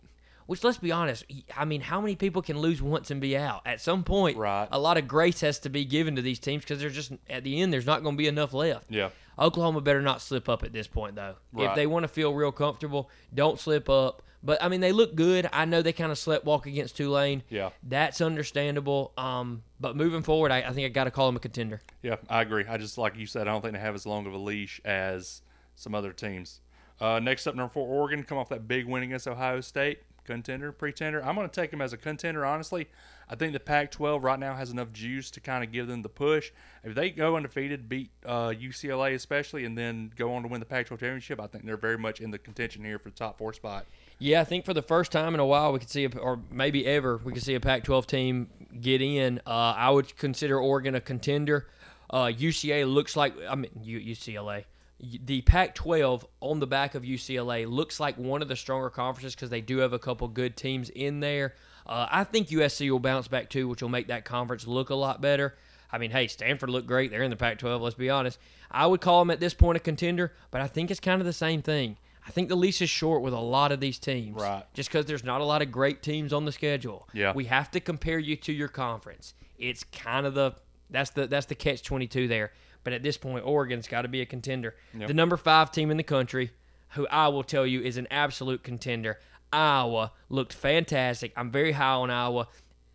which 0.46 0.62
let's 0.62 0.78
be 0.78 0.92
honest, 0.92 1.24
I 1.56 1.64
mean, 1.64 1.80
how 1.80 2.00
many 2.00 2.16
people 2.16 2.42
can 2.42 2.58
lose 2.58 2.80
once 2.82 3.10
and 3.10 3.20
be 3.20 3.36
out? 3.36 3.62
At 3.66 3.80
some 3.80 4.04
point, 4.04 4.36
Right. 4.36 4.68
a 4.70 4.78
lot 4.78 4.96
of 4.98 5.08
grace 5.08 5.40
has 5.40 5.58
to 5.60 5.68
be 5.70 5.84
given 5.84 6.16
to 6.16 6.22
these 6.22 6.38
teams 6.38 6.62
because 6.62 6.78
there's 6.80 6.94
just, 6.94 7.12
at 7.28 7.44
the 7.44 7.60
end, 7.60 7.72
there's 7.72 7.86
not 7.86 8.02
going 8.02 8.14
to 8.14 8.18
be 8.18 8.28
enough 8.28 8.52
left. 8.52 8.86
Yeah. 8.90 9.10
Oklahoma 9.38 9.80
better 9.80 10.00
not 10.02 10.22
slip 10.22 10.48
up 10.48 10.62
at 10.62 10.72
this 10.72 10.86
point, 10.86 11.14
though. 11.16 11.34
Right. 11.52 11.68
If 11.70 11.74
they 11.76 11.86
want 11.86 12.04
to 12.04 12.08
feel 12.08 12.32
real 12.32 12.52
comfortable, 12.52 13.10
don't 13.34 13.58
slip 13.58 13.88
up. 13.90 14.22
But 14.42 14.62
I 14.62 14.68
mean, 14.68 14.80
they 14.80 14.92
look 14.92 15.16
good. 15.16 15.48
I 15.52 15.64
know 15.64 15.82
they 15.82 15.92
kind 15.92 16.12
of 16.12 16.18
slept 16.18 16.44
walk 16.44 16.66
against 16.66 16.96
Tulane. 16.96 17.42
Yeah. 17.48 17.70
That's 17.82 18.20
understandable. 18.20 19.12
Um, 19.18 19.62
but 19.80 19.96
moving 19.96 20.22
forward, 20.22 20.52
I, 20.52 20.58
I 20.58 20.72
think 20.72 20.84
I 20.86 20.88
got 20.88 21.04
to 21.04 21.10
call 21.10 21.26
them 21.26 21.36
a 21.36 21.40
contender. 21.40 21.80
Yeah, 22.02 22.16
I 22.30 22.42
agree. 22.42 22.64
I 22.68 22.76
just 22.76 22.96
like 22.96 23.16
you 23.16 23.26
said, 23.26 23.48
I 23.48 23.52
don't 23.52 23.60
think 23.62 23.74
they 23.74 23.80
have 23.80 23.94
as 23.96 24.06
long 24.06 24.26
of 24.26 24.34
a 24.34 24.38
leash 24.38 24.80
as 24.84 25.42
some 25.74 25.94
other 25.96 26.12
teams. 26.12 26.60
Uh, 27.00 27.18
next 27.18 27.46
up, 27.46 27.54
number 27.54 27.72
four, 27.72 27.86
Oregon, 27.86 28.22
come 28.22 28.38
off 28.38 28.48
that 28.48 28.66
big 28.66 28.86
win 28.86 29.02
against 29.02 29.28
Ohio 29.28 29.60
State. 29.60 30.00
Contender, 30.24 30.72
pretender. 30.72 31.24
I'm 31.24 31.36
going 31.36 31.48
to 31.48 31.60
take 31.60 31.70
them 31.70 31.80
as 31.80 31.92
a 31.92 31.96
contender, 31.96 32.44
honestly. 32.44 32.88
I 33.28 33.36
think 33.36 33.52
the 33.52 33.60
Pac 33.60 33.92
12 33.92 34.24
right 34.24 34.38
now 34.38 34.54
has 34.54 34.70
enough 34.70 34.92
juice 34.92 35.30
to 35.32 35.40
kind 35.40 35.62
of 35.62 35.70
give 35.70 35.86
them 35.86 36.02
the 36.02 36.08
push. 36.08 36.50
If 36.82 36.94
they 36.96 37.10
go 37.10 37.36
undefeated, 37.36 37.88
beat 37.88 38.10
uh, 38.24 38.48
UCLA 38.48 39.14
especially, 39.14 39.64
and 39.64 39.78
then 39.78 40.10
go 40.16 40.34
on 40.34 40.42
to 40.42 40.48
win 40.48 40.58
the 40.58 40.66
Pac 40.66 40.86
12 40.86 41.00
championship, 41.00 41.40
I 41.40 41.46
think 41.46 41.64
they're 41.64 41.76
very 41.76 41.98
much 41.98 42.20
in 42.20 42.32
the 42.32 42.38
contention 42.38 42.84
here 42.84 42.98
for 42.98 43.10
the 43.10 43.16
top 43.16 43.38
four 43.38 43.52
spot. 43.52 43.86
Yeah, 44.18 44.40
I 44.40 44.44
think 44.44 44.64
for 44.64 44.74
the 44.74 44.82
first 44.82 45.12
time 45.12 45.34
in 45.34 45.40
a 45.40 45.46
while, 45.46 45.72
we 45.72 45.78
could 45.78 45.90
see, 45.90 46.04
a, 46.04 46.18
or 46.18 46.40
maybe 46.50 46.86
ever, 46.86 47.20
we 47.22 47.32
could 47.32 47.42
see 47.42 47.54
a 47.54 47.60
Pac-12 47.60 48.06
team 48.06 48.48
get 48.80 49.02
in. 49.02 49.40
Uh, 49.46 49.74
I 49.76 49.90
would 49.90 50.16
consider 50.16 50.58
Oregon 50.58 50.94
a 50.94 51.00
contender. 51.00 51.68
Uh, 52.10 52.26
UCA 52.26 52.92
looks 52.92 53.14
like, 53.16 53.34
I 53.48 53.54
mean, 53.54 53.70
U- 53.82 54.00
UCLA. 54.00 54.64
The 54.98 55.42
Pac-12 55.42 56.24
on 56.40 56.58
the 56.58 56.66
back 56.66 56.94
of 56.94 57.02
UCLA 57.02 57.68
looks 57.68 58.00
like 58.00 58.16
one 58.16 58.40
of 58.40 58.48
the 58.48 58.56
stronger 58.56 58.88
conferences 58.88 59.34
because 59.34 59.50
they 59.50 59.60
do 59.60 59.78
have 59.78 59.92
a 59.92 59.98
couple 59.98 60.26
good 60.28 60.56
teams 60.56 60.88
in 60.90 61.20
there. 61.20 61.54
Uh, 61.86 62.06
I 62.10 62.24
think 62.24 62.48
USC 62.48 62.90
will 62.90 62.98
bounce 62.98 63.28
back 63.28 63.50
too, 63.50 63.68
which 63.68 63.82
will 63.82 63.90
make 63.90 64.08
that 64.08 64.24
conference 64.24 64.66
look 64.66 64.90
a 64.90 64.94
lot 64.94 65.20
better. 65.20 65.56
I 65.92 65.98
mean, 65.98 66.10
hey, 66.10 66.26
Stanford 66.26 66.70
looked 66.70 66.86
great. 66.86 67.10
They're 67.10 67.22
in 67.22 67.30
the 67.30 67.36
Pac 67.36 67.58
12, 67.58 67.80
let's 67.80 67.94
be 67.94 68.10
honest. 68.10 68.38
I 68.70 68.86
would 68.86 69.00
call 69.00 69.20
them 69.20 69.30
at 69.30 69.38
this 69.38 69.54
point 69.54 69.76
a 69.76 69.80
contender, 69.80 70.32
but 70.50 70.60
I 70.60 70.66
think 70.66 70.90
it's 70.90 71.00
kind 71.00 71.20
of 71.20 71.26
the 71.26 71.32
same 71.32 71.62
thing. 71.62 71.96
I 72.26 72.30
think 72.30 72.48
the 72.48 72.56
leash 72.56 72.82
is 72.82 72.90
short 72.90 73.22
with 73.22 73.32
a 73.32 73.38
lot 73.38 73.70
of 73.70 73.78
these 73.78 73.98
teams. 73.98 74.40
Right. 74.40 74.64
Just 74.74 74.88
because 74.88 75.06
there's 75.06 75.22
not 75.22 75.40
a 75.40 75.44
lot 75.44 75.62
of 75.62 75.70
great 75.70 76.02
teams 76.02 76.32
on 76.32 76.44
the 76.44 76.52
schedule. 76.52 77.08
Yeah. 77.12 77.32
We 77.32 77.44
have 77.44 77.70
to 77.72 77.80
compare 77.80 78.18
you 78.18 78.34
to 78.36 78.52
your 78.52 78.68
conference. 78.68 79.34
It's 79.58 79.84
kind 79.84 80.26
of 80.26 80.34
the 80.34 80.54
that's 80.90 81.10
the 81.10 81.26
that's 81.26 81.46
the 81.46 81.54
catch 81.54 81.82
twenty 81.82 82.06
two 82.06 82.28
there. 82.28 82.52
But 82.86 82.92
at 82.92 83.02
this 83.02 83.16
point, 83.16 83.44
Oregon's 83.44 83.88
got 83.88 84.02
to 84.02 84.08
be 84.08 84.20
a 84.20 84.26
contender. 84.26 84.76
Yep. 84.96 85.08
The 85.08 85.14
number 85.14 85.36
five 85.36 85.72
team 85.72 85.90
in 85.90 85.96
the 85.96 86.04
country, 86.04 86.52
who 86.90 87.04
I 87.08 87.26
will 87.26 87.42
tell 87.42 87.66
you 87.66 87.80
is 87.82 87.96
an 87.96 88.06
absolute 88.12 88.62
contender. 88.62 89.18
Iowa 89.52 90.12
looked 90.28 90.52
fantastic. 90.52 91.32
I'm 91.36 91.50
very 91.50 91.72
high 91.72 91.94
on 91.94 92.12
Iowa. 92.12 92.46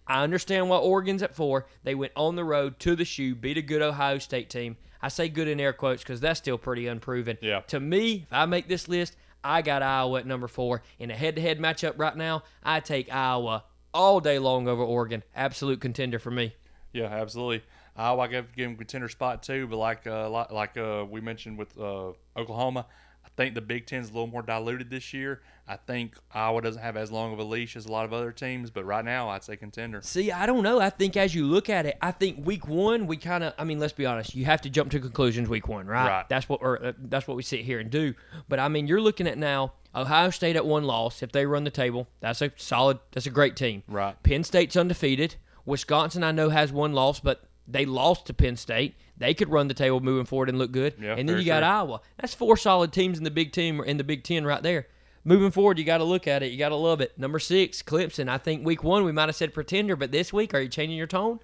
I 0.08 0.24
understand 0.24 0.70
why 0.70 0.78
Oregon's 0.78 1.22
at 1.24 1.36
four. 1.36 1.68
They 1.84 1.94
went 1.94 2.14
on 2.16 2.38
the 2.38 2.46
road 2.46 2.80
to 2.80 2.96
the 2.96 3.04
shoe, 3.04 3.36
beat 3.36 3.58
a 3.58 3.62
good 3.62 3.82
Ohio 3.82 4.18
State 4.20 4.50
team. 4.50 4.78
I 5.02 5.10
say 5.10 5.28
good 5.28 5.50
in 5.50 5.60
air 5.60 5.74
quotes 5.74 6.04
because 6.04 6.22
that's 6.22 6.40
still 6.40 6.58
pretty 6.58 6.88
unproven. 6.88 7.38
Yeah. 7.42 7.60
To 7.68 7.82
me, 7.82 8.24
if 8.24 8.32
I 8.32 8.46
make 8.46 8.70
this 8.70 8.88
list, 8.88 9.18
I 9.44 9.62
got 9.62 9.84
Iowa 9.84 10.20
at 10.20 10.26
number 10.26 10.48
four. 10.48 10.84
In 11.00 11.12
a 11.12 11.16
head 11.18 11.36
to 11.36 11.42
head 11.42 11.60
matchup 11.60 12.00
right 12.00 12.16
now, 12.16 12.44
I 12.64 12.80
take 12.80 13.14
Iowa 13.14 13.66
all 13.94 14.22
day 14.22 14.40
long 14.40 14.70
over 14.70 14.84
Oregon. 14.84 15.22
Absolute 15.36 15.82
contender 15.82 16.18
for 16.18 16.32
me. 16.32 16.56
Yeah, 16.94 17.08
absolutely. 17.08 17.64
Iowa, 17.96 18.22
I 18.22 18.28
give 18.28 18.56
give 18.56 18.70
them 18.70 18.78
contender 18.78 19.10
spot 19.10 19.44
too, 19.44 19.68
but 19.68 19.78
like 19.78 20.08
uh, 20.08 20.30
like, 20.30 20.78
uh, 20.78 21.06
we 21.10 21.22
mentioned 21.22 21.58
with 21.58 21.78
uh, 21.80 22.12
Oklahoma, 22.38 22.86
I 23.26 23.30
think 23.36 23.56
the 23.56 23.62
Big 23.62 23.86
Ten's 23.86 24.10
a 24.10 24.14
little 24.14 24.28
more 24.28 24.42
diluted 24.42 24.90
this 24.90 25.14
year. 25.14 25.42
I 25.68 25.78
think 25.78 26.16
Iowa 26.34 26.62
doesn't 26.62 26.82
have 26.82 26.98
as 26.98 27.12
long 27.12 27.32
of 27.32 27.40
a 27.40 27.44
leash 27.44 27.76
as 27.76 27.86
a 27.86 27.92
lot 27.92 28.04
of 28.04 28.12
other 28.12 28.32
teams, 28.32 28.70
but 28.70 28.84
right 28.84 29.06
now 29.06 29.30
I'd 29.30 29.44
say 29.44 29.56
contender. 29.56 30.02
See, 30.02 30.32
I 30.32 30.46
don't 30.46 30.64
know. 30.64 30.80
I 30.80 30.90
think 30.90 31.16
as 31.16 31.34
you 31.34 31.46
look 31.46 31.70
at 31.70 31.86
it, 31.86 31.98
I 32.02 32.12
think 32.12 32.46
week 32.46 32.68
one 32.68 33.08
we 33.08 33.18
kind 33.18 33.44
of. 33.44 33.54
I 33.58 33.64
mean, 33.64 33.80
let's 33.80 33.94
be 33.94 34.06
honest. 34.06 34.36
You 34.36 34.46
have 34.46 34.62
to 34.62 34.70
jump 34.70 34.92
to 34.92 35.00
conclusions 35.00 35.50
week 35.50 35.68
one, 35.68 35.86
right? 35.86 36.08
Right. 36.08 36.30
That's 36.30 36.50
what 36.50 36.62
or 36.62 36.84
uh, 36.84 36.94
that's 36.98 37.28
what 37.28 37.38
we 37.38 37.44
sit 37.44 37.62
here 37.62 37.80
and 37.80 37.90
do. 37.90 38.14
But 38.50 38.60
I 38.60 38.68
mean, 38.70 38.88
you're 38.88 39.02
looking 39.02 39.28
at 39.28 39.38
now 39.38 39.74
Ohio 39.94 40.30
State 40.30 40.56
at 40.56 40.66
one 40.66 40.86
loss. 40.86 41.22
If 41.22 41.32
they 41.32 41.46
run 41.46 41.64
the 41.64 41.72
table, 41.72 42.08
that's 42.22 42.42
a 42.42 42.52
solid. 42.56 43.00
That's 43.12 43.28
a 43.28 43.32
great 43.32 43.56
team. 43.56 43.84
Right. 43.88 44.22
Penn 44.24 44.44
State's 44.44 44.76
undefeated. 44.76 45.36
Wisconsin, 45.66 46.24
I 46.24 46.32
know, 46.32 46.50
has 46.50 46.72
one 46.72 46.94
loss, 46.94 47.20
but 47.20 47.44
they 47.68 47.86
lost 47.86 48.28
to 48.28 48.34
Penn 48.34 48.56
State. 48.56 48.96
They 49.18 49.34
could 49.34 49.50
run 49.50 49.68
the 49.68 49.74
table 49.74 50.00
moving 50.00 50.26
forward 50.26 50.50
and 50.50 50.58
look 50.58 50.72
good. 50.72 50.96
Yeah, 51.00 51.16
and 51.18 51.28
then 51.28 51.38
you 51.38 51.46
got. 51.46 51.64
Iowa. 51.64 52.02
That's 52.18 52.34
four 52.34 52.58
solid 52.58 52.92
teams 52.92 53.18
in 53.18 53.24
the 53.24 53.32
Big 53.32 53.52
Ten 53.52 53.84
in 53.84 53.98
the 53.98 54.04
Big 54.04 54.24
Ten 54.24 54.46
right 54.46 54.64
there. 54.64 54.88
Moving 55.24 55.52
forward, 55.52 55.78
you 55.78 55.86
got 55.86 56.00
to 56.00 56.04
look 56.04 56.28
at 56.28 56.42
it. 56.42 56.52
You 56.52 56.58
got 56.58 56.70
to 56.70 56.76
love 56.76 57.00
it. 57.00 57.18
Number 57.20 57.38
six, 57.38 57.84
Clemson. 57.84 58.28
I 58.28 58.40
think 58.40 58.66
week 58.66 58.84
one 58.84 59.04
we 59.04 59.12
might 59.12 59.30
have 59.30 59.36
said 59.36 59.54
pretender, 59.54 59.96
but 59.96 60.12
this 60.12 60.34
week, 60.34 60.56
are 60.56 60.60
you 60.60 60.70
changing 60.70 60.98
your 60.98 61.06
tone? 61.06 61.40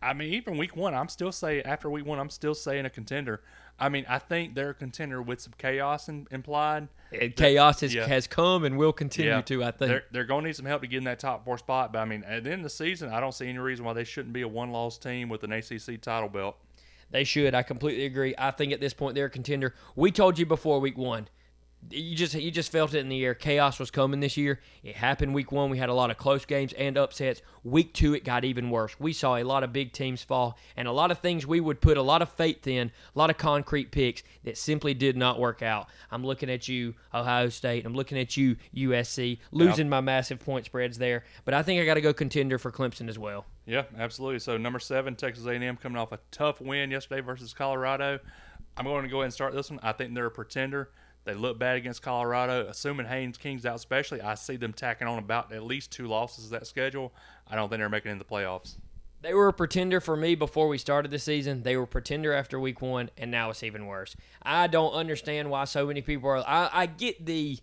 I 0.00 0.14
mean, 0.14 0.32
even 0.32 0.56
week 0.56 0.76
one, 0.76 0.94
I'm 0.94 1.08
still 1.08 1.32
saying 1.32 1.66
after 1.66 1.90
week 1.90 2.06
one, 2.06 2.18
I'm 2.18 2.30
still 2.30 2.54
saying 2.54 2.86
a 2.86 2.90
contender. 2.90 3.42
I 3.78 3.88
mean, 3.88 4.06
I 4.08 4.18
think 4.18 4.54
they're 4.54 4.70
a 4.70 4.74
contender 4.74 5.20
with 5.20 5.40
some 5.40 5.52
chaos 5.58 6.08
in, 6.08 6.28
implied. 6.30 6.88
And 7.12 7.34
chaos 7.34 7.80
has, 7.80 7.92
yeah. 7.92 8.06
has 8.06 8.26
come 8.26 8.64
and 8.64 8.78
will 8.78 8.92
continue 8.92 9.42
to. 9.42 9.64
I 9.64 9.70
think. 9.72 9.78
they're 9.88 10.04
they're 10.12 10.24
going 10.24 10.44
to 10.44 10.48
need 10.48 10.56
some 10.56 10.66
help 10.66 10.82
to 10.82 10.88
get 10.88 10.98
in 10.98 11.04
that 11.04 11.18
top 11.18 11.44
four 11.44 11.58
spot. 11.58 11.92
But 11.92 12.00
I 12.00 12.04
mean, 12.04 12.22
at 12.24 12.44
the 12.44 12.50
end 12.50 12.60
of 12.60 12.64
the 12.64 12.70
season, 12.70 13.10
I 13.10 13.20
don't 13.20 13.32
see 13.34 13.48
any 13.48 13.58
reason 13.58 13.84
why 13.84 13.92
they 13.92 14.04
shouldn't 14.04 14.32
be 14.32 14.42
a 14.42 14.48
one-loss 14.48 14.98
team 14.98 15.28
with 15.28 15.42
an 15.42 15.52
ACC 15.52 16.00
title 16.00 16.28
belt. 16.28 16.56
They 17.10 17.24
should. 17.24 17.54
I 17.54 17.62
completely 17.62 18.06
agree. 18.06 18.34
I 18.38 18.50
think 18.50 18.72
at 18.72 18.80
this 18.80 18.94
point 18.94 19.14
they're 19.14 19.26
a 19.26 19.30
contender. 19.30 19.74
We 19.94 20.10
told 20.10 20.38
you 20.38 20.46
before 20.46 20.80
week 20.80 20.98
one. 20.98 21.28
You 21.90 22.16
just 22.16 22.34
you 22.34 22.50
just 22.50 22.72
felt 22.72 22.94
it 22.94 22.98
in 22.98 23.08
the 23.08 23.24
air. 23.24 23.34
Chaos 23.34 23.78
was 23.78 23.90
coming 23.90 24.20
this 24.20 24.36
year. 24.36 24.60
It 24.82 24.96
happened 24.96 25.34
week 25.34 25.52
one. 25.52 25.70
We 25.70 25.78
had 25.78 25.88
a 25.88 25.94
lot 25.94 26.10
of 26.10 26.16
close 26.16 26.44
games 26.44 26.72
and 26.72 26.96
upsets. 26.96 27.42
Week 27.62 27.92
two, 27.92 28.14
it 28.14 28.24
got 28.24 28.44
even 28.44 28.70
worse. 28.70 28.98
We 28.98 29.12
saw 29.12 29.36
a 29.36 29.42
lot 29.42 29.62
of 29.64 29.72
big 29.72 29.92
teams 29.92 30.22
fall 30.22 30.58
and 30.76 30.88
a 30.88 30.92
lot 30.92 31.10
of 31.10 31.18
things 31.18 31.46
we 31.46 31.60
would 31.60 31.80
put 31.80 31.96
a 31.96 32.02
lot 32.02 32.22
of 32.22 32.30
faith 32.30 32.66
in, 32.66 32.90
a 33.14 33.18
lot 33.18 33.30
of 33.30 33.38
concrete 33.38 33.90
picks 33.90 34.22
that 34.44 34.58
simply 34.58 34.94
did 34.94 35.16
not 35.16 35.38
work 35.38 35.62
out. 35.62 35.88
I'm 36.10 36.24
looking 36.24 36.50
at 36.50 36.68
you, 36.68 36.94
Ohio 37.12 37.48
State. 37.48 37.84
I'm 37.86 37.94
looking 37.94 38.18
at 38.18 38.36
you, 38.36 38.56
USC, 38.74 39.38
losing 39.52 39.88
my 39.88 40.00
massive 40.00 40.40
point 40.40 40.66
spreads 40.66 40.98
there. 40.98 41.24
But 41.44 41.54
I 41.54 41.62
think 41.62 41.80
I 41.80 41.84
got 41.84 41.94
to 41.94 42.00
go 42.00 42.12
contender 42.12 42.58
for 42.58 42.72
Clemson 42.72 43.08
as 43.08 43.18
well. 43.18 43.46
Yeah, 43.66 43.84
absolutely. 43.98 44.40
So 44.40 44.56
number 44.56 44.78
seven, 44.78 45.16
Texas 45.16 45.46
A&M 45.46 45.76
coming 45.76 45.96
off 45.96 46.12
a 46.12 46.18
tough 46.30 46.60
win 46.60 46.90
yesterday 46.90 47.20
versus 47.20 47.54
Colorado. 47.54 48.18
I'm 48.76 48.84
going 48.84 49.04
to 49.04 49.08
go 49.08 49.18
ahead 49.18 49.26
and 49.26 49.32
start 49.32 49.54
this 49.54 49.70
one. 49.70 49.80
I 49.82 49.92
think 49.92 50.14
they're 50.14 50.26
a 50.26 50.30
pretender. 50.30 50.90
They 51.24 51.34
look 51.34 51.58
bad 51.58 51.76
against 51.76 52.02
Colorado. 52.02 52.66
Assuming 52.68 53.06
Haynes 53.06 53.38
King's 53.38 53.64
out, 53.64 53.76
especially, 53.76 54.20
I 54.20 54.34
see 54.34 54.56
them 54.56 54.72
tacking 54.72 55.08
on 55.08 55.18
about 55.18 55.52
at 55.52 55.62
least 55.62 55.90
two 55.90 56.06
losses 56.06 56.50
that 56.50 56.66
schedule. 56.66 57.12
I 57.48 57.56
don't 57.56 57.68
think 57.68 57.80
they're 57.80 57.88
making 57.88 58.10
it 58.10 58.12
in 58.12 58.18
the 58.18 58.24
playoffs. 58.24 58.76
They 59.22 59.32
were 59.32 59.48
a 59.48 59.54
pretender 59.54 60.02
for 60.02 60.16
me 60.16 60.34
before 60.34 60.68
we 60.68 60.76
started 60.76 61.10
the 61.10 61.18
season. 61.18 61.62
They 61.62 61.78
were 61.78 61.86
pretender 61.86 62.34
after 62.34 62.60
week 62.60 62.82
one, 62.82 63.08
and 63.16 63.30
now 63.30 63.48
it's 63.48 63.62
even 63.62 63.86
worse. 63.86 64.14
I 64.42 64.66
don't 64.66 64.92
understand 64.92 65.48
why 65.48 65.64
so 65.64 65.86
many 65.86 66.02
people 66.02 66.28
are. 66.28 66.44
I, 66.46 66.68
I 66.70 66.86
get 66.86 67.24
the, 67.24 67.58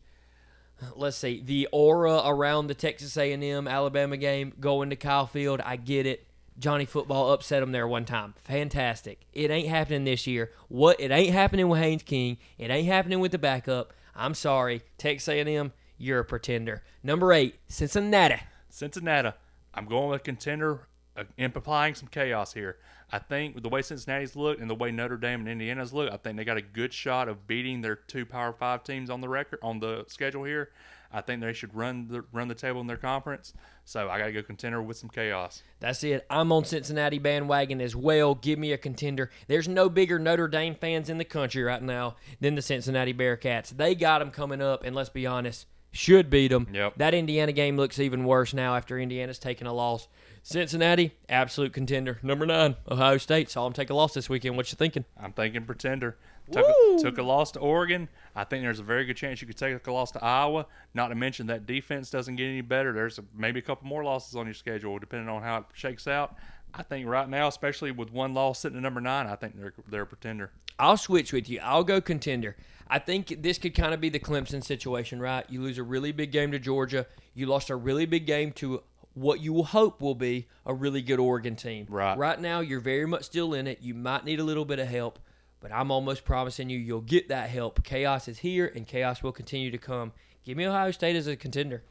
let's 0.96 1.18
see, 1.18 1.40
the 1.40 1.68
aura 1.72 2.24
around 2.26 2.66
the 2.66 2.74
Texas 2.74 3.16
A&M 3.16 3.68
Alabama 3.68 4.18
game 4.18 4.54
going 4.60 4.90
to 4.90 4.96
Kyle 4.96 5.28
Field. 5.28 5.62
I 5.62 5.76
get 5.76 6.08
it. 6.08 6.26
Johnny 6.60 6.86
Football 6.86 7.32
upset 7.32 7.62
them 7.62 7.72
there 7.72 7.88
one 7.88 8.06
time. 8.06 8.34
Fantastic. 8.44 9.22
It 9.34 9.50
ain't 9.50 9.68
happening 9.68 10.04
this 10.04 10.28
year. 10.28 10.52
What? 10.68 11.00
It 11.00 11.12
ain't 11.12 11.34
happening 11.34 11.70
with 11.70 11.80
Haynes 11.80 12.04
King. 12.04 12.38
It 12.58 12.70
ain't 12.70 12.88
happening 12.88 13.20
with 13.20 13.32
the 13.32 13.38
backup. 13.38 13.94
I'm 14.16 14.34
sorry, 14.34 14.84
Texas 14.98 15.30
A&M. 15.30 15.72
You're 15.98 16.20
a 16.20 16.26
pretender. 16.26 16.84
Number 17.04 17.32
eight, 17.32 17.56
Cincinnati. 17.68 18.42
Cincinnati, 18.70 19.32
I'm 19.74 19.86
going 19.86 20.10
with 20.10 20.24
contender 20.24 20.88
uh, 21.16 21.24
implying 21.38 21.96
some 21.96 22.08
chaos 22.08 22.54
here. 22.54 22.78
I 23.12 23.20
think 23.20 23.62
the 23.62 23.70
way 23.70 23.82
Cincinnati's 23.82 24.36
looked 24.36 24.62
and 24.62 24.70
the 24.70 24.76
way 24.76 24.92
Notre 24.92 25.18
Dame 25.18 25.42
and 25.42 25.50
Indiana's 25.50 25.92
looked, 25.92 26.14
I 26.14 26.18
think 26.18 26.38
they 26.38 26.46
got 26.46 26.58
a 26.58 26.62
good 26.62 26.94
shot 26.94 27.28
of 27.28 27.46
beating 27.46 27.82
their 27.82 27.96
two 27.96 28.26
Power 28.26 28.54
Five 28.54 28.84
teams 28.84 29.10
on 29.10 29.20
the 29.20 29.28
record 29.28 29.60
on 29.62 29.80
the 29.80 30.06
schedule 30.08 30.46
here. 30.46 30.70
I 31.14 31.22
think 31.22 31.42
they 31.42 31.54
should 31.54 31.74
run 31.76 32.08
the 32.08 32.24
run 32.32 32.48
the 32.48 32.56
table 32.56 32.82
in 32.82 32.88
their 32.88 32.98
conference. 32.98 33.54
So 33.86 34.10
I 34.10 34.18
got 34.18 34.26
to 34.26 34.32
go 34.32 34.44
contender 34.44 34.82
with 34.82 34.98
some 34.98 35.10
chaos. 35.10 35.64
That's 35.80 36.04
it. 36.04 36.26
I'm 36.30 36.52
on 36.52 36.66
Cincinnati 36.66 37.20
bandwagon 37.20 37.82
as 37.82 37.96
well. 37.96 38.36
Give 38.36 38.58
me 38.58 38.72
a 38.72 38.78
contender. 38.78 39.30
There's 39.48 39.68
no 39.68 39.90
bigger 39.90 40.20
Notre 40.20 40.48
Dame 40.48 40.76
fans 40.76 41.10
in 41.10 41.18
the 41.18 41.26
country 41.26 41.64
right 41.64 41.82
now 41.82 42.16
than 42.40 42.56
the 42.56 42.62
Cincinnati 42.62 43.14
Bearcats. 43.14 43.70
They 43.70 43.96
got 43.96 44.20
them 44.20 44.32
coming 44.32 44.62
up, 44.62 44.84
and 44.84 44.96
let's 44.96 45.10
be 45.10 45.26
honest, 45.26 45.66
should 45.92 46.30
beat 46.30 46.50
them. 46.50 46.68
Yep. 46.72 46.94
That 46.98 47.14
Indiana 47.14 47.52
game 47.52 47.76
looks 47.76 48.00
even 48.00 48.24
worse 48.24 48.54
now 48.54 48.76
after 48.76 48.98
Indiana's 48.98 49.40
taken 49.40 49.68
a 49.68 49.74
loss. 49.74 50.08
Cincinnati, 50.44 51.14
absolute 51.30 51.74
contender. 51.74 52.20
Number 52.24 52.46
nine, 52.46 52.76
Ohio 52.90 53.18
State. 53.18 53.50
Saw 53.50 53.66
them 53.66 53.74
take 53.74 53.90
a 53.90 53.94
loss 53.94 54.14
this 54.14 54.30
weekend. 54.30 54.58
What 54.58 54.72
you 54.72 54.76
thinking? 54.76 55.06
I'm 55.20 55.34
thinking 55.34 55.66
pretender. 55.66 56.18
Took 56.52 56.66
a, 56.66 56.98
took 57.02 57.18
a 57.18 57.24
loss 57.24 57.52
to 57.52 57.60
Oregon. 57.60 58.10
I 58.36 58.44
think 58.44 58.64
there's 58.64 58.80
a 58.80 58.84
very 58.84 59.06
good 59.06 59.18
chance 59.18 59.42
you 59.42 59.48
could 59.48 59.58
take 59.58 59.86
a 59.86 59.92
loss 59.92 60.12
to 60.12 60.24
Iowa. 60.24 60.66
Not 60.94 61.10
to 61.10 61.16
mention 61.16 61.48
that 61.48 61.66
defense 61.66 62.10
doesn't 62.10 62.36
get 62.36 62.46
any 62.46 62.62
better. 62.62 62.94
There's 62.94 63.20
a, 63.20 63.24
maybe 63.36 63.60
a 63.60 63.64
couple 63.64 63.88
more 63.88 64.04
losses 64.04 64.36
on 64.36 64.46
your 64.46 64.54
schedule 64.54 65.00
depending 65.00 65.30
on 65.30 65.42
how 65.42 65.58
it 65.58 65.64
shakes 65.74 66.08
out. 66.08 66.36
I 66.74 66.84
think 66.84 67.08
right 67.08 67.28
now, 67.28 67.48
especially 67.48 67.92
with 67.92 68.12
one 68.12 68.34
loss 68.34 68.60
sitting 68.60 68.78
at 68.78 68.84
number 68.84 69.02
nine, 69.02 69.28
I 69.28 69.36
think 69.36 69.60
they're 69.60 69.74
they're 69.90 70.04
a 70.04 70.08
pretender. 70.08 70.52
I'll 70.80 70.98
switch 70.98 71.34
with 71.34 71.50
you. 71.50 71.60
I'll 71.62 71.84
go 71.84 72.00
contender. 72.02 72.56
I 72.88 73.00
think 73.00 73.42
this 73.42 73.58
could 73.58 73.76
kind 73.76 73.94
of 73.94 74.02
be 74.02 74.10
the 74.10 74.20
Clemson 74.20 74.64
situation, 74.64 75.20
right? 75.20 75.46
You 75.50 75.62
lose 75.62 75.78
a 75.78 75.84
really 75.84 76.12
big 76.12 76.32
game 76.32 76.52
to 76.52 76.60
Georgia. 76.60 77.06
You 77.34 77.46
lost 77.46 77.70
a 77.70 77.76
really 77.76 78.06
big 78.06 78.26
game 78.26 78.52
to 78.54 78.84
what 79.14 79.42
you 79.42 79.54
will 79.54 79.66
hope 79.66 80.02
will 80.02 80.16
be 80.16 80.48
a 80.66 80.74
really 80.74 81.02
good 81.02 81.20
Oregon 81.20 81.56
team. 81.56 81.86
Right. 81.90 82.18
Right 82.18 82.40
now, 82.40 82.62
you're 82.62 82.80
very 82.80 83.06
much 83.06 83.24
still 83.24 83.54
in 83.54 83.68
it. 83.68 83.80
You 83.82 83.94
might 83.94 84.26
need 84.26 84.40
a 84.40 84.44
little 84.44 84.66
bit 84.66 84.80
of 84.80 84.88
help, 84.88 85.20
but 85.62 85.72
I'm 85.72 85.92
almost 85.92 86.26
promising 86.26 86.70
you 86.70 86.78
you'll 86.78 87.02
get 87.02 87.30
that 87.30 87.50
help. 87.50 87.84
Chaos 87.84 88.28
is 88.28 88.40
here, 88.40 88.72
and 88.76 88.86
chaos 88.86 89.24
will 89.24 89.32
continue 89.32 89.72
to 89.72 89.78
come. 89.78 90.12
Give 90.44 90.58
me 90.58 90.68
Ohio 90.68 90.92
State 90.92 91.16
as 91.16 91.28
a 91.28 91.36
contender. 91.36 91.84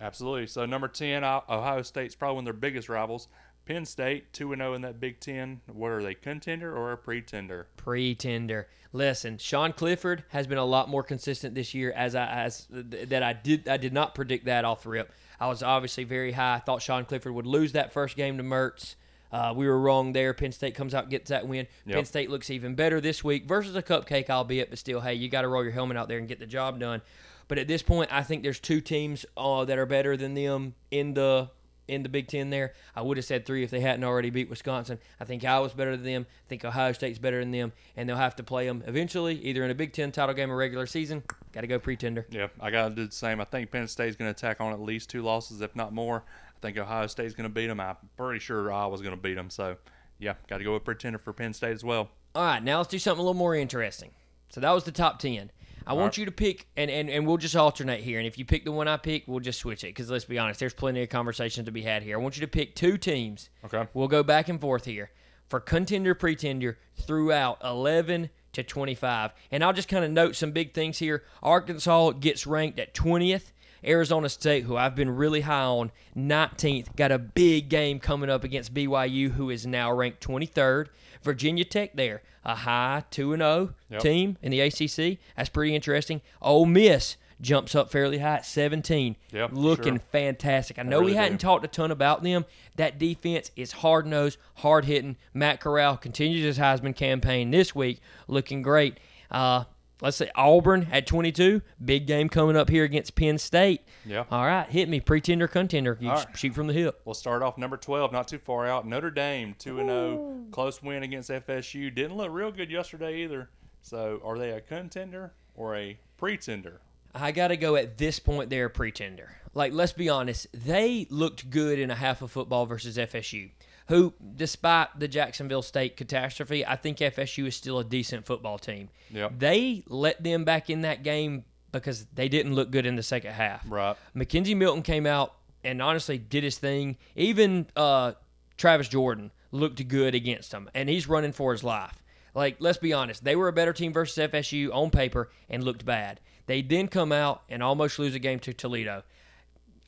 Absolutely. 0.00 0.46
So 0.46 0.66
number 0.66 0.88
ten, 0.88 1.22
Ohio 1.22 1.82
State's 1.82 2.14
probably 2.14 2.36
one 2.36 2.42
of 2.42 2.46
their 2.46 2.52
biggest 2.54 2.88
rivals. 2.88 3.28
Penn 3.68 3.84
State, 3.84 4.32
two 4.32 4.52
and 4.54 4.60
zero 4.60 4.72
in 4.72 4.80
that 4.80 4.98
Big 4.98 5.20
Ten. 5.20 5.60
What 5.66 5.88
are 5.88 6.02
they, 6.02 6.14
contender 6.14 6.74
or 6.74 6.90
a 6.92 6.96
pretender? 6.96 7.66
pretender. 7.76 8.66
Listen, 8.94 9.36
Sean 9.36 9.74
Clifford 9.74 10.24
has 10.30 10.46
been 10.46 10.56
a 10.56 10.64
lot 10.64 10.88
more 10.88 11.02
consistent 11.02 11.54
this 11.54 11.74
year 11.74 11.92
as 11.92 12.14
I 12.14 12.26
as 12.26 12.66
that 12.70 13.22
I 13.22 13.34
did 13.34 13.68
I 13.68 13.76
did 13.76 13.92
not 13.92 14.14
predict 14.14 14.46
that 14.46 14.64
off 14.64 14.84
the 14.84 14.88
rip. 14.88 15.12
I 15.38 15.48
was 15.48 15.62
obviously 15.62 16.04
very 16.04 16.32
high. 16.32 16.54
I 16.54 16.58
thought 16.60 16.80
Sean 16.80 17.04
Clifford 17.04 17.34
would 17.34 17.46
lose 17.46 17.72
that 17.72 17.92
first 17.92 18.16
game 18.16 18.38
to 18.38 18.42
Mertz. 18.42 18.94
Uh, 19.30 19.52
we 19.54 19.66
were 19.66 19.78
wrong 19.78 20.12
there. 20.12 20.32
Penn 20.34 20.52
State 20.52 20.74
comes 20.74 20.94
out 20.94 21.10
gets 21.10 21.28
that 21.30 21.46
win. 21.46 21.66
Yep. 21.86 21.94
Penn 21.96 22.04
State 22.04 22.30
looks 22.30 22.50
even 22.50 22.74
better 22.74 23.00
this 23.00 23.22
week 23.22 23.46
versus 23.46 23.76
a 23.76 23.82
cupcake, 23.82 24.30
albeit, 24.30 24.70
but 24.70 24.78
still, 24.78 25.00
hey, 25.00 25.14
you 25.14 25.28
got 25.28 25.42
to 25.42 25.48
roll 25.48 25.62
your 25.62 25.72
helmet 25.72 25.96
out 25.96 26.08
there 26.08 26.18
and 26.18 26.28
get 26.28 26.38
the 26.38 26.46
job 26.46 26.80
done. 26.80 27.02
But 27.48 27.58
at 27.58 27.66
this 27.66 27.82
point, 27.82 28.12
I 28.12 28.22
think 28.22 28.42
there's 28.42 28.60
two 28.60 28.80
teams 28.80 29.24
uh, 29.36 29.64
that 29.64 29.78
are 29.78 29.86
better 29.86 30.16
than 30.16 30.34
them 30.34 30.74
in 30.90 31.14
the 31.14 31.50
in 31.88 32.02
the 32.02 32.08
Big 32.08 32.28
Ten 32.28 32.50
there. 32.50 32.74
I 32.94 33.00
would 33.00 33.16
have 33.16 33.24
said 33.24 33.46
three 33.46 33.64
if 33.64 33.70
they 33.70 33.80
hadn't 33.80 34.04
already 34.04 34.28
beat 34.28 34.50
Wisconsin. 34.50 34.98
I 35.18 35.24
think 35.24 35.42
Iowa's 35.42 35.72
better 35.72 35.96
than 35.96 36.04
them. 36.04 36.26
I 36.28 36.48
think 36.48 36.64
Ohio 36.64 36.92
State's 36.92 37.18
better 37.18 37.40
than 37.40 37.50
them, 37.50 37.72
and 37.96 38.06
they'll 38.06 38.16
have 38.16 38.36
to 38.36 38.42
play 38.42 38.66
them 38.66 38.84
eventually, 38.86 39.36
either 39.36 39.64
in 39.64 39.70
a 39.70 39.74
Big 39.74 39.94
Ten 39.94 40.12
title 40.12 40.34
game 40.34 40.52
or 40.52 40.56
regular 40.56 40.86
season. 40.86 41.22
Got 41.52 41.62
to 41.62 41.66
go 41.66 41.78
pretender. 41.78 42.26
Yeah, 42.30 42.48
I 42.60 42.70
got 42.70 42.90
to 42.90 42.94
do 42.94 43.06
the 43.06 43.12
same. 43.12 43.40
I 43.40 43.44
think 43.44 43.70
Penn 43.70 43.88
State's 43.88 44.16
going 44.16 44.32
to 44.32 44.36
attack 44.36 44.60
on 44.60 44.72
at 44.72 44.80
least 44.80 45.08
two 45.08 45.22
losses, 45.22 45.62
if 45.62 45.74
not 45.74 45.94
more. 45.94 46.24
I 46.58 46.66
think 46.66 46.78
Ohio 46.78 47.06
State's 47.06 47.34
going 47.34 47.48
to 47.48 47.54
beat 47.54 47.68
them. 47.68 47.80
I'm 47.80 47.96
pretty 48.16 48.40
sure 48.40 48.72
Iowa's 48.72 49.00
going 49.00 49.14
to 49.14 49.20
beat 49.20 49.34
them. 49.34 49.48
So, 49.50 49.76
yeah, 50.18 50.34
got 50.48 50.58
to 50.58 50.64
go 50.64 50.74
with 50.74 50.84
pretender 50.84 51.18
for 51.18 51.32
Penn 51.32 51.52
State 51.52 51.72
as 51.72 51.84
well. 51.84 52.08
All 52.34 52.44
right, 52.44 52.62
now 52.62 52.78
let's 52.78 52.88
do 52.88 52.98
something 52.98 53.20
a 53.20 53.22
little 53.22 53.34
more 53.34 53.54
interesting. 53.54 54.10
So 54.50 54.60
that 54.60 54.70
was 54.72 54.84
the 54.84 54.92
top 54.92 55.18
10. 55.18 55.50
I 55.86 55.92
want 55.94 56.04
right. 56.04 56.18
you 56.18 56.24
to 56.26 56.32
pick, 56.32 56.66
and, 56.76 56.90
and, 56.90 57.08
and 57.08 57.26
we'll 57.26 57.38
just 57.38 57.56
alternate 57.56 58.00
here. 58.00 58.18
And 58.18 58.26
if 58.26 58.38
you 58.38 58.44
pick 58.44 58.64
the 58.64 58.72
one 58.72 58.88
I 58.88 58.98
pick, 58.98 59.24
we'll 59.26 59.40
just 59.40 59.58
switch 59.58 59.84
it. 59.84 59.88
Because 59.88 60.10
let's 60.10 60.24
be 60.24 60.38
honest, 60.38 60.60
there's 60.60 60.74
plenty 60.74 61.02
of 61.02 61.08
conversation 61.08 61.64
to 61.64 61.72
be 61.72 61.82
had 61.82 62.02
here. 62.02 62.18
I 62.18 62.20
want 62.20 62.36
you 62.36 62.42
to 62.42 62.48
pick 62.48 62.74
two 62.74 62.98
teams. 62.98 63.48
Okay. 63.64 63.86
We'll 63.94 64.08
go 64.08 64.22
back 64.22 64.48
and 64.48 64.60
forth 64.60 64.84
here 64.84 65.10
for 65.48 65.60
contender, 65.60 66.14
pretender 66.14 66.78
throughout 66.96 67.58
11 67.64 68.28
to 68.52 68.62
25. 68.62 69.32
And 69.50 69.64
I'll 69.64 69.72
just 69.72 69.88
kind 69.88 70.04
of 70.04 70.10
note 70.10 70.36
some 70.36 70.50
big 70.50 70.74
things 70.74 70.98
here. 70.98 71.24
Arkansas 71.42 72.10
gets 72.12 72.46
ranked 72.46 72.78
at 72.78 72.94
20th. 72.94 73.52
Arizona 73.84 74.28
State, 74.28 74.64
who 74.64 74.76
I've 74.76 74.94
been 74.94 75.10
really 75.10 75.40
high 75.42 75.62
on, 75.64 75.90
19th, 76.16 76.94
got 76.96 77.12
a 77.12 77.18
big 77.18 77.68
game 77.68 77.98
coming 78.00 78.30
up 78.30 78.44
against 78.44 78.74
BYU, 78.74 79.30
who 79.32 79.50
is 79.50 79.66
now 79.66 79.92
ranked 79.92 80.20
23rd. 80.26 80.86
Virginia 81.22 81.64
Tech 81.64 81.94
there, 81.94 82.22
a 82.44 82.54
high 82.54 83.04
2 83.10 83.36
0 83.36 83.74
Yep. 83.90 84.00
team 84.00 84.36
in 84.42 84.50
the 84.52 84.60
ACC. 84.60 85.18
That's 85.36 85.48
pretty 85.48 85.74
interesting. 85.74 86.20
Ole 86.40 86.66
Miss 86.66 87.16
jumps 87.40 87.74
up 87.74 87.90
fairly 87.90 88.18
high 88.18 88.36
at 88.36 88.46
17. 88.46 89.16
Yep, 89.32 89.50
looking 89.52 89.94
sure. 89.94 90.02
fantastic. 90.12 90.78
I 90.78 90.82
know 90.82 90.98
really 91.00 91.12
we 91.12 91.16
hadn't 91.16 91.38
do. 91.38 91.46
talked 91.46 91.64
a 91.64 91.68
ton 91.68 91.90
about 91.90 92.22
them. 92.22 92.44
That 92.76 92.98
defense 92.98 93.50
is 93.56 93.72
hard 93.72 94.06
nosed, 94.06 94.38
hard 94.56 94.84
hitting. 94.84 95.16
Matt 95.34 95.60
Corral 95.60 95.96
continues 95.96 96.44
his 96.44 96.58
Heisman 96.58 96.94
campaign 96.96 97.50
this 97.50 97.74
week, 97.74 98.00
looking 98.26 98.62
great. 98.62 98.98
Uh, 99.30 99.64
let's 100.00 100.16
say 100.16 100.30
Auburn 100.34 100.88
at 100.92 101.06
22, 101.06 101.62
big 101.84 102.06
game 102.06 102.28
coming 102.28 102.56
up 102.56 102.68
here 102.68 102.84
against 102.84 103.14
Penn 103.14 103.38
State. 103.38 103.82
Yeah. 104.04 104.24
All 104.30 104.44
right, 104.46 104.68
hit 104.68 104.88
me, 104.88 105.00
pretender, 105.00 105.48
contender. 105.48 105.96
You 106.00 106.10
All 106.10 106.16
right. 106.16 106.36
shoot 106.36 106.54
from 106.54 106.66
the 106.66 106.72
hip. 106.72 107.00
We'll 107.04 107.14
start 107.14 107.42
off 107.42 107.58
number 107.58 107.76
12, 107.76 108.12
not 108.12 108.28
too 108.28 108.38
far 108.38 108.66
out. 108.66 108.86
Notre 108.86 109.10
Dame, 109.10 109.54
2 109.58 109.80
and 109.80 109.88
0. 109.88 110.44
Close 110.50 110.82
win 110.82 111.02
against 111.02 111.30
FSU. 111.30 111.94
Didn't 111.94 112.16
look 112.16 112.30
real 112.30 112.50
good 112.52 112.70
yesterday 112.70 113.22
either. 113.22 113.48
So, 113.82 114.20
are 114.24 114.38
they 114.38 114.50
a 114.50 114.60
contender 114.60 115.32
or 115.54 115.76
a 115.76 115.98
pretender? 116.16 116.80
I 117.14 117.32
got 117.32 117.48
to 117.48 117.56
go 117.56 117.76
at 117.76 117.96
this 117.96 118.18
point. 118.18 118.50
They're 118.50 118.66
a 118.66 118.70
pretender. 118.70 119.30
Like, 119.58 119.72
let's 119.72 119.92
be 119.92 120.08
honest. 120.08 120.46
They 120.52 121.08
looked 121.10 121.50
good 121.50 121.80
in 121.80 121.90
a 121.90 121.94
half 121.96 122.22
of 122.22 122.30
football 122.30 122.64
versus 122.64 122.96
FSU, 122.96 123.50
who, 123.88 124.14
despite 124.36 124.96
the 124.96 125.08
Jacksonville 125.08 125.62
State 125.62 125.96
catastrophe, 125.96 126.64
I 126.64 126.76
think 126.76 126.98
FSU 126.98 127.48
is 127.48 127.56
still 127.56 127.80
a 127.80 127.84
decent 127.84 128.24
football 128.24 128.56
team. 128.56 128.88
Yep. 129.10 129.32
They 129.40 129.82
let 129.88 130.22
them 130.22 130.44
back 130.44 130.70
in 130.70 130.82
that 130.82 131.02
game 131.02 131.44
because 131.72 132.06
they 132.14 132.28
didn't 132.28 132.54
look 132.54 132.70
good 132.70 132.86
in 132.86 132.94
the 132.94 133.02
second 133.02 133.32
half. 133.32 133.64
Right. 133.68 133.96
McKenzie 134.14 134.56
Milton 134.56 134.84
came 134.84 135.06
out 135.06 135.34
and 135.64 135.82
honestly 135.82 136.18
did 136.18 136.44
his 136.44 136.56
thing. 136.56 136.96
Even 137.16 137.66
uh, 137.74 138.12
Travis 138.58 138.86
Jordan 138.86 139.32
looked 139.50 139.88
good 139.88 140.14
against 140.14 140.52
him, 140.52 140.70
and 140.72 140.88
he's 140.88 141.08
running 141.08 141.32
for 141.32 141.50
his 141.50 141.64
life. 141.64 142.00
Like, 142.32 142.58
let's 142.60 142.78
be 142.78 142.92
honest, 142.92 143.24
they 143.24 143.34
were 143.34 143.48
a 143.48 143.52
better 143.52 143.72
team 143.72 143.92
versus 143.92 144.30
FSU 144.30 144.72
on 144.72 144.90
paper 144.90 145.30
and 145.50 145.64
looked 145.64 145.84
bad. 145.84 146.20
They 146.46 146.62
then 146.62 146.86
come 146.86 147.10
out 147.10 147.42
and 147.48 147.60
almost 147.60 147.98
lose 147.98 148.14
a 148.14 148.20
game 148.20 148.38
to 148.40 148.54
Toledo. 148.54 149.02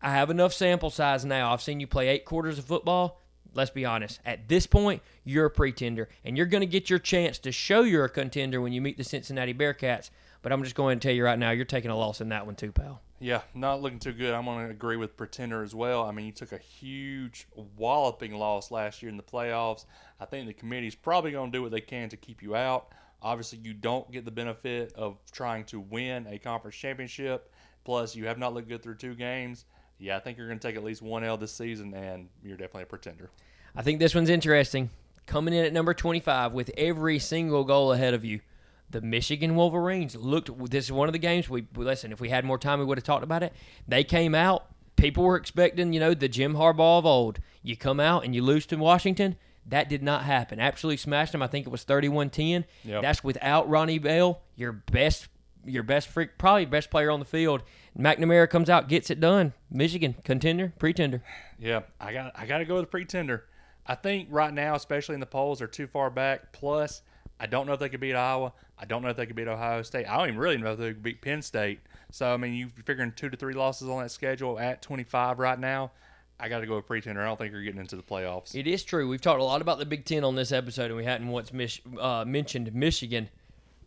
I 0.02 0.10
have 0.10 0.30
enough 0.30 0.52
sample 0.52 0.90
size 0.90 1.24
now. 1.24 1.52
I've 1.52 1.62
seen 1.62 1.80
you 1.80 1.86
play 1.86 2.08
eight 2.08 2.24
quarters 2.24 2.58
of 2.58 2.64
football. 2.64 3.20
Let's 3.52 3.70
be 3.70 3.84
honest. 3.84 4.20
At 4.24 4.48
this 4.48 4.66
point, 4.66 5.02
you're 5.24 5.46
a 5.46 5.50
pretender, 5.50 6.08
and 6.24 6.36
you're 6.36 6.46
going 6.46 6.62
to 6.62 6.66
get 6.66 6.88
your 6.88 7.00
chance 7.00 7.38
to 7.40 7.52
show 7.52 7.82
you're 7.82 8.04
a 8.04 8.08
contender 8.08 8.60
when 8.60 8.72
you 8.72 8.80
meet 8.80 8.96
the 8.96 9.04
Cincinnati 9.04 9.52
Bearcats. 9.52 10.10
But 10.42 10.52
I'm 10.52 10.62
just 10.62 10.76
going 10.76 10.98
to 10.98 11.08
tell 11.08 11.14
you 11.14 11.24
right 11.24 11.38
now, 11.38 11.50
you're 11.50 11.64
taking 11.64 11.90
a 11.90 11.96
loss 11.96 12.20
in 12.20 12.30
that 12.30 12.46
one 12.46 12.54
too, 12.54 12.72
pal. 12.72 13.02
Yeah, 13.18 13.42
not 13.54 13.82
looking 13.82 13.98
too 13.98 14.14
good. 14.14 14.32
I'm 14.32 14.46
going 14.46 14.64
to 14.64 14.70
agree 14.70 14.96
with 14.96 15.16
Pretender 15.16 15.62
as 15.62 15.74
well. 15.74 16.04
I 16.04 16.12
mean, 16.12 16.24
you 16.24 16.32
took 16.32 16.52
a 16.52 16.58
huge 16.58 17.46
walloping 17.76 18.32
loss 18.32 18.70
last 18.70 19.02
year 19.02 19.10
in 19.10 19.18
the 19.18 19.22
playoffs. 19.22 19.84
I 20.18 20.24
think 20.24 20.46
the 20.46 20.54
committee's 20.54 20.94
probably 20.94 21.32
going 21.32 21.52
to 21.52 21.58
do 21.58 21.62
what 21.62 21.72
they 21.72 21.82
can 21.82 22.08
to 22.08 22.16
keep 22.16 22.42
you 22.42 22.56
out. 22.56 22.92
Obviously, 23.20 23.58
you 23.58 23.74
don't 23.74 24.10
get 24.10 24.24
the 24.24 24.30
benefit 24.30 24.94
of 24.94 25.18
trying 25.32 25.64
to 25.64 25.80
win 25.80 26.26
a 26.28 26.38
conference 26.38 26.76
championship. 26.76 27.52
Plus, 27.84 28.16
you 28.16 28.24
have 28.26 28.38
not 28.38 28.54
looked 28.54 28.68
good 28.68 28.82
through 28.82 28.94
two 28.94 29.14
games. 29.14 29.66
Yeah, 30.00 30.16
I 30.16 30.20
think 30.20 30.38
you're 30.38 30.46
going 30.46 30.58
to 30.58 30.66
take 30.66 30.76
at 30.76 30.82
least 30.82 31.02
one 31.02 31.22
L 31.22 31.36
this 31.36 31.52
season, 31.52 31.94
and 31.94 32.28
you're 32.42 32.56
definitely 32.56 32.84
a 32.84 32.86
pretender. 32.86 33.30
I 33.76 33.82
think 33.82 34.00
this 34.00 34.14
one's 34.14 34.30
interesting. 34.30 34.90
Coming 35.26 35.54
in 35.54 35.64
at 35.64 35.72
number 35.72 35.94
25 35.94 36.52
with 36.52 36.70
every 36.76 37.18
single 37.18 37.62
goal 37.64 37.92
ahead 37.92 38.14
of 38.14 38.24
you, 38.24 38.40
the 38.88 39.00
Michigan 39.00 39.54
Wolverines 39.54 40.16
looked. 40.16 40.50
This 40.70 40.86
is 40.86 40.92
one 40.92 41.08
of 41.08 41.12
the 41.12 41.18
games 41.18 41.48
we 41.48 41.66
listen. 41.76 42.10
If 42.10 42.20
we 42.20 42.30
had 42.30 42.44
more 42.44 42.58
time, 42.58 42.80
we 42.80 42.84
would 42.84 42.98
have 42.98 43.04
talked 43.04 43.22
about 43.22 43.42
it. 43.42 43.52
They 43.86 44.02
came 44.02 44.34
out. 44.34 44.66
People 44.96 45.22
were 45.24 45.36
expecting, 45.36 45.92
you 45.92 46.00
know, 46.00 46.14
the 46.14 46.28
Jim 46.28 46.54
Harbaugh 46.54 46.98
of 46.98 47.06
old. 47.06 47.38
You 47.62 47.76
come 47.76 48.00
out 48.00 48.24
and 48.24 48.34
you 48.34 48.42
lose 48.42 48.66
to 48.66 48.76
Washington. 48.76 49.36
That 49.66 49.88
did 49.88 50.02
not 50.02 50.24
happen. 50.24 50.58
Absolutely 50.58 50.96
smashed 50.96 51.32
them. 51.32 51.42
I 51.42 51.46
think 51.46 51.66
it 51.66 51.70
was 51.70 51.84
31-10. 51.84 52.64
Yep. 52.84 53.02
That's 53.02 53.22
without 53.22 53.68
Ronnie 53.68 53.98
Bell, 53.98 54.40
your 54.56 54.72
best, 54.72 55.28
your 55.64 55.82
best 55.84 56.08
freak, 56.08 56.38
probably 56.38 56.64
best 56.64 56.90
player 56.90 57.10
on 57.10 57.20
the 57.20 57.26
field. 57.26 57.62
McNamara 57.98 58.48
comes 58.48 58.70
out, 58.70 58.88
gets 58.88 59.10
it 59.10 59.20
done. 59.20 59.52
Michigan 59.70 60.14
contender, 60.24 60.72
pretender. 60.78 61.22
Yeah, 61.58 61.80
I 62.00 62.12
got 62.12 62.32
I 62.34 62.46
got 62.46 62.58
to 62.58 62.64
go 62.64 62.76
with 62.76 62.90
pretender. 62.90 63.44
I 63.86 63.94
think 63.94 64.28
right 64.30 64.52
now, 64.52 64.74
especially 64.74 65.14
in 65.14 65.20
the 65.20 65.26
polls, 65.26 65.58
they're 65.58 65.68
too 65.68 65.86
far 65.86 66.10
back. 66.10 66.52
Plus, 66.52 67.02
I 67.40 67.46
don't 67.46 67.66
know 67.66 67.72
if 67.72 67.80
they 67.80 67.88
could 67.88 68.00
beat 68.00 68.14
Iowa. 68.14 68.52
I 68.78 68.84
don't 68.84 69.02
know 69.02 69.08
if 69.08 69.16
they 69.16 69.26
could 69.26 69.36
beat 69.36 69.48
Ohio 69.48 69.82
State. 69.82 70.06
I 70.06 70.16
don't 70.16 70.28
even 70.28 70.38
really 70.38 70.56
know 70.56 70.72
if 70.72 70.78
they 70.78 70.88
could 70.88 71.02
beat 71.02 71.20
Penn 71.22 71.42
State. 71.42 71.80
So 72.10 72.32
I 72.32 72.36
mean, 72.36 72.54
you're 72.54 72.68
figuring 72.84 73.12
two 73.14 73.28
to 73.30 73.36
three 73.36 73.54
losses 73.54 73.88
on 73.88 74.02
that 74.02 74.10
schedule 74.10 74.58
at 74.58 74.82
25 74.82 75.38
right 75.38 75.58
now. 75.58 75.92
I 76.38 76.48
got 76.48 76.60
to 76.60 76.66
go 76.66 76.76
with 76.76 76.86
pretender. 76.86 77.20
I 77.20 77.26
don't 77.26 77.36
think 77.36 77.52
you're 77.52 77.62
getting 77.62 77.80
into 77.80 77.96
the 77.96 78.02
playoffs. 78.02 78.54
It 78.54 78.66
is 78.66 78.82
true. 78.82 79.06
We've 79.06 79.20
talked 79.20 79.40
a 79.40 79.44
lot 79.44 79.60
about 79.60 79.78
the 79.78 79.84
Big 79.84 80.06
Ten 80.06 80.24
on 80.24 80.34
this 80.36 80.52
episode, 80.52 80.86
and 80.86 80.96
we 80.96 81.04
hadn't 81.04 81.28
once 81.28 81.52
mis- 81.52 81.80
uh, 81.98 82.24
mentioned 82.26 82.72
Michigan. 82.74 83.28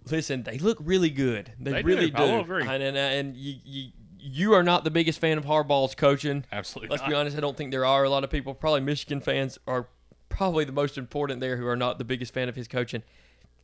Listen, 0.10 0.44
they 0.44 0.58
look 0.58 0.78
really 0.82 1.10
good. 1.10 1.54
They, 1.60 1.72
They 1.72 1.84
really 1.84 2.10
do. 2.12 2.18
do. 2.18 2.24
I 2.24 2.40
agree. 2.40 2.64
And, 2.68 2.84
and, 2.84 2.98
and 2.98 3.36
you, 3.36 3.56
you, 3.64 3.92
you 4.20 4.54
are 4.54 4.64
not 4.64 4.84
the 4.84 4.92
biggest 4.92 5.20
fan 5.20 5.38
of 5.38 5.46
Harbaugh's 5.46 5.96
coaching. 5.96 6.46
Absolutely. 6.52 6.90
Let's 6.90 7.04
not. 7.04 7.10
be 7.10 7.16
honest. 7.16 7.38
I 7.38 7.40
don't 7.40 7.56
think 7.58 7.72
there 7.72 7.86
are 7.86 8.04
a 8.04 8.10
lot 8.10 8.24
of 8.24 8.30
people. 8.30 8.54
Probably 8.54 8.82
Michigan 8.82 9.22
fans 9.22 9.58
are 9.68 9.88
probably 10.30 10.66
the 10.66 10.72
most 10.72 10.98
important 10.98 11.40
there 11.40 11.58
who 11.58 11.68
are 11.68 11.76
not 11.76 11.98
the 11.98 12.04
biggest 12.06 12.34
fan 12.34 12.50
of 12.50 12.56
his 12.56 12.68
coaching. 12.68 13.04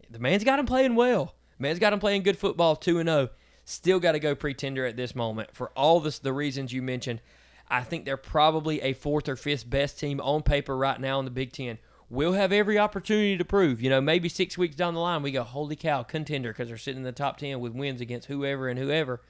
The 0.09 0.19
man's 0.19 0.43
got 0.43 0.59
him 0.59 0.65
playing 0.65 0.95
well. 0.95 1.35
Man's 1.59 1.79
got 1.79 1.93
him 1.93 1.99
playing 1.99 2.23
good 2.23 2.37
football, 2.37 2.75
two 2.75 2.99
and 2.99 3.09
zero. 3.09 3.29
Still 3.65 3.99
got 3.99 4.13
to 4.13 4.19
go 4.19 4.33
pretender 4.33 4.85
at 4.85 4.95
this 4.97 5.13
moment 5.13 5.53
for 5.53 5.69
all 5.75 5.99
this 5.99 6.19
the 6.19 6.33
reasons 6.33 6.73
you 6.73 6.81
mentioned. 6.81 7.21
I 7.67 7.83
think 7.83 8.05
they're 8.05 8.17
probably 8.17 8.81
a 8.81 8.93
fourth 8.93 9.29
or 9.29 9.35
fifth 9.35 9.69
best 9.69 9.99
team 9.99 10.19
on 10.21 10.41
paper 10.41 10.75
right 10.75 10.99
now 10.99 11.19
in 11.19 11.25
the 11.25 11.31
Big 11.31 11.51
Ten. 11.51 11.77
We'll 12.11 12.33
have 12.33 12.51
every 12.51 12.79
opportunity 12.79 13.37
to 13.37 13.45
prove. 13.45 13.81
You 13.81 13.89
know, 13.91 14.01
maybe 14.01 14.29
six 14.29 14.57
weeks 14.57 14.75
down 14.75 14.95
the 14.95 14.99
line 14.99 15.21
we 15.21 15.31
go, 15.31 15.43
holy 15.43 15.75
cow, 15.75 16.01
contender 16.01 16.49
because 16.49 16.67
they're 16.67 16.77
sitting 16.77 17.01
in 17.01 17.03
the 17.03 17.11
top 17.11 17.37
ten 17.37 17.59
with 17.59 17.73
wins 17.73 18.01
against 18.01 18.27
whoever 18.27 18.67
and 18.67 18.79
whoever. 18.79 19.21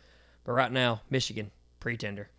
But 0.46 0.54
right 0.54 0.72
now, 0.72 1.02
Michigan 1.10 1.52
pretender. 1.80 2.30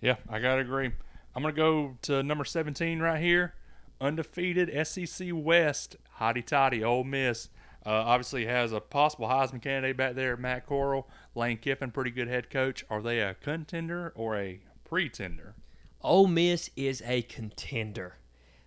Yeah, 0.00 0.16
I 0.28 0.40
gotta 0.40 0.62
agree. 0.62 0.90
I'm 1.34 1.42
gonna 1.42 1.54
go 1.54 1.96
to 2.02 2.22
number 2.22 2.44
17 2.44 3.00
right 3.00 3.22
here, 3.22 3.54
undefeated 4.00 4.86
SEC 4.86 5.28
West, 5.32 5.96
hotty 6.18 6.44
toddy, 6.44 6.82
Ole 6.82 7.04
Miss. 7.04 7.48
Uh, 7.86 7.90
obviously 7.90 8.46
has 8.46 8.72
a 8.72 8.80
possible 8.80 9.28
Heisman 9.28 9.62
candidate 9.62 9.96
back 9.96 10.14
there, 10.14 10.36
Matt 10.36 10.66
Corral, 10.66 11.08
Lane 11.34 11.58
Kiffin, 11.58 11.90
pretty 11.90 12.10
good 12.10 12.28
head 12.28 12.50
coach. 12.50 12.84
Are 12.88 13.02
they 13.02 13.20
a 13.20 13.34
contender 13.34 14.12
or 14.16 14.36
a 14.36 14.60
pretender? 14.84 15.54
Ole 16.00 16.26
Miss 16.26 16.70
is 16.76 17.02
a 17.06 17.22
contender. 17.22 18.16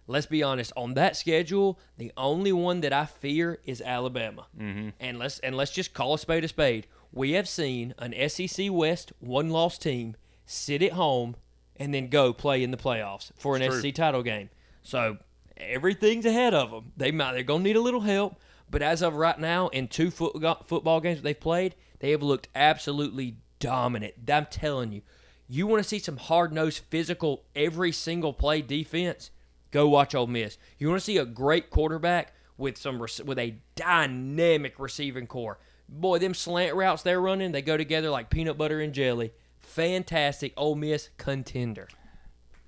Let's 0.08 0.26
be 0.26 0.42
honest. 0.42 0.72
On 0.78 0.94
that 0.94 1.18
schedule, 1.18 1.80
the 1.98 2.12
only 2.16 2.54
one 2.54 2.82
that 2.82 2.94
I 2.94 3.06
fear 3.06 3.60
is 3.66 3.82
Alabama. 3.82 4.48
Mm-hmm. 4.58 4.90
And 5.00 5.20
let's 5.20 5.40
and 5.40 5.56
let's 5.56 5.72
just 5.72 5.94
call 5.94 6.14
a 6.14 6.20
spade 6.20 6.44
a 6.44 6.48
spade. 6.48 6.88
We 7.12 7.34
have 7.34 7.48
seen 7.48 7.94
an 7.98 8.14
SEC 8.30 8.68
West 8.72 9.12
one 9.20 9.50
loss 9.50 9.78
team 9.78 10.16
sit 10.46 10.82
at 10.82 10.94
home 10.94 11.36
and 11.76 11.94
then 11.94 12.08
go 12.08 12.34
play 12.34 12.64
in 12.64 12.72
the 12.72 12.78
playoffs 12.78 13.32
for 13.38 13.56
an 13.56 13.72
SEC 13.72 13.94
title 13.94 14.24
game. 14.24 14.50
So 14.84 15.18
everything's 15.58 16.26
ahead 16.26 16.54
of 16.54 16.72
them. 16.72 16.94
They 16.96 17.12
might 17.12 17.34
they're 17.34 17.44
gonna 17.44 17.64
need 17.64 17.76
a 17.76 17.82
little 17.82 18.02
help, 18.02 18.40
but 18.70 18.82
as 18.82 19.02
of 19.02 19.16
right 19.16 19.40
now, 19.40 19.68
in 19.70 19.88
two 19.88 20.12
foot, 20.12 20.34
football 20.66 21.02
games 21.02 21.20
that 21.20 21.24
they've 21.24 21.40
played, 21.40 21.76
they 22.00 22.12
have 22.12 22.24
looked 22.24 22.48
absolutely 22.56 23.38
dominant. 23.60 24.14
I'm 24.32 24.46
telling 24.46 24.92
you, 24.92 25.02
you 25.48 25.68
want 25.68 25.82
to 25.82 25.88
see 25.88 26.00
some 26.00 26.18
hard 26.18 26.52
nosed, 26.52 26.84
physical, 26.90 27.44
every 27.56 27.92
single 27.92 28.34
play 28.34 28.62
defense? 28.62 29.32
Go 29.78 29.88
watch 29.88 30.16
Ole 30.16 30.26
Miss. 30.26 30.58
You 30.80 30.90
want 30.90 31.02
to 31.02 31.06
see 31.06 31.18
a 31.18 31.26
great 31.26 31.70
quarterback 31.70 32.34
with 32.58 32.80
some 32.80 32.98
with 32.98 33.38
a 33.38 33.60
dynamic 33.76 34.80
receiving 34.80 35.28
core. 35.28 35.60
Boy, 35.88 36.18
them 36.18 36.34
slant 36.34 36.74
routes 36.74 37.04
they're 37.04 37.22
running, 37.22 37.52
they 37.52 37.62
go 37.62 37.78
together 37.78 38.10
like 38.10 38.32
peanut 38.32 38.58
butter 38.58 38.82
and 38.82 38.92
jelly. 38.92 39.34
Fantastic 39.60 40.54
Ole 40.58 40.74
Miss 40.74 41.12
contender. 41.18 41.88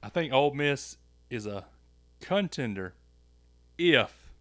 I 0.03 0.09
think 0.09 0.31
Ole 0.31 0.53
Miss 0.53 0.97
is 1.31 1.47
a 1.47 1.65
contender 2.21 2.93
if 3.79 4.31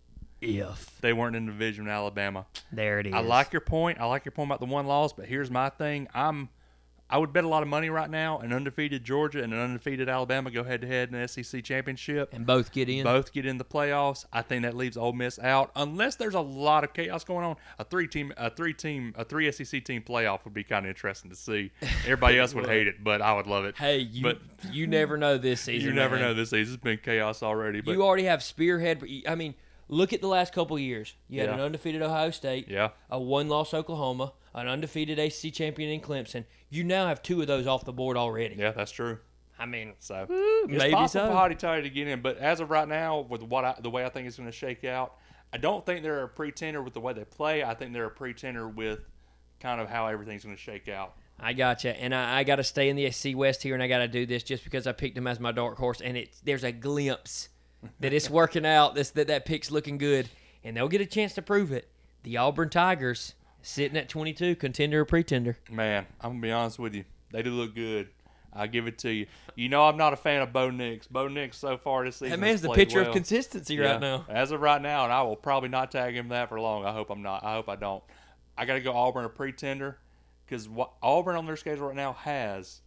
If 0.42 1.00
they 1.00 1.14
weren't 1.14 1.36
in 1.36 1.46
the 1.46 1.52
division 1.52 1.86
with 1.86 1.94
Alabama. 1.94 2.44
there 2.70 3.00
it 3.00 3.06
is, 3.06 3.14
I 3.14 3.20
like 3.20 3.50
your 3.50 3.62
point. 3.62 3.98
I 3.98 4.04
like 4.04 4.26
your 4.26 4.32
point 4.32 4.48
about 4.48 4.60
the 4.60 4.66
one 4.66 4.86
loss, 4.86 5.14
but 5.14 5.24
here's 5.24 5.50
my 5.50 5.70
thing. 5.70 6.06
I'm 6.12 6.50
I 7.10 7.16
would 7.16 7.32
bet 7.32 7.44
a 7.44 7.48
lot 7.48 7.62
of 7.62 7.68
money 7.68 7.88
right 7.88 8.10
now 8.10 8.38
an 8.40 8.52
undefeated 8.52 9.02
Georgia 9.02 9.42
and 9.42 9.52
an 9.54 9.58
undefeated 9.58 10.08
Alabama 10.10 10.50
go 10.50 10.62
head 10.62 10.82
to 10.82 10.86
head 10.86 11.10
in 11.12 11.20
the 11.20 11.26
SEC 11.26 11.64
championship. 11.64 12.34
and 12.34 12.44
both 12.46 12.70
get 12.70 12.88
in. 12.88 13.04
Both 13.04 13.32
get 13.32 13.46
in 13.46 13.56
the 13.56 13.64
playoffs. 13.64 14.26
I 14.32 14.42
think 14.42 14.62
that 14.64 14.76
leaves 14.76 14.96
Ole 14.96 15.12
Miss 15.14 15.38
out 15.38 15.70
unless 15.74 16.16
there's 16.16 16.34
a 16.34 16.40
lot 16.40 16.84
of 16.84 16.92
chaos 16.92 17.24
going 17.24 17.44
on. 17.46 17.56
A 17.78 17.84
three 17.84 18.06
team, 18.08 18.32
a 18.36 18.50
three 18.50 18.74
team, 18.74 19.14
a 19.16 19.24
three 19.24 19.50
SEC 19.50 19.84
team 19.84 20.02
playoff 20.02 20.44
would 20.44 20.54
be 20.54 20.64
kind 20.64 20.84
of 20.84 20.90
interesting 20.90 21.30
to 21.30 21.36
see. 21.36 21.70
Everybody 22.04 22.38
else 22.38 22.54
would 22.54 22.66
hate 22.66 22.86
it, 22.88 23.02
but 23.02 23.22
I 23.22 23.32
would 23.32 23.46
love 23.46 23.64
it. 23.64 23.76
Hey, 23.78 23.98
you 23.98 24.22
But- 24.22 24.40
you 24.70 24.86
never 24.86 25.16
know 25.16 25.38
this 25.38 25.60
season. 25.62 25.88
you 25.88 25.94
never 25.94 26.16
man. 26.16 26.24
know 26.24 26.34
this 26.34 26.50
season. 26.50 26.74
It's 26.74 26.82
been 26.82 26.98
chaos 27.02 27.42
already, 27.42 27.80
but 27.80 27.92
you 27.92 28.02
already 28.02 28.24
have 28.24 28.42
spearhead. 28.42 29.02
I 29.26 29.34
mean, 29.34 29.54
look 29.88 30.12
at 30.12 30.20
the 30.20 30.26
last 30.28 30.52
couple 30.52 30.76
of 30.76 30.82
years. 30.82 31.14
You 31.28 31.40
had 31.40 31.48
Yeah. 31.48 31.54
an 31.54 31.60
undefeated 31.60 32.02
Ohio 32.02 32.30
State, 32.30 32.68
yeah, 32.68 32.90
a 33.08 33.18
one-loss 33.20 33.72
Oklahoma, 33.72 34.32
an 34.58 34.68
undefeated 34.68 35.18
ACC 35.18 35.52
champion 35.52 35.90
in 35.90 36.00
Clemson. 36.00 36.44
You 36.70 36.84
now 36.84 37.06
have 37.08 37.22
two 37.22 37.40
of 37.40 37.46
those 37.46 37.66
off 37.66 37.84
the 37.84 37.92
board 37.92 38.16
already. 38.16 38.56
yeah, 38.56 38.72
that's 38.72 38.92
true. 38.92 39.18
I 39.58 39.66
mean, 39.66 39.94
So 39.98 40.26
it's 40.28 40.68
maybe 40.70 40.94
possible 40.94 41.26
so. 41.26 41.32
for 41.32 41.36
Hotty 41.36 41.58
Toddy 41.58 41.82
to 41.82 41.90
get 41.90 42.06
in, 42.06 42.22
but 42.22 42.38
as 42.38 42.60
of 42.60 42.70
right 42.70 42.86
now, 42.86 43.20
with 43.20 43.42
what 43.42 43.64
I, 43.64 43.74
the 43.80 43.90
way 43.90 44.04
I 44.04 44.08
think 44.08 44.28
it's 44.28 44.36
going 44.36 44.48
to 44.48 44.56
shake 44.56 44.84
out, 44.84 45.16
I 45.52 45.56
don't 45.56 45.84
think 45.84 46.02
they're 46.02 46.22
a 46.22 46.28
pretender 46.28 46.80
with 46.80 46.94
the 46.94 47.00
way 47.00 47.12
they 47.12 47.24
play. 47.24 47.64
I 47.64 47.74
think 47.74 47.92
they're 47.92 48.04
a 48.04 48.10
pretender 48.10 48.68
with 48.68 49.00
kind 49.60 49.80
of 49.80 49.88
how 49.88 50.06
everything's 50.06 50.44
going 50.44 50.54
to 50.54 50.62
shake 50.62 50.88
out. 50.88 51.14
I 51.40 51.52
gotcha, 51.52 51.96
and 52.00 52.14
I, 52.14 52.38
I 52.38 52.44
got 52.44 52.56
to 52.56 52.64
stay 52.64 52.88
in 52.88 52.96
the 52.96 53.10
SC 53.10 53.30
West 53.34 53.62
here, 53.62 53.74
and 53.74 53.82
I 53.82 53.88
got 53.88 53.98
to 53.98 54.08
do 54.08 54.26
this 54.26 54.42
just 54.42 54.64
because 54.64 54.86
I 54.86 54.92
picked 54.92 55.16
him 55.16 55.26
as 55.26 55.40
my 55.40 55.52
dark 55.52 55.76
horse, 55.76 56.00
and 56.00 56.16
it's 56.16 56.40
there's 56.40 56.64
a 56.64 56.72
glimpse 56.72 57.48
that 58.00 58.12
it's 58.12 58.28
working 58.30 58.66
out. 58.66 58.94
This 58.94 59.10
that 59.10 59.28
that 59.28 59.44
pick's 59.44 59.70
looking 59.70 59.98
good, 59.98 60.28
and 60.64 60.76
they'll 60.76 60.88
get 60.88 61.00
a 61.00 61.06
chance 61.06 61.34
to 61.34 61.42
prove 61.42 61.72
it. 61.72 61.88
The 62.24 62.36
Auburn 62.36 62.68
Tigers 62.68 63.34
sitting 63.62 63.96
at 63.96 64.08
22, 64.08 64.56
contender 64.56 65.00
or 65.00 65.04
pretender. 65.04 65.58
Man, 65.70 66.06
I'm 66.20 66.30
gonna 66.30 66.40
be 66.40 66.52
honest 66.52 66.78
with 66.78 66.94
you, 66.94 67.04
they 67.32 67.42
do 67.42 67.50
look 67.50 67.74
good. 67.74 68.08
I 68.52 68.66
give 68.66 68.86
it 68.86 68.98
to 68.98 69.10
you. 69.10 69.26
You 69.54 69.68
know, 69.68 69.84
I'm 69.84 69.96
not 69.96 70.12
a 70.12 70.16
fan 70.16 70.42
of 70.42 70.52
Bo 70.52 70.70
Nix. 70.70 71.06
Bo 71.06 71.28
Nix 71.28 71.58
so 71.58 71.76
far 71.76 72.04
this 72.04 72.16
season. 72.16 72.30
That 72.30 72.40
man's 72.40 72.62
the 72.62 72.70
picture 72.70 73.00
well. 73.00 73.08
of 73.08 73.14
consistency 73.14 73.74
Yeah, 73.74 73.92
right 73.92 74.00
now. 74.00 74.24
As 74.28 74.50
of 74.50 74.60
right 74.60 74.80
now, 74.80 75.04
and 75.04 75.12
I 75.12 75.22
will 75.22 75.36
probably 75.36 75.68
not 75.68 75.90
tag 75.90 76.14
him 76.14 76.28
that 76.28 76.48
for 76.48 76.58
long. 76.60 76.84
I 76.84 76.92
hope 76.92 77.10
I'm 77.10 77.22
not. 77.22 77.44
I 77.44 77.54
hope 77.54 77.68
I 77.68 77.76
don't. 77.76 78.02
I 78.56 78.64
got 78.64 78.74
to 78.74 78.80
go 78.80 78.92
Auburn 78.92 79.24
a 79.24 79.28
pretender 79.28 79.98
because 80.44 80.68
what 80.68 80.92
Auburn 81.02 81.36
on 81.36 81.46
their 81.46 81.56
schedule 81.56 81.86
right 81.86 81.96
now 81.96 82.14
has 82.14 82.80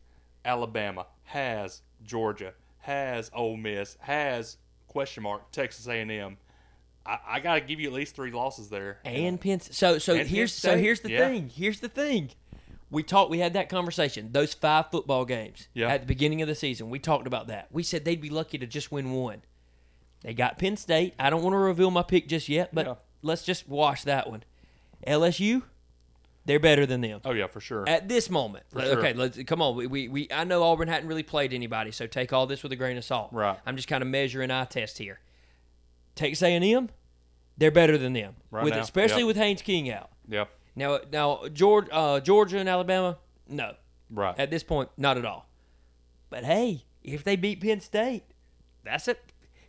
Alabama, 0.43 1.05
has 1.23 1.81
Georgia, 2.03 2.53
has 2.79 3.31
Ole 3.33 3.55
Miss, 3.55 3.97
has 4.01 4.57
question 4.87 5.23
mark 5.23 5.51
Texas 5.51 5.87
A&M. 5.87 6.37
I, 7.13 7.19
I 7.35 7.39
got 7.39 7.55
to 7.55 7.61
give 7.61 7.79
you 7.79 7.87
at 7.87 7.93
least 7.93 8.15
three 8.15 8.31
losses 8.31 8.69
there. 8.69 8.99
and 9.05 9.39
Penn. 9.39 9.59
So 9.59 9.97
so 9.97 10.15
And 10.15 10.27
here's 10.27 10.53
so 10.53 10.77
here's 10.77 11.01
the 11.01 11.11
yeah. 11.11 11.27
thing. 11.27 11.49
Here's 11.49 11.79
the 11.79 11.89
thing. 11.89 12.31
We 12.89 13.03
talked. 13.03 13.29
We 13.31 13.39
had 13.39 13.53
that 13.53 13.69
conversation. 13.69 14.29
Those 14.31 14.53
five 14.53 14.91
football 14.91 15.23
games 15.25 15.67
Yeah. 15.73 15.87
at 15.89 16.01
the 16.01 16.07
beginning 16.07 16.41
of 16.41 16.47
the 16.47 16.55
season. 16.55 16.89
We 16.89 16.99
talked 16.99 17.25
about 17.27 17.47
that. 17.47 17.67
We 17.71 17.83
said 17.83 18.03
they'd 18.05 18.19
be 18.21 18.29
lucky 18.29 18.57
to 18.57 18.67
just 18.67 18.91
win 18.91 19.11
one. 19.11 19.43
They 20.21 20.33
got 20.33 20.57
Penn 20.57 20.77
State. 20.77 21.13
I 21.17 21.29
don't 21.29 21.41
want 21.41 21.53
to 21.53 21.57
reveal 21.57 21.89
my 21.89 22.03
pick 22.03 22.27
just 22.27 22.47
yet, 22.49 22.75
but 22.75 22.85
Yeah. 22.85 22.95
let's 23.21 23.43
just 23.43 23.67
wash 23.67 24.03
that 24.03 24.29
one. 24.29 24.43
LSU, 25.07 25.63
they're 26.45 26.59
better 26.59 26.85
than 26.85 27.01
them 27.01 27.21
oh 27.25 27.31
yeah, 27.31 27.47
for 27.47 27.59
sure. 27.61 27.87
at 27.87 28.07
this 28.09 28.29
moment. 28.29 28.65
For 28.69 28.81
sure. 28.81 28.99
Okay, 28.99 29.13
let's 29.13 29.41
come 29.43 29.61
on. 29.61 29.75
We, 29.75 29.87
we, 29.87 30.07
we 30.09 30.27
I 30.31 30.43
know 30.43 30.61
Auburn 30.63 30.87
hadn't 30.89 31.07
really 31.07 31.23
played 31.23 31.53
anybody, 31.53 31.91
so 31.91 32.07
take 32.07 32.33
all 32.33 32.45
this 32.45 32.61
with 32.61 32.71
a 32.71 32.75
grain 32.75 32.97
of 32.97 33.03
salt. 33.05 33.29
Right. 33.31 33.57
I'm 33.65 33.75
just 33.77 33.87
kind 33.87 34.01
of 34.03 34.09
measuring 34.09 34.51
eye 34.51 34.65
test 34.65 34.97
here. 34.97 35.19
Texas 36.13 36.43
A&M, 36.43 36.89
they're 37.57 37.71
better 37.71 37.97
than 37.97 38.13
them, 38.13 38.35
Right 38.49 38.63
with 38.63 38.73
now, 38.73 38.81
especially 38.81 39.21
yep. 39.21 39.27
with 39.27 39.37
Haynes 39.37 39.61
King 39.61 39.91
out. 39.91 40.09
yeah, 40.27 40.45
Now, 40.75 40.99
now 41.11 41.47
Georgia, 41.53 41.93
uh, 41.93 42.19
Georgia 42.19 42.57
and 42.57 42.67
Alabama, 42.69 43.17
no, 43.47 43.75
right. 44.09 44.37
at 44.39 44.49
this 44.49 44.63
point, 44.63 44.89
not 44.97 45.17
at 45.17 45.25
all. 45.25 45.47
But 46.29 46.43
hey, 46.45 46.85
if 47.03 47.23
they 47.23 47.35
beat 47.35 47.61
Penn 47.61 47.81
State, 47.81 48.23
that's 48.83 49.07
it. 49.07 49.19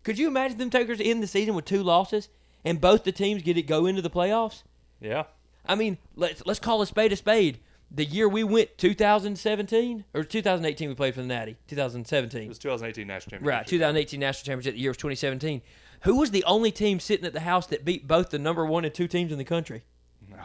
Could 0.05 0.19
you 0.19 0.29
imagine 0.29 0.59
them 0.59 0.71
takers 0.71 1.01
in 1.01 1.21
the 1.21 1.27
season 1.27 1.55
with 1.55 1.65
two 1.65 1.83
losses 1.83 2.29
and 2.65 2.81
both 2.81 3.05
the 3.05 3.13
teams 3.13 3.43
get 3.43 3.57
it 3.57 3.63
go 3.63 3.87
into 3.87 4.03
the 4.03 4.11
playoffs? 4.11 4.63
yeah, 5.01 5.25
I 5.67 5.75
mean, 5.75 5.99
let's 6.17 6.45
let's 6.47 6.61
call 6.61 6.83
a 6.83 6.87
spade 6.87 7.13
a 7.13 7.17
spade. 7.17 7.59
The 7.95 8.05
year 8.05 8.27
we 8.29 8.43
went 8.43 8.79
2017 8.79 10.05
or 10.15 10.25
2018 10.25 10.89
we 10.89 10.95
played 10.95 11.15
for 11.15 11.21
the 11.21 11.27
Natty. 11.27 11.57
2017. 11.69 12.43
it 12.43 12.49
was 12.49 12.59
2018 12.59 13.07
national 13.07 13.31
championship. 13.33 13.59
Right, 13.59 13.67
2018 13.67 14.19
national 14.19 14.47
championship. 14.47 14.75
The 14.75 14.81
year 14.81 14.91
was 14.91 14.97
2017. 14.97 15.61
Who 16.03 16.17
was 16.17 16.31
the 16.31 16.45
only 16.45 16.71
team 16.73 17.01
sitting 17.01 17.27
at 17.27 17.33
the 17.33 17.41
house 17.41 17.67
that 17.69 17.85
beat 17.85 18.07
both 18.09 18.31
the 18.31 18.39
number 18.39 18.65
one 18.67 18.85
and 18.85 18.95
two 18.95 19.09
teams 19.09 19.33
in 19.33 19.39
the 19.39 19.45
country? 19.45 19.83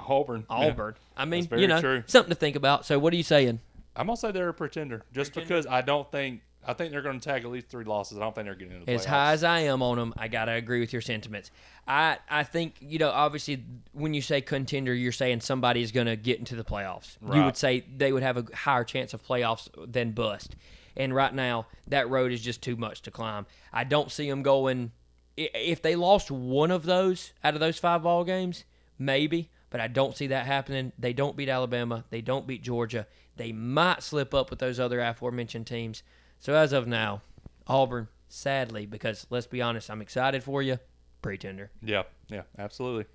Auburn. 0.08 0.46
yeah. 0.50 0.56
Auburn. 0.56 0.96
I 1.16 1.26
mean, 1.26 1.42
That's 1.42 1.48
very 1.50 1.62
you 1.64 1.68
know, 1.68 1.82
true. 1.82 2.04
something 2.08 2.30
to 2.30 2.36
think 2.36 2.56
about. 2.56 2.86
So, 2.86 2.98
what 3.00 3.14
are 3.14 3.18
you 3.18 3.24
saying? 3.24 3.60
I'm 3.96 4.06
gonna 4.08 4.18
say 4.18 4.32
they're 4.32 4.50
a 4.50 4.54
pretender, 4.54 5.04
just 5.12 5.34
because 5.34 5.66
I 5.66 5.82
don't 5.82 6.10
think 6.12 6.42
I 6.66 6.74
think 6.74 6.92
they're 6.92 7.02
gonna 7.02 7.20
tag 7.20 7.44
at 7.44 7.50
least 7.50 7.68
three 7.70 7.84
losses. 7.84 8.18
I 8.18 8.22
don't 8.22 8.36
think 8.36 8.46
they're 8.46 8.56
getting 8.56 8.74
into 8.74 8.86
the 8.86 8.92
As 8.92 9.06
playoffs. 9.06 9.10
high 9.10 9.32
as 9.34 9.44
I 9.44 9.60
am 9.62 9.82
on 9.82 9.98
them, 9.98 10.14
I 10.18 10.28
gotta 10.28 10.52
agree 10.52 10.80
with 10.80 10.94
your 10.94 11.02
sentiments. 11.02 11.50
I 11.88 12.18
I 12.30 12.44
think 12.44 12.76
you 12.80 13.00
know, 13.00 13.10
obviously, 13.10 13.64
when 13.94 14.14
you 14.14 14.22
say 14.22 14.42
contender, 14.42 14.94
you're 14.94 15.12
saying 15.12 15.42
somebody 15.42 15.82
is 15.82 15.92
gonna 15.92 16.16
get 16.16 16.38
into 16.40 16.56
the 16.56 16.64
playoffs. 16.64 17.18
You 17.34 17.44
would 17.44 17.58
say 17.58 17.84
they 17.96 18.12
would 18.14 18.24
have 18.24 18.38
a 18.38 18.46
higher 18.56 18.84
chance 18.84 19.14
of 19.14 19.24
playoffs 19.26 19.68
than 19.92 20.12
bust. 20.12 20.56
And 20.96 21.14
right 21.14 21.34
now, 21.34 21.68
that 21.88 22.10
road 22.10 22.32
is 22.32 22.42
just 22.42 22.62
too 22.62 22.76
much 22.76 23.02
to 23.04 23.12
climb. 23.12 23.46
I 23.74 23.84
don't 23.84 24.12
see 24.12 24.30
them 24.30 24.44
going. 24.44 24.92
If 25.38 25.82
they 25.82 25.96
lost 25.96 26.32
one 26.32 26.72
of 26.72 26.84
those 26.84 27.32
out 27.44 27.54
of 27.54 27.60
those 27.60 27.78
five 27.78 28.04
ball 28.04 28.24
games, 28.24 28.66
maybe. 28.98 29.50
But 29.70 29.82
I 29.82 29.88
don't 29.88 30.16
see 30.16 30.28
that 30.28 30.46
happening. 30.46 30.94
They 30.98 31.14
don't 31.14 31.36
beat 31.36 31.50
Alabama. 31.50 32.06
They 32.10 32.22
don't 32.22 32.48
beat 32.48 32.64
Georgia. 32.64 33.06
They 33.36 33.52
might 33.52 34.02
slip 34.02 34.34
up 34.34 34.50
with 34.50 34.60
those 34.60 34.80
other 34.80 35.00
aforementioned 35.02 35.68
teams. 35.68 36.04
So 36.40 36.54
as 36.54 36.72
of 36.74 36.88
now, 36.88 37.22
Auburn, 37.68 38.08
sadly, 38.30 38.86
because 38.86 39.28
let's 39.30 39.48
be 39.48 39.62
honest, 39.62 39.92
I'm 39.92 40.02
excited 40.02 40.44
for 40.44 40.62
you. 40.62 40.80
Pretender. 41.22 41.70
Yeah, 41.84 42.04
yeah, 42.30 42.44
absolutely. 42.58 43.06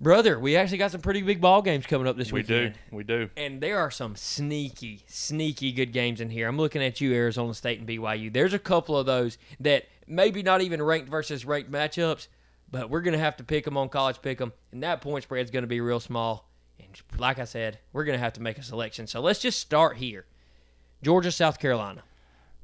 Brother, 0.00 0.38
we 0.38 0.56
actually 0.56 0.78
got 0.78 0.92
some 0.92 1.00
pretty 1.00 1.22
big 1.22 1.40
ball 1.40 1.60
games 1.60 1.84
coming 1.84 2.06
up 2.06 2.16
this 2.16 2.30
week. 2.32 2.48
We 2.48 2.54
do, 2.54 2.72
we 2.92 3.02
do. 3.02 3.30
And 3.36 3.60
there 3.60 3.80
are 3.80 3.90
some 3.90 4.14
sneaky, 4.14 5.02
sneaky 5.08 5.72
good 5.72 5.92
games 5.92 6.20
in 6.20 6.30
here. 6.30 6.46
I'm 6.46 6.56
looking 6.56 6.82
at 6.82 7.00
you, 7.00 7.12
Arizona 7.12 7.52
State 7.52 7.80
and 7.80 7.88
BYU. 7.88 8.32
There's 8.32 8.54
a 8.54 8.60
couple 8.60 8.96
of 8.96 9.06
those 9.06 9.38
that 9.58 9.86
maybe 10.06 10.44
not 10.44 10.60
even 10.60 10.80
ranked 10.80 11.08
versus 11.08 11.44
ranked 11.44 11.72
matchups, 11.72 12.28
but 12.70 12.90
we're 12.90 13.00
going 13.00 13.14
to 13.14 13.18
have 13.18 13.36
to 13.38 13.44
pick 13.44 13.64
them 13.64 13.76
on 13.76 13.88
college 13.88 14.22
pick 14.22 14.40
'em, 14.40 14.52
and 14.70 14.84
that 14.84 15.00
point 15.00 15.24
spread's 15.24 15.50
going 15.50 15.64
to 15.64 15.68
be 15.68 15.80
real 15.80 16.00
small. 16.00 16.48
And 16.78 16.88
like 17.18 17.40
I 17.40 17.44
said, 17.44 17.80
we're 17.92 18.04
going 18.04 18.16
to 18.16 18.22
have 18.22 18.34
to 18.34 18.42
make 18.42 18.58
a 18.58 18.62
selection. 18.62 19.08
So 19.08 19.20
let's 19.20 19.40
just 19.40 19.58
start 19.58 19.96
here. 19.96 20.26
Georgia, 21.02 21.32
South 21.32 21.58
Carolina. 21.58 22.04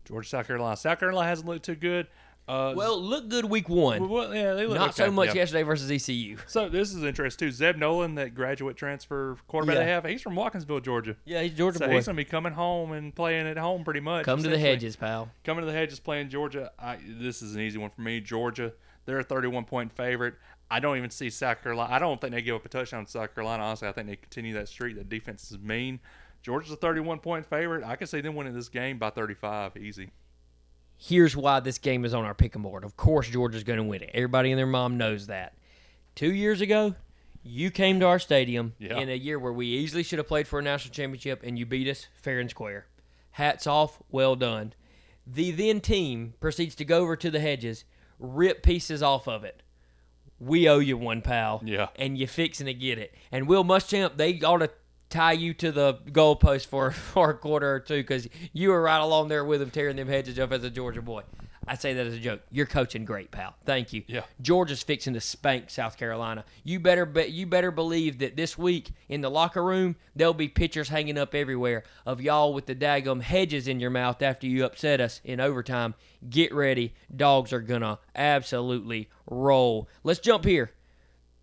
Georgia, 0.05 0.29
South 0.29 0.47
Carolina. 0.47 0.77
South 0.77 1.01
Carolina 1.01 1.29
hasn't 1.29 1.49
looked 1.49 1.65
too 1.65 1.75
good. 1.75 2.07
Uh, 2.47 2.75
Well, 2.77 3.01
look 3.01 3.29
good 3.29 3.47
week 3.47 3.69
one. 3.69 4.09
well, 4.09 4.35
yeah, 4.35 4.53
they 4.55 4.67
look 4.67 4.77
Not 4.77 4.95
so 4.95 5.11
much 5.11 5.29
yeah. 5.29 5.35
yesterday 5.37 5.63
versus 5.63 5.91
ECU. 5.91 6.37
So 6.47 6.69
this 6.69 6.93
is 6.95 7.03
interesting 7.03 7.49
too. 7.49 7.53
Zeb 7.53 7.77
Noland, 7.77 8.19
that 8.19 8.35
graduate 8.35 8.77
transfer 8.77 9.37
quarterback 9.49 9.77
Yeah. 9.77 9.85
they 9.85 9.91
have, 9.91 10.05
he's 10.05 10.21
from 10.23 10.35
Watkinsville, 10.35 10.83
Georgia. 10.83 11.17
Yeah, 11.25 11.41
he's 11.43 11.55
Georgia 11.55 11.79
So 11.79 11.87
boy. 11.87 11.95
he's 11.95 12.07
gonna 12.07 12.17
be 12.17 12.25
coming 12.25 12.53
home 12.53 12.93
and 12.93 13.15
playing 13.15 13.47
at 13.47 13.57
home 13.57 13.83
pretty 13.85 14.01
much. 14.01 14.25
Come 14.27 14.43
to 14.43 14.49
the 14.49 14.59
hedges, 14.59 14.95
pal. 14.97 15.31
Coming 15.43 15.63
to 15.63 15.67
the 15.67 15.73
hedges, 15.77 16.01
playing 16.01 16.29
Georgia. 16.29 16.71
I, 16.79 16.99
this 17.07 17.41
is 17.41 17.55
an 17.55 17.63
easy 17.63 17.79
one 17.79 17.91
for 17.91 18.03
me. 18.03 18.21
Georgia, 18.21 18.73
they're 19.07 19.19
a 19.21 19.25
31 19.25 19.65
point 19.65 19.93
favorite. 19.93 20.35
I 20.71 20.81
don't 20.81 20.97
even 20.97 21.11
see 21.11 21.31
South 21.31 21.63
Carolina. 21.63 21.93
I 21.95 21.99
don't 21.99 22.21
think 22.21 22.35
they 22.35 22.43
give 22.43 22.57
up 22.57 22.65
a 22.65 22.69
touchdown 22.69 23.05
to 23.05 23.11
South 23.11 23.35
Carolina. 23.35 23.63
Honestly, 23.63 23.87
I 23.89 23.93
think 23.93 24.09
they 24.09 24.17
continue 24.17 24.55
that 24.55 24.69
streak. 24.69 24.97
That 24.97 25.09
defense 25.09 25.51
is 25.51 25.59
mean. 25.59 26.01
Georgia's 26.43 26.73
a 26.73 26.77
31 26.77 27.21
point 27.21 27.47
favorite. 27.47 27.85
I 27.85 27.97
can 27.97 28.07
see 28.07 28.21
them 28.21 28.35
winning 28.35 28.53
this 28.55 28.69
game 28.69 28.99
by 28.99 29.09
35, 29.11 29.77
easy. 29.79 30.11
Here's 30.97 31.37
why 31.37 31.61
this 31.61 31.79
game 31.79 32.05
is 32.05 32.15
on 32.15 32.25
our 32.25 32.35
pick 32.35 32.55
'em 32.57 32.63
board. 32.63 32.85
Of 32.85 32.97
course, 32.97 33.29
Georgia's 33.29 33.65
going 33.65 33.79
to 33.79 33.85
win 33.85 34.03
it. 34.03 34.11
Everybody 34.15 34.51
and 34.53 34.59
their 34.59 34.67
mom 34.67 34.97
knows 34.97 35.27
that. 35.27 35.55
Two 36.15 36.33
years 36.33 36.61
ago, 36.61 36.95
you 37.43 37.71
came 37.71 38.01
to 38.01 38.07
our 38.07 38.19
stadium 38.19 38.75
Yeah. 38.79 38.99
in 38.99 39.09
a 39.09 39.15
year 39.17 39.39
where 39.39 39.53
we 39.53 39.67
easily 39.67 40.03
should 40.03 40.19
have 40.19 40.29
played 40.29 40.49
for 40.49 40.59
a 40.59 40.63
national 40.63 40.95
championship, 40.95 41.43
and 41.43 41.59
you 41.59 41.67
beat 41.67 41.89
us 41.89 42.07
fair 42.15 42.39
and 42.41 42.49
square. 42.49 42.87
Hats 43.33 43.67
off, 43.67 44.03
well 44.11 44.37
done. 44.37 44.73
The 45.27 45.51
then 45.51 45.81
team 45.81 46.35
proceeds 46.41 46.75
to 46.77 46.85
go 46.85 47.01
over 47.03 47.17
to 47.17 47.31
the 47.31 47.41
hedges, 47.41 47.85
rip 48.19 48.63
pieces 48.63 49.03
off 49.03 49.27
of 49.27 49.45
it. 49.45 49.63
We 50.39 50.69
owe 50.69 50.79
you 50.79 50.97
one, 50.97 51.23
pal. 51.23 51.63
Yeah. 51.65 51.89
And 51.97 52.17
you're 52.19 52.29
fixing 52.29 52.67
to 52.67 52.75
get 52.75 52.99
it. 52.99 53.15
And 53.33 53.47
Will 53.49 53.65
Muschamp, 53.65 54.17
they 54.17 54.41
ought 54.41 54.59
to 54.59 54.71
tie 55.15 55.33
you 55.33 55.55
to 55.55 55.71
the 55.71 55.95
goalpost 56.11 56.67
for, 56.67 56.91
for 57.13 57.31
a 57.31 57.35
quarter 57.35 57.73
or 57.73 57.81
two 57.81 57.99
because 57.99 58.29
you 58.53 58.71
were 58.71 58.83
right 58.83 59.01
along 59.01 59.29
there 59.29 59.45
with 59.45 59.61
them 59.61 59.71
tearing 59.71 59.97
them 59.97 60.09
hedges 60.09 60.39
up 60.39 60.53
as 60.53 60.65
a 60.65 60.71
Georgia 60.71 61.03
boy. 61.03 61.23
I 61.67 61.77
say 61.77 61.95
that 61.95 62.07
as 62.07 62.13
a 62.13 62.19
joke. 62.19 62.43
You're 62.51 62.67
coaching 62.67 63.07
great, 63.07 63.31
pal. 63.31 63.55
Thank 63.65 63.95
you. 63.95 64.03
Yeah. 64.07 64.25
Georgia's 64.43 64.83
fixing 64.83 65.15
to 65.15 65.21
spank 65.21 65.71
South 65.71 65.97
Carolina. 65.97 66.45
You 66.63 66.79
better 66.79 67.07
bet 67.07 67.31
you 67.31 67.47
better 67.47 67.71
believe 67.71 68.19
that 68.19 68.37
this 68.37 68.59
week 68.59 68.91
in 69.09 69.23
the 69.23 69.31
locker 69.31 69.65
room 69.65 69.97
there'll 70.15 70.35
be 70.35 70.49
pictures 70.49 70.91
hanging 70.91 71.17
up 71.17 71.35
everywhere 71.35 71.85
of 72.05 72.21
y'all 72.21 72.53
with 72.53 72.67
the 72.67 72.75
daggum 72.75 73.23
hedges 73.23 73.67
in 73.67 73.81
your 73.81 73.89
mouth 73.89 74.21
after 74.21 74.47
you 74.47 74.67
upset 74.67 75.01
us 75.01 75.23
in 75.25 75.41
overtime. 75.41 75.95
Get 76.29 76.53
ready. 76.53 76.93
Dogs 77.15 77.51
are 77.53 77.63
gonna 77.63 77.99
absolutely 78.15 79.09
roll. 79.31 79.89
Let's 80.03 80.21
jump 80.21 80.45
here. 80.45 80.73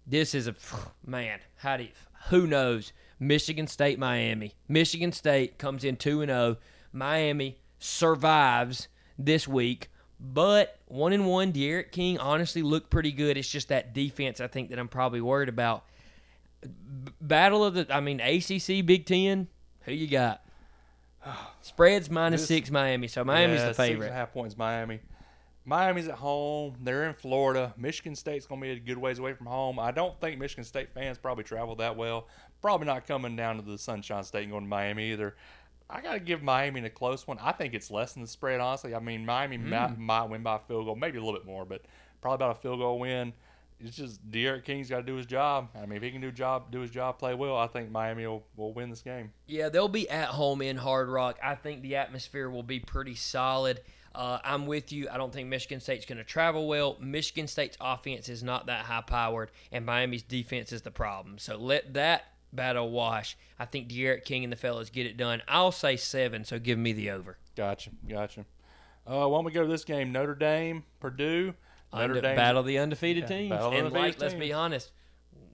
This 0.05 0.35
is 0.35 0.47
a 0.47 0.55
man. 1.05 1.39
How 1.55 1.77
do 1.77 1.83
you, 1.83 1.89
who 2.29 2.45
knows? 2.45 2.93
Michigan 3.21 3.67
State, 3.67 3.99
Miami. 3.99 4.55
Michigan 4.67 5.11
State 5.11 5.59
comes 5.59 5.83
in 5.83 5.95
two 5.95 6.21
and 6.21 6.29
zero. 6.29 6.57
Miami 6.91 7.59
survives 7.77 8.87
this 9.19 9.47
week, 9.47 9.89
but 10.19 10.79
one 10.87 11.13
and 11.13 11.27
one. 11.27 11.51
D'Eriq 11.51 11.91
King 11.91 12.17
honestly 12.17 12.63
looked 12.63 12.89
pretty 12.89 13.11
good. 13.11 13.37
It's 13.37 13.47
just 13.47 13.69
that 13.69 13.93
defense 13.93 14.41
I 14.41 14.47
think 14.47 14.71
that 14.71 14.79
I'm 14.79 14.87
probably 14.87 15.21
worried 15.21 15.49
about. 15.49 15.85
B- 16.63 17.11
battle 17.21 17.63
of 17.63 17.75
the, 17.75 17.87
I 17.95 17.99
mean 18.01 18.19
ACC 18.19 18.83
Big 18.85 19.05
Ten. 19.05 19.47
Who 19.83 19.93
you 19.93 20.07
got? 20.07 20.43
Spreads 21.61 22.09
minus 22.09 22.41
This- 22.41 22.47
six 22.47 22.71
Miami, 22.71 23.07
so 23.07 23.23
Miami's 23.23 23.59
yeah, 23.59 23.67
the 23.67 23.73
Six 23.75 23.79
and 23.79 23.87
a 23.87 23.91
favorite. 23.93 24.13
half 24.13 24.33
points, 24.33 24.57
Miami. 24.57 24.99
Miami's 25.63 26.07
at 26.07 26.15
home. 26.15 26.73
They're 26.81 27.07
in 27.07 27.13
Florida. 27.13 27.71
Michigan 27.77 28.15
State's 28.15 28.47
going 28.47 28.59
to 28.61 28.65
be 28.65 28.71
a 28.71 28.79
good 28.79 28.97
ways 28.97 29.19
away 29.19 29.33
from 29.33 29.45
home. 29.45 29.77
I 29.77 29.91
don't 29.91 30.19
think 30.19 30.39
Michigan 30.39 30.63
State 30.63 30.91
fans 30.91 31.19
probably 31.19 31.43
travel 31.43 31.75
that 31.75 31.95
well. 31.95 32.27
Probably 32.61 32.87
not 32.87 33.07
coming 33.07 33.35
down 33.35 33.57
to 33.57 33.61
the 33.63 33.77
Sunshine 33.77 34.23
State 34.23 34.43
and 34.43 34.51
going 34.51 34.63
to 34.63 34.69
Miami 34.69 35.11
either. 35.11 35.35
I 35.89 35.99
got 36.01 36.13
to 36.13 36.19
give 36.19 36.41
Miami 36.41 36.79
a 36.85 36.89
close 36.89 37.27
one. 37.27 37.37
I 37.41 37.51
think 37.51 37.73
it's 37.73 37.91
less 37.91 38.13
than 38.13 38.21
the 38.21 38.27
spread, 38.27 38.59
honestly. 38.61 38.95
I 38.95 38.99
mean, 38.99 39.25
Miami 39.25 39.57
Hmm. 39.57 39.69
might, 39.69 39.97
might 39.97 40.23
win 40.25 40.43
by 40.43 40.55
a 40.55 40.59
field 40.59 40.85
goal, 40.85 40.95
maybe 40.95 41.17
a 41.17 41.21
little 41.21 41.37
bit 41.37 41.45
more, 41.45 41.65
but 41.65 41.81
probably 42.21 42.35
about 42.35 42.57
a 42.57 42.61
field 42.61 42.79
goal 42.79 42.99
win. 42.99 43.33
It's 43.83 43.97
just 43.97 44.29
D'Eriq 44.29 44.63
King's 44.63 44.89
got 44.89 44.97
to 44.97 45.03
do 45.03 45.15
his 45.15 45.25
job. 45.25 45.69
I 45.75 45.87
mean, 45.87 45.97
if 45.97 46.03
he 46.03 46.11
can 46.11 46.21
do 46.21 46.31
job, 46.31 46.71
do 46.71 46.81
his 46.81 46.91
job, 46.91 47.17
play 47.17 47.33
well, 47.33 47.57
I 47.57 47.65
think 47.65 47.89
Miami 47.89 48.27
will, 48.27 48.43
will 48.55 48.73
win 48.73 48.91
this 48.91 49.01
game. 49.01 49.33
Yeah, 49.47 49.69
they'll 49.69 49.87
be 49.87 50.07
at 50.07 50.27
home 50.27 50.61
in 50.61 50.77
Hard 50.77 51.09
Rock. 51.09 51.39
I 51.43 51.55
think 51.55 51.81
the 51.81 51.95
atmosphere 51.95 52.47
will 52.49 52.61
be 52.63 52.79
pretty 52.79 53.15
solid. 53.15 53.81
Uh, 54.13 54.37
I'm 54.43 54.67
with 54.67 54.91
you. 54.91 55.09
I 55.09 55.17
don't 55.17 55.33
think 55.33 55.49
Michigan 55.49 55.79
State's 55.79 56.05
going 56.05 56.19
to 56.19 56.23
travel 56.23 56.67
well. 56.67 56.95
Michigan 57.01 57.47
State's 57.47 57.77
offense 57.81 58.29
is 58.29 58.43
not 58.43 58.67
that 58.67 58.85
high 58.85 59.01
powered, 59.01 59.49
and 59.71 59.83
Miami's 59.85 60.21
defense 60.23 60.71
is 60.71 60.83
the 60.83 60.91
problem. 60.91 61.39
So 61.39 61.57
let 61.57 61.93
that 61.95 62.25
battle 62.53 62.89
wash. 62.91 63.37
I 63.59 63.65
think 63.65 63.87
D'Eriq 63.89 64.23
King 64.25 64.43
and 64.43 64.51
the 64.51 64.57
fellas 64.57 64.89
get 64.89 65.05
it 65.05 65.17
done. 65.17 65.41
I'll 65.47 65.71
say 65.71 65.95
seven, 65.97 66.43
so 66.45 66.59
give 66.59 66.77
me 66.77 66.93
the 66.93 67.11
over. 67.11 67.37
Gotcha, 67.55 67.91
gotcha. 68.07 68.41
Uh, 69.07 69.27
why 69.27 69.37
don't 69.37 69.45
we 69.45 69.51
go 69.51 69.61
to 69.63 69.67
this 69.67 69.83
game? 69.83 70.11
Notre 70.11 70.35
Dame, 70.35 70.83
Purdue. 70.99 71.53
Notre 71.93 72.13
Unde- 72.13 72.21
Dame's- 72.21 72.35
battle 72.37 72.63
the 72.63 72.77
undefeated 72.77 73.23
Yeah, 73.23 73.27
teams. 73.37 73.49
battle 73.49 73.67
of 73.67 73.71
the 73.73 73.77
and 73.79 73.91
like, 73.91 73.95
undefeated 74.03 74.21
let's 74.21 74.33
be 74.35 74.53
honest, 74.53 74.91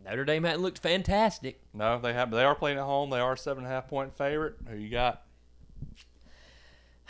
Notre 0.05 0.25
Dame 0.25 0.43
hadn't 0.43 0.61
looked 0.61 0.79
fantastic. 0.79 1.59
No, 1.73 1.99
they 1.99 2.13
have. 2.13 2.29
They 2.31 2.43
are 2.43 2.55
playing 2.55 2.77
at 2.77 2.83
home. 2.83 3.09
They 3.09 3.19
are 3.19 3.33
a 3.33 3.37
seven 3.37 3.63
and 3.63 3.71
a 3.71 3.75
half 3.75 3.87
point 3.87 4.15
favorite. 4.17 4.55
Who 4.69 4.75
you 4.77 4.89
got? 4.89 5.23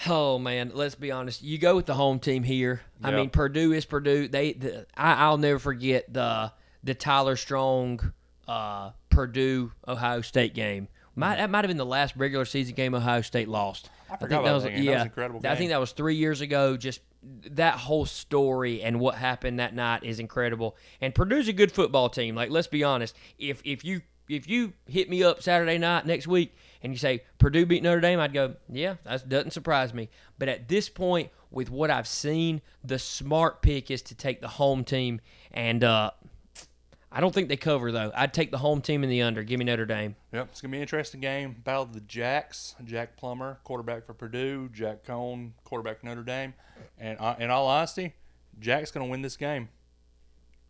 Oh 0.07 0.37
man, 0.37 0.71
let's 0.75 0.95
be 0.95 1.11
honest. 1.11 1.41
You 1.41 1.57
go 1.57 1.75
with 1.75 1.87
the 1.87 1.95
home 1.95 2.19
team 2.19 2.43
here. 2.43 2.81
I 3.03 3.11
mean, 3.11 3.29
Purdue 3.31 3.71
is 3.73 3.83
Purdue. 3.85 4.27
They, 4.27 4.53
the, 4.53 4.85
I, 4.95 5.13
I'll 5.25 5.37
never 5.39 5.57
forget 5.59 6.11
the 6.13 6.51
the 6.83 6.93
Tyler 6.93 7.35
Strong, 7.35 8.13
uh, 8.47 8.91
Purdue 9.17 9.71
Ohio 9.87 10.21
State 10.21 10.53
game. 10.53 10.87
Might, 11.15 11.37
that 11.37 11.49
might 11.49 11.63
have 11.63 11.69
been 11.69 11.77
the 11.77 11.85
last 11.87 12.15
regular 12.17 12.45
season 12.45 12.75
game 12.75 12.93
Ohio 12.93 13.21
State 13.21 13.47
lost. 13.47 13.89
I 14.11 14.17
forgot 14.17 14.41
about 14.41 14.61
that 14.61 14.69
game. 14.69 14.85
That 14.85 14.91
was 14.91 15.01
an 15.01 15.07
incredible 15.07 15.41
I 15.43 15.55
think 15.55 15.71
that 15.71 15.79
was 15.79 15.91
three 15.91 16.13
years 16.13 16.41
ago. 16.41 16.77
Just 16.77 17.01
that 17.23 17.73
whole 17.73 18.05
story 18.05 18.83
and 18.83 18.99
what 18.99 19.15
happened 19.15 19.59
that 19.59 19.73
night 19.73 20.03
is 20.03 20.19
incredible. 20.19 20.77
And 21.01 21.15
Purdue's 21.15 21.47
a 21.47 21.53
good 21.53 21.71
football 21.71 22.09
team. 22.09 22.35
Like, 22.35 22.51
let's 22.51 22.67
be 22.67 22.83
honest. 22.83 23.15
If 23.39 23.59
if 23.65 23.83
you 23.83 24.01
if 24.29 24.47
you 24.47 24.73
hit 24.85 25.09
me 25.09 25.23
up 25.23 25.41
Saturday 25.41 25.79
night 25.79 26.05
next 26.05 26.27
week 26.27 26.55
and 26.83 26.93
you 26.93 26.99
say 26.99 27.23
Purdue 27.39 27.65
beat 27.65 27.81
Notre 27.81 27.99
Dame, 27.99 28.19
I'd 28.19 28.33
go, 28.33 28.53
yeah, 28.69 28.97
that 29.03 29.27
doesn't 29.27 29.51
surprise 29.51 29.95
me. 29.95 30.09
But 30.37 30.47
at 30.47 30.67
this 30.67 30.89
point, 30.89 31.31
with 31.49 31.71
what 31.71 31.89
I've 31.89 32.07
seen, 32.07 32.61
the 32.83 32.99
smart 32.99 33.63
pick 33.63 33.89
is 33.89 34.03
to 34.03 34.15
take 34.15 34.41
the 34.41 34.47
home 34.47 34.83
team. 34.83 35.21
And 35.51 35.83
uh, 35.83 36.11
I 37.11 37.21
don't 37.21 37.33
think 37.33 37.47
they 37.47 37.57
cover 37.57 37.91
though. 37.91 38.11
I'd 38.13 38.33
take 38.33 38.51
the 38.51 38.57
home 38.57 38.81
team 38.81 39.03
in 39.03 39.09
the 39.09 39.21
under. 39.21 39.43
Give 39.43 39.59
me 39.59 39.65
Notre 39.65 39.85
Dame. 39.85 40.15
Yep, 40.33 40.49
it's 40.51 40.61
gonna 40.61 40.71
be 40.71 40.77
an 40.77 40.81
interesting 40.81 41.21
game. 41.21 41.55
Battle 41.63 41.83
of 41.83 41.93
the 41.93 42.01
Jacks. 42.01 42.75
Jack 42.83 43.15
Plummer, 43.15 43.59
quarterback 43.63 44.05
for 44.05 44.13
Purdue. 44.13 44.69
Jack 44.73 45.05
Coan, 45.05 45.51
quarterback 45.63 46.03
Notre 46.03 46.23
Dame. 46.23 46.53
And 46.99 47.17
uh, 47.19 47.35
in 47.39 47.49
all 47.49 47.67
honesty, 47.67 48.13
Jack's 48.59 48.91
gonna 48.91 49.07
win 49.07 49.21
this 49.21 49.37
game. 49.37 49.69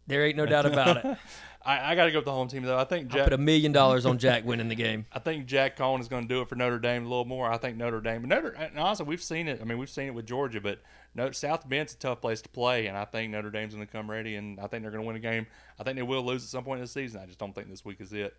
There 0.07 0.25
ain't 0.25 0.37
no 0.37 0.45
doubt 0.45 0.65
about 0.65 0.97
it. 0.97 1.17
I, 1.67 1.91
I 1.91 1.95
got 1.95 2.05
to 2.05 2.11
go 2.11 2.19
with 2.19 2.25
the 2.25 2.31
home 2.31 2.47
team 2.47 2.63
though. 2.63 2.77
I 2.77 2.85
think 2.85 3.11
I 3.11 3.17
Jack. 3.17 3.23
put 3.25 3.33
a 3.33 3.37
million 3.37 3.73
dollars 3.73 4.05
on 4.05 4.17
Jack 4.17 4.45
winning 4.45 4.69
the 4.69 4.75
game. 4.75 5.05
I 5.11 5.19
think 5.19 5.47
Jack 5.47 5.77
Coan 5.77 5.99
is 5.99 6.07
going 6.07 6.23
to 6.23 6.33
do 6.33 6.41
it 6.41 6.47
for 6.47 6.55
Notre 6.55 6.79
Dame 6.79 7.05
a 7.05 7.09
little 7.09 7.25
more. 7.25 7.51
I 7.51 7.57
think 7.57 7.75
Notre 7.75 7.99
Dame, 7.99 8.21
but 8.21 8.29
Notre, 8.29 8.49
and 8.51 8.79
honestly, 8.79 9.05
we've 9.05 9.21
seen 9.21 9.49
it. 9.49 9.59
I 9.61 9.65
mean, 9.65 9.77
we've 9.77 9.89
seen 9.89 10.07
it 10.07 10.13
with 10.13 10.25
Georgia, 10.25 10.61
but 10.61 10.79
no, 11.13 11.29
South 11.31 11.67
Bend's 11.67 11.93
a 11.93 11.97
tough 11.97 12.21
place 12.21 12.41
to 12.41 12.49
play, 12.49 12.87
and 12.87 12.97
I 12.97 13.03
think 13.03 13.31
Notre 13.33 13.51
Dame's 13.51 13.73
going 13.73 13.85
to 13.85 13.91
come 13.91 14.09
ready, 14.09 14.35
and 14.35 14.59
I 14.61 14.67
think 14.67 14.83
they're 14.83 14.91
going 14.91 15.03
to 15.03 15.07
win 15.07 15.17
a 15.17 15.19
game. 15.19 15.45
I 15.77 15.83
think 15.83 15.97
they 15.97 16.03
will 16.03 16.23
lose 16.23 16.43
at 16.43 16.49
some 16.49 16.63
point 16.63 16.79
in 16.79 16.85
the 16.85 16.87
season. 16.87 17.19
I 17.21 17.25
just 17.25 17.37
don't 17.39 17.53
think 17.53 17.69
this 17.69 17.83
week 17.83 17.99
is 17.99 18.13
it. 18.13 18.37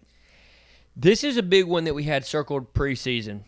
This 0.96 1.22
is 1.22 1.36
a 1.36 1.42
big 1.42 1.66
one 1.66 1.84
that 1.84 1.94
we 1.94 2.04
had 2.04 2.24
circled 2.24 2.72
preseason. 2.72 3.42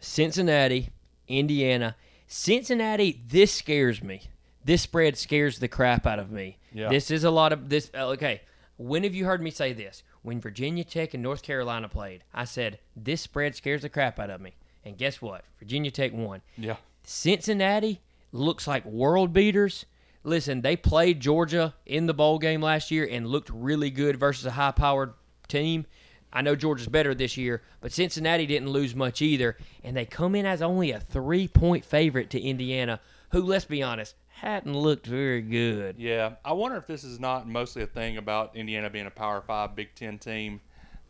Cincinnati, 0.00 0.90
Indiana. 1.28 1.94
Cincinnati, 2.26 3.20
this 3.28 3.52
scares 3.52 4.02
me. 4.02 4.22
This 4.64 4.82
spread 4.82 5.16
scares 5.16 5.58
the 5.58 5.68
crap 5.68 6.06
out 6.06 6.18
of 6.18 6.30
me. 6.30 6.58
Yeah. 6.76 6.88
This 6.90 7.10
is 7.10 7.24
a 7.24 7.30
lot 7.30 7.52
of 7.52 7.68
this. 7.68 7.90
uh, 7.94 8.08
Okay, 8.08 8.42
when 8.76 9.02
have 9.04 9.14
you 9.14 9.24
heard 9.24 9.40
me 9.42 9.50
say 9.50 9.72
this? 9.72 10.02
When 10.22 10.40
Virginia 10.40 10.84
Tech 10.84 11.14
and 11.14 11.22
North 11.22 11.42
Carolina 11.42 11.88
played, 11.88 12.22
I 12.34 12.44
said 12.44 12.78
this 12.94 13.20
spread 13.22 13.54
scares 13.54 13.82
the 13.82 13.88
crap 13.88 14.18
out 14.18 14.28
of 14.30 14.40
me. 14.40 14.54
And 14.84 14.98
guess 14.98 15.22
what? 15.22 15.44
Virginia 15.58 15.90
Tech 15.90 16.12
won. 16.12 16.42
Yeah, 16.58 16.76
Cincinnati 17.02 18.00
looks 18.32 18.66
like 18.68 18.84
world 18.84 19.32
beaters. 19.32 19.86
Listen, 20.22 20.60
they 20.60 20.76
played 20.76 21.20
Georgia 21.20 21.74
in 21.86 22.06
the 22.06 22.14
bowl 22.14 22.38
game 22.38 22.60
last 22.60 22.90
year 22.90 23.08
and 23.10 23.26
looked 23.26 23.48
really 23.50 23.90
good 23.90 24.16
versus 24.18 24.44
a 24.44 24.50
high 24.50 24.72
powered 24.72 25.14
team. 25.48 25.86
I 26.32 26.42
know 26.42 26.54
Georgia's 26.56 26.88
better 26.88 27.14
this 27.14 27.36
year, 27.36 27.62
but 27.80 27.92
Cincinnati 27.92 28.44
didn't 28.44 28.68
lose 28.70 28.94
much 28.94 29.22
either. 29.22 29.56
And 29.82 29.96
they 29.96 30.04
come 30.04 30.34
in 30.34 30.44
as 30.44 30.60
only 30.60 30.90
a 30.90 31.00
three 31.00 31.48
point 31.48 31.84
favorite 31.84 32.28
to 32.30 32.40
Indiana, 32.40 33.00
who, 33.30 33.40
let's 33.42 33.64
be 33.64 33.82
honest, 33.82 34.14
hadn't 34.36 34.74
looked 34.74 35.06
very 35.06 35.40
good. 35.40 35.96
Yeah, 35.98 36.34
I 36.44 36.52
wonder 36.52 36.76
if 36.76 36.86
this 36.86 37.04
is 37.04 37.18
not 37.18 37.48
mostly 37.48 37.82
a 37.82 37.86
thing 37.86 38.18
about 38.18 38.54
Indiana 38.54 38.90
being 38.90 39.06
a 39.06 39.10
Power 39.10 39.40
Five, 39.40 39.74
Big 39.74 39.94
Ten 39.94 40.18
team. 40.18 40.60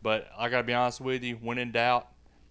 But 0.01 0.29
I 0.37 0.47
got 0.47 0.57
to 0.57 0.63
be 0.63 0.73
honest 0.73 1.01
with 1.01 1.23
you, 1.23 1.35
when 1.41 1.57
in 1.57 1.71
doubt, 1.71 2.07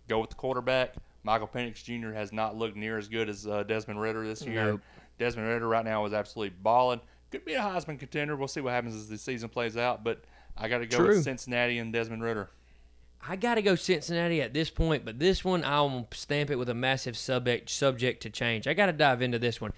go 0.09 0.20
with 0.20 0.31
the 0.31 0.37
quarterback. 0.37 0.95
Michael 1.22 1.49
Penix 1.49 1.83
Jr. 1.83 2.12
has 2.12 2.33
not 2.33 2.57
looked 2.57 2.77
near 2.77 2.99
as 2.99 3.09
good 3.09 3.29
as 3.29 3.47
uh, 3.47 3.62
Desmond 3.62 4.01
Ridder 4.01 4.27
this 4.27 4.43
year. 4.43 4.64
Nope. 4.64 4.81
Desmond 5.18 5.49
Ridder 5.49 5.66
right 5.66 5.85
now 5.85 6.05
is 6.05 6.12
absolutely 6.12 6.55
balling. 6.62 7.01
Could 7.31 7.45
be 7.45 7.55
a 7.55 7.61
Heisman 7.61 7.99
contender. 7.99 8.37
We'll 8.37 8.47
see 8.47 8.61
what 8.61 8.72
happens 8.72 8.95
as 8.95 9.09
the 9.09 9.16
season 9.16 9.49
plays 9.49 9.77
out. 9.77 10.05
But 10.05 10.22
I 10.57 10.68
got 10.68 10.79
to 10.79 10.87
go 10.87 10.99
True. 10.99 11.09
with 11.09 11.24
Cincinnati 11.24 11.79
and 11.79 11.93
Desmond 11.93 12.22
Ridder. 12.22 12.51
I 13.27 13.37
got 13.37 13.55
to 13.57 13.62
go 13.62 13.74
Cincinnati 13.74 14.41
at 14.43 14.53
this 14.53 14.70
point, 14.70 15.05
but 15.05 15.18
this 15.18 15.45
one 15.45 15.64
I'll 15.64 16.07
stamp 16.12 16.51
it 16.51 16.57
with 16.57 16.68
a 16.68 16.74
massive 16.74 17.16
subject 17.16 17.70
subject 17.70 18.22
to 18.22 18.31
change. 18.31 18.68
I 18.68 18.74
got 18.74 18.87
to 18.87 18.93
dive 18.93 19.22
into 19.22 19.39
this 19.39 19.61
one. 19.61 19.72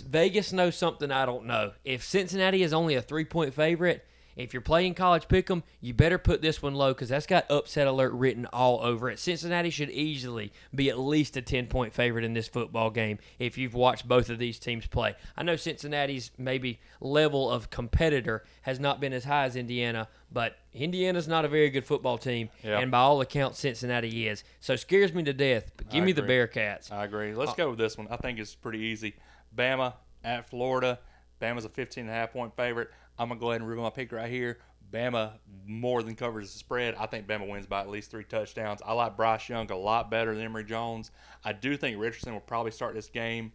Vegas 0.00 0.52
knows 0.52 0.76
something 0.76 1.10
I 1.10 1.26
don't 1.26 1.46
know. 1.46 1.72
If 1.84 2.04
Cincinnati 2.04 2.62
is 2.62 2.72
only 2.72 2.94
a 2.94 3.02
three 3.02 3.24
point 3.24 3.54
favorite, 3.54 4.06
if 4.36 4.54
you're 4.54 4.62
playing 4.62 4.94
college 4.94 5.28
pick'em, 5.28 5.62
you 5.80 5.92
better 5.92 6.18
put 6.18 6.40
this 6.40 6.62
one 6.62 6.74
low 6.74 6.94
because 6.94 7.10
that's 7.10 7.26
got 7.26 7.50
upset 7.50 7.86
alert 7.86 8.12
written 8.12 8.46
all 8.46 8.80
over 8.80 9.10
it. 9.10 9.18
Cincinnati 9.18 9.70
should 9.70 9.90
easily 9.90 10.52
be 10.74 10.88
at 10.88 10.98
least 10.98 11.36
a 11.36 11.42
10 11.42 11.66
point 11.66 11.92
favorite 11.92 12.24
in 12.24 12.32
this 12.32 12.48
football 12.48 12.90
game 12.90 13.18
if 13.38 13.58
you've 13.58 13.74
watched 13.74 14.08
both 14.08 14.30
of 14.30 14.38
these 14.38 14.58
teams 14.58 14.86
play. 14.86 15.14
I 15.36 15.42
know 15.42 15.56
Cincinnati's 15.56 16.30
maybe 16.38 16.80
level 17.00 17.50
of 17.50 17.70
competitor 17.70 18.44
has 18.62 18.80
not 18.80 19.00
been 19.00 19.12
as 19.12 19.24
high 19.24 19.44
as 19.44 19.56
Indiana, 19.56 20.08
but 20.32 20.56
Indiana's 20.72 21.28
not 21.28 21.44
a 21.44 21.48
very 21.48 21.68
good 21.68 21.84
football 21.84 22.16
team, 22.16 22.48
and 22.80 22.90
by 22.90 22.98
all 22.98 23.20
accounts, 23.20 23.58
Cincinnati 23.58 24.28
is. 24.28 24.44
So 24.60 24.76
scares 24.76 25.12
me 25.12 25.22
to 25.24 25.34
death. 25.34 25.70
But 25.76 25.90
give 25.90 26.02
I 26.02 26.06
me 26.06 26.12
the. 26.12 26.22
Bearcats. 26.22 26.90
I 26.90 27.04
agree. 27.04 27.32
Uh, 27.32 27.36
Let's 27.36 27.54
go 27.54 27.70
with 27.70 27.78
this 27.78 27.98
one. 27.98 28.08
I 28.10 28.16
think 28.16 28.38
it's 28.38 28.54
pretty 28.54 28.78
easy. 28.78 29.14
Bama 29.56 29.94
at 30.24 30.48
Florida. 30.48 30.98
Bama's 31.40 31.64
a 31.64 31.68
15 31.68 32.02
and 32.02 32.10
a 32.10 32.14
half 32.14 32.32
point 32.32 32.54
favorite. 32.56 32.90
I'm 33.18 33.28
going 33.28 33.38
to 33.38 33.40
go 33.40 33.50
ahead 33.50 33.60
and 33.60 33.68
reveal 33.68 33.84
my 33.84 33.90
pick 33.90 34.12
right 34.12 34.30
here. 34.30 34.58
Bama 34.92 35.32
more 35.66 36.02
than 36.02 36.14
covers 36.14 36.52
the 36.52 36.58
spread. 36.58 36.94
I 36.96 37.06
think 37.06 37.26
Bama 37.26 37.48
wins 37.48 37.66
by 37.66 37.80
at 37.80 37.88
least 37.88 38.10
three 38.10 38.24
touchdowns. 38.24 38.80
I 38.84 38.92
like 38.92 39.16
Bryce 39.16 39.48
Young 39.48 39.70
a 39.70 39.76
lot 39.76 40.10
better 40.10 40.34
than 40.34 40.44
Emory 40.44 40.64
Jones. 40.64 41.10
I 41.44 41.52
do 41.52 41.76
think 41.76 41.98
Richardson 41.98 42.34
will 42.34 42.40
probably 42.40 42.72
start 42.72 42.94
this 42.94 43.08
game 43.08 43.52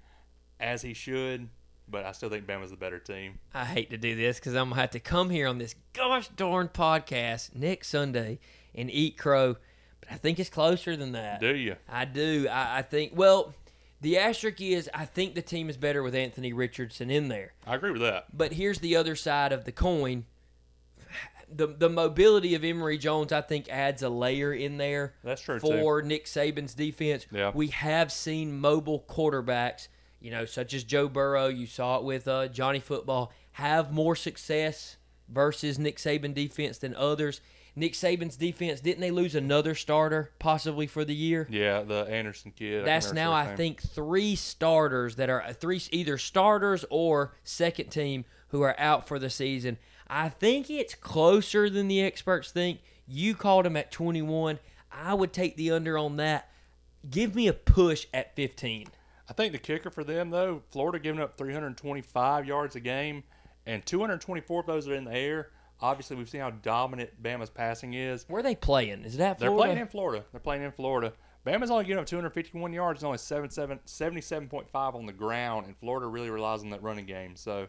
as 0.59 0.81
he 0.81 0.93
should, 0.93 1.47
but 1.87 2.05
I 2.05 2.11
still 2.11 2.29
think 2.29 2.47
Bama's 2.47 2.71
the 2.71 2.77
better 2.77 2.97
team. 2.97 3.37
I 3.53 3.65
hate 3.65 3.91
to 3.91 3.97
do 3.97 4.15
this 4.15 4.39
because 4.39 4.55
I'm 4.55 4.69
gonna 4.69 4.81
have 4.81 4.91
to 4.91 4.99
come 4.99 5.29
here 5.29 5.47
on 5.47 5.59
this 5.59 5.75
gosh 5.93 6.27
darn 6.29 6.69
podcast 6.69 7.55
next 7.55 7.89
Sunday 7.89 8.39
and 8.73 8.89
eat 8.89 9.17
crow, 9.17 9.57
but 10.01 10.11
I 10.11 10.15
think 10.15 10.39
it's 10.39 10.49
closer 10.49 10.95
than 10.95 11.11
that. 11.11 11.39
Do 11.39 11.55
you? 11.55 11.75
I 11.87 12.05
do. 12.05 12.47
I, 12.49 12.79
I 12.79 12.81
think. 12.81 13.13
Well, 13.15 13.53
the 14.01 14.17
asterisk 14.17 14.61
is 14.61 14.89
I 14.93 15.05
think 15.05 15.35
the 15.35 15.41
team 15.41 15.69
is 15.69 15.77
better 15.77 16.03
with 16.03 16.15
Anthony 16.15 16.53
Richardson 16.53 17.09
in 17.09 17.27
there. 17.27 17.53
I 17.65 17.75
agree 17.75 17.91
with 17.91 18.01
that. 18.01 18.25
But 18.35 18.53
here's 18.53 18.79
the 18.79 18.95
other 18.95 19.15
side 19.15 19.51
of 19.51 19.65
the 19.65 19.71
coin. 19.71 20.25
The 21.49 21.67
the 21.67 21.89
mobility 21.89 22.55
of 22.55 22.63
Emory 22.65 22.97
Jones, 22.97 23.31
I 23.31 23.41
think, 23.41 23.69
adds 23.69 24.03
a 24.03 24.09
layer 24.09 24.51
in 24.53 24.77
there 24.77 25.13
That's 25.23 25.41
true, 25.41 25.59
too. 25.59 25.67
for 25.67 26.01
Nick 26.01 26.25
Saban's 26.25 26.73
defense. 26.73 27.25
Yeah. 27.31 27.51
We 27.53 27.67
have 27.67 28.11
seen 28.11 28.59
mobile 28.59 29.05
quarterbacks, 29.07 29.87
you 30.19 30.29
know, 30.29 30.43
such 30.43 30.73
as 30.73 30.83
Joe 30.83 31.07
Burrow. 31.07 31.47
You 31.47 31.65
saw 31.65 31.99
it 31.99 32.03
with 32.03 32.27
uh, 32.27 32.49
Johnny 32.49 32.81
Football 32.81 33.31
have 33.53 33.93
more 33.93 34.15
success 34.15 34.97
versus 35.29 35.79
Nick 35.79 35.97
Saban 35.97 36.33
defense 36.33 36.77
than 36.79 36.93
others. 36.95 37.39
Nick 37.77 37.93
Saban's 37.93 38.35
defense 38.35 38.81
didn't 38.81 39.01
they 39.01 39.11
lose 39.11 39.35
another 39.35 39.75
starter 39.75 40.31
possibly 40.39 40.87
for 40.87 41.05
the 41.05 41.13
year? 41.13 41.47
Yeah, 41.47 41.83
the 41.83 42.07
Anderson 42.09 42.51
kid. 42.51 42.83
That's 42.85 43.07
can't 43.07 43.15
now 43.15 43.33
I 43.33 43.45
name. 43.45 43.57
think 43.57 43.81
three 43.81 44.35
starters 44.35 45.15
that 45.17 45.29
are 45.29 45.53
three 45.53 45.79
either 45.91 46.17
starters 46.17 46.85
or 46.89 47.35
second 47.43 47.89
team 47.89 48.25
who 48.47 48.63
are 48.63 48.75
out 48.79 49.07
for 49.07 49.19
the 49.19 49.29
season. 49.29 49.77
I 50.07 50.29
think 50.29 50.71
it's 50.71 50.95
closer 50.95 51.69
than 51.69 51.87
the 51.87 52.01
experts 52.01 52.51
think. 52.51 52.79
You 53.05 53.35
called 53.35 53.67
him 53.67 53.77
at 53.77 53.91
21. 53.91 54.57
I 54.91 55.13
would 55.13 55.31
take 55.31 55.55
the 55.55 55.69
under 55.71 55.99
on 55.99 56.17
that. 56.17 56.49
Give 57.07 57.35
me 57.35 57.47
a 57.47 57.53
push 57.53 58.07
at 58.11 58.35
15. 58.35 58.87
I 59.29 59.33
think 59.33 59.51
the 59.51 59.59
kicker 59.59 59.91
for 59.91 60.03
them 60.03 60.31
though, 60.31 60.63
Florida 60.71 60.97
giving 60.97 61.21
up 61.21 61.35
325 61.37 62.45
yards 62.47 62.75
a 62.75 62.79
game, 62.79 63.23
and 63.67 63.85
224 63.85 64.61
of 64.61 64.65
those 64.65 64.87
are 64.87 64.95
in 64.95 65.03
the 65.03 65.13
air. 65.13 65.49
Obviously, 65.79 66.15
we've 66.15 66.29
seen 66.29 66.41
how 66.41 66.49
dominant 66.49 67.21
Bama's 67.21 67.49
passing 67.49 67.93
is. 67.93 68.25
Where 68.27 68.39
are 68.39 68.43
they 68.43 68.55
playing? 68.55 69.03
Is 69.03 69.15
it 69.15 69.19
that 69.19 69.37
They're 69.37 69.51
playing 69.51 69.77
in 69.77 69.87
Florida. 69.87 70.25
They're 70.31 70.39
playing 70.39 70.63
in 70.63 70.71
Florida. 70.71 71.13
Bama's 71.45 71.71
only 71.71 71.85
giving 71.85 72.01
up 72.01 72.07
251 72.07 72.73
yards, 72.73 73.01
and 73.01 73.07
only 73.07 73.19
77, 73.19 73.79
77.5 73.85 74.95
on 74.95 75.05
the 75.05 75.13
ground, 75.13 75.65
and 75.65 75.77
Florida 75.77 76.07
really 76.07 76.29
relies 76.29 76.61
on 76.61 76.71
that 76.71 76.83
running 76.83 77.05
game. 77.05 77.35
So 77.35 77.67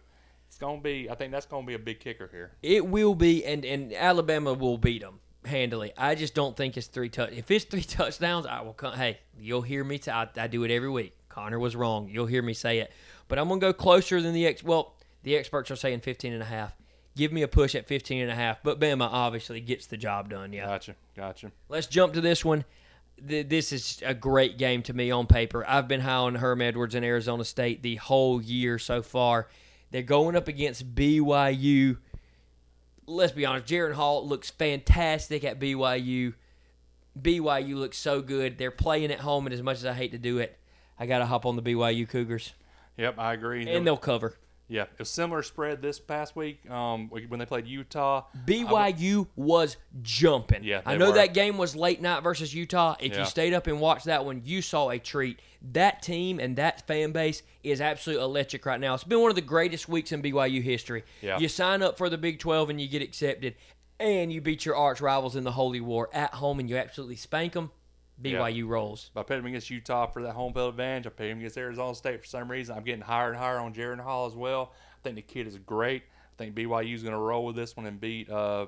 it's 0.49 0.59
gonna 0.59 0.81
be. 0.81 1.09
I 1.11 1.15
think 1.15 1.33
that's 1.33 1.47
gonna 1.47 1.67
be 1.67 1.75
a 1.75 1.79
big 1.79 2.01
kicker 2.01 2.29
here. 2.33 2.53
It 2.63 2.87
will 2.87 3.15
be, 3.15 3.45
and 3.45 3.65
and 3.65 3.93
Alabama 3.93 4.55
will 4.55 4.79
beat 4.79 5.03
them 5.03 5.21
handily. 5.45 5.93
I 5.97 6.15
just 6.15 6.35
don't 6.35 6.57
think 6.57 6.77
it's 6.77 6.87
three 6.87 7.09
touch. 7.11 7.33
If 7.33 7.51
it's 7.51 7.67
three 7.67 7.83
touchdowns, 7.85 8.47
I 8.47 8.63
will 8.63 8.73
come. 8.73 8.95
Hey, 8.95 9.19
you'll 9.39 9.63
hear 9.63 9.85
me. 9.85 9.99
T- 9.99 10.11
I, 10.11 10.29
I 10.37 10.47
do 10.47 10.65
it 10.65 10.71
every 10.71 10.91
week. 10.91 11.15
Connor 11.29 11.59
was 11.59 11.77
wrong. 11.77 12.09
You'll 12.09 12.27
hear 12.27 12.43
me 12.43 12.55
say 12.55 12.79
it. 12.79 12.91
But 13.29 13.39
I'm 13.39 13.49
gonna 13.49 13.61
go 13.61 13.73
closer 13.73 14.21
than 14.21 14.33
the 14.33 14.47
ex. 14.47 14.65
Well, 14.65 14.97
the 15.23 15.37
experts 15.37 15.71
are 15.71 15.77
saying 15.77 16.01
15 16.01 16.33
and 16.33 16.43
a 16.43 16.47
half. 16.47 16.75
Give 17.19 17.33
me 17.33 17.43
a 17.43 17.49
push 17.49 17.75
at 17.75 17.89
15 17.89 18.23
and 18.23 18.31
a 18.31 18.35
half. 18.37 18.63
But 18.63 18.79
Bama 18.79 19.09
obviously 19.11 19.61
gets 19.61 19.87
the 19.87 19.97
job 19.97 20.31
done. 20.31 20.53
Yeah. 20.53 20.67
Gotcha, 20.67 20.95
gotcha. 21.17 21.51
Let's 21.69 21.89
jump 21.89 22.15
to 22.15 22.21
this 22.21 22.45
one. 22.45 22.65
This 23.21 23.73
is 23.73 24.01
a 24.07 24.15
great 24.15 24.57
game 24.57 24.83
to 24.85 24.93
me 24.95 25.11
on 25.11 25.27
paper. 25.27 25.65
I've 25.69 25.89
been 25.89 26.01
high 26.01 26.13
on 26.13 26.37
Herm 26.37 26.63
Edwards 26.63 26.95
and 26.95 27.05
Arizona 27.05 27.45
State 27.45 27.83
the 27.83 27.97
whole 27.97 28.41
year 28.41 28.79
so 28.79 29.03
far. 29.03 29.49
They're 29.91 30.03
going 30.03 30.37
up 30.37 30.47
against 30.47 30.95
BYU. 30.95 31.97
Let's 33.09 33.33
be 33.33 33.45
honest, 33.45 33.67
Jaren 33.67 33.95
Hall 33.95 34.25
looks 34.25 34.51
fantastic 34.51 35.43
at 35.43 35.59
BYU. 35.59 36.35
BYU 37.21 37.75
looks 37.75 37.99
so 37.99 38.23
good. 38.23 38.57
They're 38.59 38.71
playing 38.71 39.11
at 39.11 39.19
home, 39.19 39.47
and 39.47 39.53
as 39.55 39.63
much 39.63 39.79
as 39.79 39.87
I 39.87 39.95
hate 39.95 40.13
to 40.13 40.19
do 40.19 40.39
it, 40.39 40.57
I 40.97 41.07
got 41.07 41.19
to 41.19 41.27
hop 41.27 41.45
on 41.47 41.57
the 41.57 41.63
BYU 41.63 42.09
Cougars, 42.09 42.53
Yep, 42.97 43.19
I 43.19 43.33
agree. 43.33 43.69
and 43.69 43.85
they'll 43.85 43.97
cover. 43.97 44.37
Yeah, 44.69 44.85
was 44.99 45.09
similar 45.11 45.43
spread 45.43 45.81
this 45.83 45.99
past 45.99 46.37
week. 46.37 46.69
Um, 46.71 47.09
when 47.09 47.39
they 47.41 47.47
played 47.47 47.67
Utah. 47.67 48.25
BYU 48.47 49.27
was 49.37 49.77
jumping. 50.03 50.63
Yeah, 50.65 50.83
I 50.85 50.97
know 50.97 51.09
were. 51.09 51.15
that 51.17 51.35
game 51.35 51.57
was 51.59 51.75
late 51.75 52.01
night 52.01 52.23
versus 52.23 52.55
Utah. 52.55 52.95
If 53.01 53.13
Yeah. 53.13 53.21
you 53.21 53.25
stayed 53.27 53.55
up 53.55 53.67
and 53.67 53.81
watched 53.81 54.05
that 54.07 54.25
one, 54.25 54.43
you 54.45 54.61
saw 54.63 54.91
a 54.91 54.99
treat. 54.99 55.41
That 55.73 56.03
team 56.03 56.39
and 56.39 56.57
that 56.57 56.87
fan 56.87 57.13
base 57.13 57.43
is 57.65 57.81
absolutely 57.81 58.25
electric 58.25 58.65
right 58.67 58.79
now. 58.81 58.95
It's 58.95 59.05
been 59.05 59.21
one 59.21 59.31
of 59.31 59.37
the 59.37 59.41
greatest 59.43 59.89
weeks 59.89 60.13
in 60.13 60.23
BYU 60.23 60.63
history. 60.63 61.05
Yeah. 61.23 61.39
You 61.39 61.49
sign 61.49 61.83
up 61.83 61.97
for 61.99 62.09
the 62.09 62.19
Big 62.19 62.39
12 62.39 62.71
and 62.71 62.81
you 62.81 62.89
get 62.89 63.03
accepted, 63.03 63.55
and 64.01 64.33
you 64.33 64.41
beat 64.41 64.65
your 64.65 64.77
arch 64.77 65.01
rivals 65.01 65.35
in 65.35 65.43
the 65.45 65.53
Holy 65.53 65.81
War 65.81 66.09
at 66.13 66.35
home 66.35 66.61
and 66.61 66.71
you 66.71 66.77
absolutely 66.77 67.17
spank 67.17 67.55
them. 67.55 67.71
BYU 68.23 68.67
rolls. 68.67 69.11
I 69.15 69.23
picked 69.23 69.41
him 69.41 69.47
against 69.47 69.71
Utah 69.71 70.07
for 70.07 70.23
that 70.23 70.33
home 70.33 70.53
field 70.53 70.71
advantage. 70.71 71.07
I 71.07 71.11
picked 71.11 71.31
him 71.31 71.39
against 71.39 71.57
Arizona 71.57 71.95
State 71.95 72.21
for 72.21 72.27
some 72.27 72.51
reason. 72.51 72.77
I'm 72.77 72.85
getting 72.85 73.01
higher 73.01 73.29
and 73.29 73.37
higher 73.37 73.59
on 73.59 73.73
Jaren 73.73 74.01
Hall 74.01 74.27
as 74.27 74.35
well. 74.35 74.73
I 74.97 75.01
think 75.03 75.17
the 75.17 75.23
kid 75.23 75.47
is 75.47 75.57
great. 75.59 76.03
I 76.03 76.37
think 76.37 76.55
BYU 76.55 76.95
is 76.95 77.03
going 77.03 77.15
to 77.15 77.21
roll 77.21 77.45
with 77.45 77.57
this 77.57 77.77
one 77.77 77.87
and 77.87 78.01
beat 78.01 78.29
uh, 78.31 78.67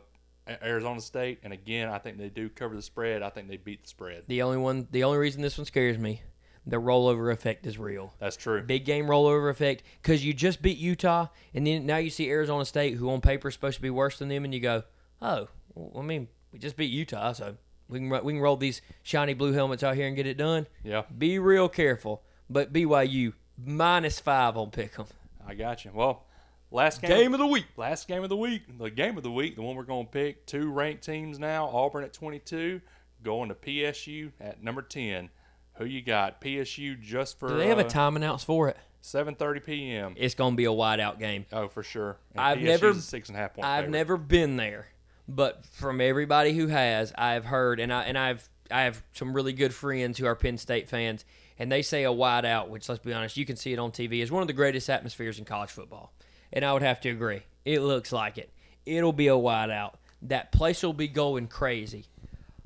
Arizona 0.62 1.00
State. 1.00 1.40
And 1.42 1.52
again, 1.52 1.88
I 1.88 1.98
think 1.98 2.18
they 2.18 2.28
do 2.28 2.48
cover 2.48 2.74
the 2.74 2.82
spread. 2.82 3.22
I 3.22 3.30
think 3.30 3.48
they 3.48 3.56
beat 3.56 3.82
the 3.82 3.88
spread. 3.88 4.24
The 4.28 4.42
only 4.42 4.58
one, 4.58 4.88
the 4.90 5.04
only 5.04 5.18
reason 5.18 5.42
this 5.42 5.58
one 5.58 5.64
scares 5.64 5.98
me, 5.98 6.22
the 6.66 6.76
rollover 6.76 7.32
effect 7.32 7.66
is 7.66 7.78
real. 7.78 8.14
That's 8.18 8.36
true. 8.36 8.62
big 8.62 8.84
game 8.84 9.06
rollover 9.06 9.50
effect 9.50 9.82
because 10.02 10.24
you 10.24 10.32
just 10.32 10.62
beat 10.62 10.78
Utah, 10.78 11.28
and 11.54 11.66
then 11.66 11.86
now 11.86 11.96
you 11.96 12.10
see 12.10 12.28
Arizona 12.28 12.64
State, 12.64 12.94
who 12.94 13.10
on 13.10 13.20
paper 13.20 13.48
is 13.48 13.54
supposed 13.54 13.76
to 13.76 13.82
be 13.82 13.90
worse 13.90 14.18
than 14.18 14.28
them, 14.28 14.44
and 14.44 14.54
you 14.54 14.60
go, 14.60 14.84
oh, 15.22 15.48
well, 15.74 16.02
I 16.02 16.06
mean, 16.06 16.28
we 16.52 16.58
just 16.58 16.76
beat 16.76 16.90
Utah, 16.90 17.32
so 17.32 17.56
we 17.90 17.98
can 17.98 18.08
we 18.24 18.32
can 18.32 18.40
roll 18.40 18.56
these 18.56 18.80
shiny 19.02 19.34
blue 19.34 19.52
helmets 19.52 19.82
out 19.82 19.94
here 19.96 20.06
and 20.06 20.16
get 20.16 20.26
it 20.26 20.36
done. 20.36 20.66
Yeah, 20.84 21.02
Be 21.18 21.38
real 21.38 21.68
careful, 21.68 22.22
but 22.48 22.72
BYU 22.72 23.32
minus 23.62 24.18
five 24.20 24.56
on 24.56 24.70
Pick'em. 24.70 25.06
I 25.46 25.54
got 25.54 25.84
you. 25.84 25.90
Well, 25.92 26.24
last 26.70 27.02
game, 27.02 27.10
Game 27.10 27.34
of 27.34 27.40
the 27.40 27.46
week. 27.46 27.66
last 27.76 28.06
game 28.08 28.22
of 28.22 28.28
the 28.28 28.36
week, 28.36 28.62
the 28.78 28.90
game 28.90 29.16
of 29.16 29.22
the 29.22 29.30
week, 29.30 29.56
the 29.56 29.62
one 29.62 29.76
we're 29.76 29.82
going 29.82 30.06
to 30.06 30.12
pick. 30.12 30.46
Two 30.46 30.70
ranked 30.70 31.02
teams 31.04 31.38
now. 31.38 31.66
Auburn 31.66 32.04
at 32.04 32.12
22, 32.12 32.80
going 33.22 33.48
to 33.48 33.54
PSU 33.54 34.30
at 34.40 34.62
number 34.62 34.82
10. 34.82 35.28
Who 35.74 35.84
you 35.86 36.02
got? 36.02 36.40
PSU 36.40 37.00
just 37.00 37.38
for 37.38 37.48
Do 37.48 37.56
they 37.56 37.68
have 37.68 37.78
a 37.78 37.86
uh, 37.86 37.88
time 37.88 38.14
announce 38.16 38.44
for 38.44 38.68
it? 38.68 38.76
7:30 39.02 39.64
p.m. 39.64 40.14
It's 40.18 40.34
gonna 40.34 40.54
be 40.56 40.66
a 40.66 40.72
wide 40.72 41.00
out 41.00 41.18
game. 41.18 41.46
Oh, 41.52 41.68
for 41.68 41.82
sure. 41.82 42.18
And 42.32 42.40
I've 42.40 42.58
PSU's 42.58 42.64
never- 42.66 42.88
a 42.90 42.94
six 42.96 43.28
and 43.30 43.36
a 43.38 43.40
half 43.40 43.54
point. 43.54 43.66
I've 43.66 43.84
favorite. 43.84 43.92
never 43.98 44.16
been 44.18 44.56
there, 44.58 44.88
but 45.30 45.64
from 45.66 46.00
everybody 46.00 46.52
who 46.52 46.66
has, 46.66 47.12
I've 47.16 47.44
heard, 47.44 47.80
and 47.80 47.92
I 47.92 48.04
and 48.04 48.18
I've 48.18 48.48
I 48.70 48.82
have 48.82 49.02
some 49.12 49.32
really 49.32 49.52
good 49.52 49.72
friends 49.72 50.18
who 50.18 50.26
are 50.26 50.34
Penn 50.34 50.58
State 50.58 50.88
fans, 50.88 51.24
and 51.58 51.70
they 51.70 51.82
say 51.82 52.02
a 52.04 52.12
wide 52.12 52.44
out, 52.44 52.68
which 52.68 52.88
let's 52.88 53.02
be 53.02 53.12
honest, 53.12 53.36
you 53.36 53.46
can 53.46 53.56
see 53.56 53.72
it 53.72 53.78
on 53.78 53.92
TV, 53.92 54.22
is 54.22 54.32
one 54.32 54.42
of 54.42 54.48
the 54.48 54.54
greatest 54.54 54.90
atmospheres 54.90 55.38
in 55.38 55.44
college 55.44 55.70
football, 55.70 56.12
and 56.52 56.64
I 56.64 56.72
would 56.72 56.82
have 56.82 57.00
to 57.02 57.10
agree. 57.10 57.42
It 57.64 57.80
looks 57.80 58.12
like 58.12 58.38
it. 58.38 58.50
It'll 58.84 59.12
be 59.12 59.28
a 59.28 59.36
wide 59.36 59.70
out. 59.70 59.98
That 60.22 60.52
place 60.52 60.82
will 60.82 60.92
be 60.92 61.08
going 61.08 61.46
crazy, 61.46 62.06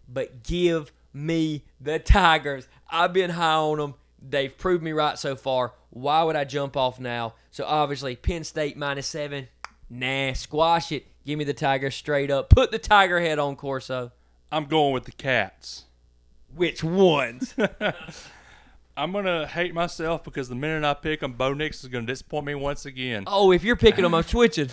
but 0.09 0.43
give 0.43 0.91
me 1.13 1.65
the 1.81 1.99
Tigers. 1.99 2.67
I've 2.91 3.13
been 3.13 3.31
high 3.31 3.55
on 3.55 3.79
them. 3.79 3.95
They've 4.27 4.57
proved 4.57 4.83
me 4.83 4.93
right 4.93 5.19
so 5.19 5.37
far. 5.37 5.75
Why 5.91 6.23
would 6.23 6.35
I 6.35 6.45
jump 6.45 6.77
off 6.77 6.99
now? 6.99 7.35
So 7.51 7.65
obviously, 7.65 8.17
Penn 8.17 8.43
State 8.43 8.77
minus 8.77 9.07
seven. 9.07 9.49
Nah, 9.91 10.33
squash 10.33 10.93
it. 10.93 11.07
Give 11.27 11.39
me 11.39 11.45
the 11.45 11.55
tiger 11.55 11.91
straight 11.91 12.31
up. 12.31 12.51
Put 12.51 12.71
the 12.71 12.79
Tiger 12.79 13.21
head 13.21 13.39
on 13.39 13.57
Corso. 13.57 14.13
I'm 14.53 14.67
going 14.67 14.93
with 14.93 15.05
the 15.05 15.13
Cats. 15.13 15.85
Which 16.55 16.85
ones? 16.85 17.55
I'm 18.97 19.11
gonna 19.11 19.45
hate 19.49 19.75
myself 19.75 20.23
because 20.23 20.49
the 20.49 20.55
minute 20.55 20.85
I 20.85 20.95
pick 20.95 21.19
them, 21.19 21.33
Bo 21.33 21.53
Nix 21.53 21.83
is 21.83 21.89
gonna 21.89 22.07
disappoint 22.07 22.47
me 22.47 22.55
once 22.55 22.87
again. 22.87 23.25
oh, 23.27 23.51
if 23.51 23.65
you're 23.65 23.75
picking 23.75 24.03
them, 24.03 24.15
I'm 24.15 24.23
switching. 24.27 24.69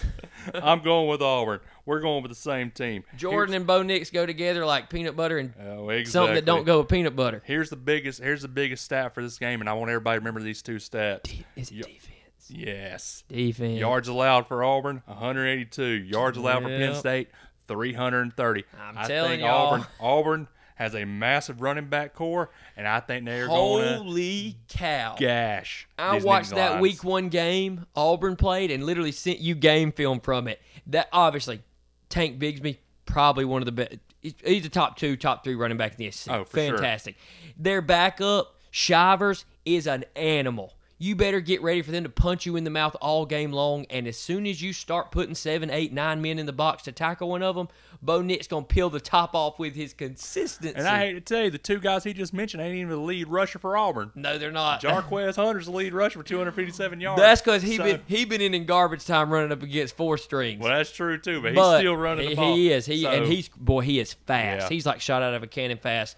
I'm 0.53 0.81
going 0.81 1.07
with 1.07 1.23
Auburn. 1.23 1.59
We're 1.87 2.01
going 2.01 2.21
with 2.21 2.29
the 2.31 2.35
same 2.35 2.69
team. 2.69 3.03
Jordan 3.17 3.55
and 3.55 3.65
Bo 3.65 3.81
Nix 3.81 4.11
go 4.11 4.27
together 4.27 4.63
like 4.63 4.91
peanut 4.91 5.15
butter 5.15 5.39
and 5.39 5.53
Here's, 5.57 5.67
oh, 5.79 5.89
exactly. 5.89 6.11
something 6.11 6.35
that 6.35 6.45
don't 6.45 6.65
go 6.65 6.79
with 6.79 6.89
peanut 6.89 7.15
butter. 7.15 7.41
Here's 7.45 7.71
the 7.71 7.75
biggest. 7.75 8.21
Here's 8.21 8.43
the 8.43 8.47
biggest 8.47 8.85
stat 8.85 9.15
for 9.15 9.23
this 9.23 9.39
game, 9.39 9.59
and 9.59 9.67
I 9.67 9.73
want 9.73 9.89
everybody 9.89 10.17
to 10.17 10.19
remember 10.19 10.41
these 10.41 10.61
two 10.61 10.75
stats. 10.75 11.43
Is 11.55 11.71
it 11.71 11.77
defense? 11.77 12.07
Yes. 12.51 13.23
Defense. 13.27 13.79
Yards 13.79 14.07
allowed 14.07 14.47
for 14.47 14.63
Auburn, 14.63 15.01
182. 15.05 15.83
Yards 15.83 16.37
allowed 16.37 16.63
for 16.63 16.69
Penn 16.69 16.95
State, 16.95 17.29
330. 17.67 18.63
I'm 18.79 18.97
I 18.97 19.07
telling 19.07 19.29
think 19.31 19.41
y'all. 19.43 19.73
Auburn, 19.73 19.87
Auburn 19.99 20.47
has 20.75 20.95
a 20.95 21.05
massive 21.05 21.61
running 21.61 21.85
back 21.85 22.13
core, 22.15 22.49
and 22.75 22.87
I 22.87 22.99
think 22.99 23.25
they're 23.25 23.47
going 23.47 23.83
to 23.83 23.97
Holy 23.97 24.57
cow. 24.67 25.15
gash. 25.17 25.87
I 25.99 26.17
watched 26.19 26.51
that 26.51 26.81
week 26.81 27.03
one 27.03 27.29
game 27.29 27.85
Auburn 27.95 28.35
played 28.35 28.71
and 28.71 28.83
literally 28.83 29.11
sent 29.11 29.39
you 29.39 29.53
game 29.55 29.91
film 29.91 30.19
from 30.19 30.47
it. 30.47 30.59
That 30.87 31.07
obviously, 31.13 31.61
Tank 32.09 32.39
Bigsby, 32.39 32.77
probably 33.05 33.45
one 33.45 33.61
of 33.61 33.67
the 33.67 33.71
best. 33.71 33.97
He's 34.21 34.63
the 34.63 34.69
top 34.69 34.97
two, 34.97 35.15
top 35.17 35.43
three 35.43 35.55
running 35.55 35.77
back 35.77 35.93
in 35.93 35.97
the 35.97 36.11
SEC. 36.11 36.33
Oh, 36.33 36.43
for 36.45 36.57
sure. 36.59 36.77
Fantastic. 36.77 37.15
Their 37.57 37.81
backup, 37.81 38.55
Shivers, 38.71 39.45
is 39.65 39.87
an 39.87 40.05
animal. 40.15 40.73
You 41.01 41.15
better 41.15 41.39
get 41.39 41.63
ready 41.63 41.81
for 41.81 41.89
them 41.89 42.03
to 42.03 42.09
punch 42.09 42.45
you 42.45 42.55
in 42.57 42.63
the 42.63 42.69
mouth 42.69 42.95
all 43.01 43.25
game 43.25 43.51
long. 43.51 43.87
And 43.89 44.07
as 44.07 44.17
soon 44.17 44.45
as 44.45 44.61
you 44.61 44.71
start 44.71 45.09
putting 45.09 45.33
seven, 45.33 45.71
eight, 45.71 45.91
nine 45.91 46.21
men 46.21 46.37
in 46.37 46.45
the 46.45 46.53
box 46.53 46.83
to 46.83 46.91
tackle 46.91 47.27
one 47.27 47.41
of 47.41 47.55
them, 47.55 47.69
Bo 48.03 48.21
Nix 48.21 48.45
gonna 48.45 48.65
peel 48.65 48.91
the 48.91 48.99
top 48.99 49.33
off 49.33 49.57
with 49.57 49.73
his 49.73 49.93
consistency. 49.93 50.77
And 50.77 50.87
I 50.87 50.99
hate 50.99 51.13
to 51.13 51.21
tell 51.21 51.43
you, 51.45 51.49
the 51.49 51.57
two 51.57 51.79
guys 51.79 52.03
he 52.03 52.13
just 52.13 52.35
mentioned 52.35 52.61
ain't 52.61 52.75
even 52.75 52.89
the 52.89 52.97
lead 52.97 53.29
rusher 53.29 53.57
for 53.57 53.75
Auburn. 53.75 54.11
no, 54.13 54.37
they're 54.37 54.51
not. 54.51 54.83
Jarquez 54.83 55.37
Hunter's 55.37 55.65
the 55.65 55.71
lead 55.71 55.93
rusher 55.95 56.19
for 56.19 56.23
257 56.23 57.01
yards. 57.01 57.19
That's 57.19 57.41
because 57.41 57.63
he 57.63 57.77
So- 57.77 57.83
been 57.83 58.01
he 58.05 58.25
been 58.25 58.41
in 58.41 58.53
in 58.53 58.65
garbage 58.65 59.03
time 59.03 59.31
running 59.31 59.51
up 59.51 59.63
against 59.63 59.97
four 59.97 60.19
strings. 60.19 60.61
Well, 60.61 60.71
that's 60.77 60.91
true 60.91 61.17
too, 61.17 61.41
but 61.41 61.53
he's 61.53 61.55
but 61.55 61.79
still 61.79 61.97
running 61.97 62.25
he, 62.29 62.35
the 62.35 62.41
ball. 62.41 62.55
He 62.55 62.71
is. 62.71 62.85
He 62.85 63.07
and 63.07 63.25
he's 63.25 63.49
boy. 63.49 63.81
He 63.81 63.99
is 63.99 64.13
fast. 64.13 64.65
Yeah. 64.65 64.69
He's 64.69 64.85
like 64.85 65.01
shot 65.01 65.23
out 65.23 65.33
of 65.33 65.41
a 65.41 65.47
cannon 65.47 65.79
fast. 65.79 66.15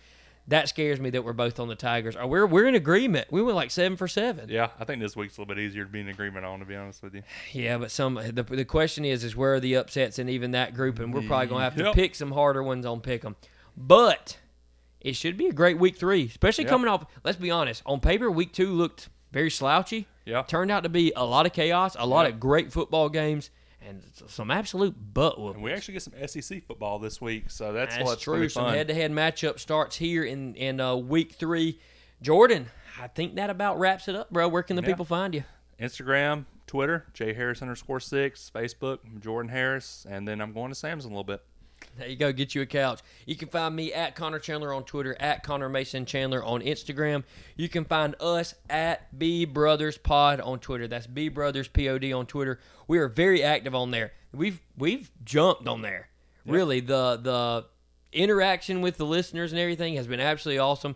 That 0.49 0.67
scares 0.67 0.99
me 0.99 1.09
that 1.11 1.23
we're 1.23 1.31
both 1.33 1.57
on 1.59 1.69
the 1.69 1.75
Tigers. 1.75 2.17
Oh, 2.19 2.27
we're 2.27 2.45
we're 2.45 2.67
in 2.67 2.75
agreement. 2.75 3.27
We 3.31 3.41
went 3.41 3.55
like 3.55 3.71
seven 3.71 3.95
for 3.97 4.09
seven. 4.09 4.49
Yeah, 4.49 4.69
I 4.77 4.83
think 4.83 5.01
this 5.01 5.15
week's 5.15 5.37
a 5.37 5.41
little 5.41 5.55
bit 5.55 5.61
easier 5.61 5.85
to 5.85 5.89
be 5.89 6.01
in 6.01 6.09
agreement 6.09 6.45
on, 6.45 6.59
to 6.59 6.65
be 6.65 6.75
honest 6.75 7.01
with 7.01 7.15
you. 7.15 7.23
Yeah, 7.53 7.77
but 7.77 7.91
some 7.91 8.15
the, 8.15 8.43
the 8.43 8.65
question 8.65 9.05
is 9.05 9.23
is 9.23 9.35
where 9.37 9.53
are 9.55 9.59
the 9.61 9.77
upsets 9.77 10.19
in 10.19 10.27
even 10.27 10.51
that 10.51 10.73
group, 10.73 10.99
and 10.99 11.13
we're 11.13 11.21
probably 11.21 11.47
gonna 11.47 11.63
have 11.63 11.75
to 11.77 11.83
mm, 11.83 11.85
Yep. 11.85 11.95
pick 11.95 12.15
some 12.15 12.31
harder 12.31 12.61
ones 12.61 12.85
on 12.85 12.99
pick 12.99 13.23
'em. 13.23 13.37
But 13.77 14.37
it 14.99 15.15
should 15.15 15.37
be 15.37 15.47
a 15.47 15.53
great 15.53 15.77
week 15.79 15.95
three, 15.97 16.25
especially 16.25 16.65
Yep. 16.65 16.71
coming 16.71 16.87
off. 16.89 17.05
Let's 17.23 17.37
be 17.37 17.49
honest. 17.51 17.81
On 17.85 17.99
paper, 18.01 18.29
week 18.29 18.51
two 18.51 18.73
looked 18.73 19.07
very 19.31 19.49
slouchy. 19.49 20.07
Yeah. 20.25 20.43
Turned 20.43 20.71
out 20.71 20.83
to 20.83 20.89
be 20.89 21.13
a 21.15 21.25
lot 21.25 21.45
of 21.45 21.53
chaos, 21.53 21.95
a 21.97 22.05
lot 22.05 22.25
Yep. 22.25 22.33
of 22.33 22.39
great 22.41 22.71
football 22.73 23.07
games, 23.09 23.49
and 23.87 24.01
some 24.27 24.49
absolute 24.51 24.95
butt 25.13 25.39
whoopings. 25.39 25.55
And 25.55 25.63
we 25.63 25.71
actually 25.71 25.93
get 25.93 26.03
some 26.03 26.13
SEC 26.27 26.63
football 26.65 26.99
this 26.99 27.19
week, 27.21 27.49
so 27.49 27.73
that's, 27.73 27.95
That's 27.95 28.05
what's 28.05 28.21
true. 28.23 28.47
Some 28.49 28.69
head-to-head 28.69 29.11
matchup 29.11 29.59
starts 29.59 29.95
here 29.95 30.23
in 30.23 30.55
in 30.55 30.79
uh, 30.79 30.95
week 30.95 31.33
three. 31.33 31.79
Jordan, 32.21 32.67
I 33.01 33.07
think 33.07 33.35
that 33.35 33.49
about 33.49 33.79
wraps 33.79 34.07
it 34.07 34.15
up, 34.15 34.29
bro. 34.31 34.47
Where 34.47 34.63
can 34.63 34.75
the 34.75 34.81
Yeah. 34.81 34.87
people 34.89 35.05
find 35.05 35.33
you? 35.35 35.43
Instagram, 35.79 36.45
Twitter, 36.67 37.05
J 37.13 37.33
Harris 37.33 37.61
underscore 37.61 37.99
six, 37.99 38.49
Facebook, 38.53 38.99
Jordan 39.19 39.49
Harris, 39.49 40.05
and 40.09 40.27
then 40.27 40.39
I'm 40.39 40.53
going 40.53 40.69
to 40.69 40.75
Sam's 40.75 41.05
in 41.05 41.11
a 41.11 41.13
little 41.13 41.23
bit. 41.25 41.43
There 41.97 42.07
you 42.07 42.15
go. 42.15 42.31
Get 42.31 42.55
you 42.55 42.61
a 42.61 42.65
couch. 42.65 43.01
You 43.25 43.35
can 43.35 43.49
find 43.49 43.75
me 43.75 43.93
at 43.93 44.15
Connor 44.15 44.39
Chandler 44.39 44.73
on 44.73 44.83
Twitter, 44.83 45.15
at 45.19 45.43
Connor 45.43 45.69
Mason 45.69 46.05
Chandler 46.05 46.43
on 46.43 46.61
Instagram. 46.61 47.23
You 47.55 47.69
can 47.69 47.85
find 47.85 48.15
us 48.19 48.55
at 48.69 49.17
B 49.17 49.45
Brothers 49.45 49.97
Pod 49.97 50.39
on 50.41 50.59
Twitter. 50.59 50.87
That's 50.87 51.07
B 51.07 51.29
Brothers 51.29 51.67
Pod 51.67 52.03
on 52.11 52.25
Twitter. 52.25 52.59
We 52.87 52.97
are 52.99 53.07
very 53.07 53.43
active 53.43 53.75
on 53.75 53.91
there. 53.91 54.13
We've 54.33 54.59
we've 54.77 55.11
jumped 55.23 55.67
on 55.67 55.81
there. 55.81 56.09
Really, 56.45 56.79
the 56.79 57.17
the 57.21 57.65
interaction 58.11 58.81
with 58.81 58.97
the 58.97 59.05
listeners 59.05 59.51
and 59.51 59.59
everything 59.59 59.95
has 59.95 60.07
been 60.07 60.19
absolutely 60.19 60.59
awesome. 60.59 60.95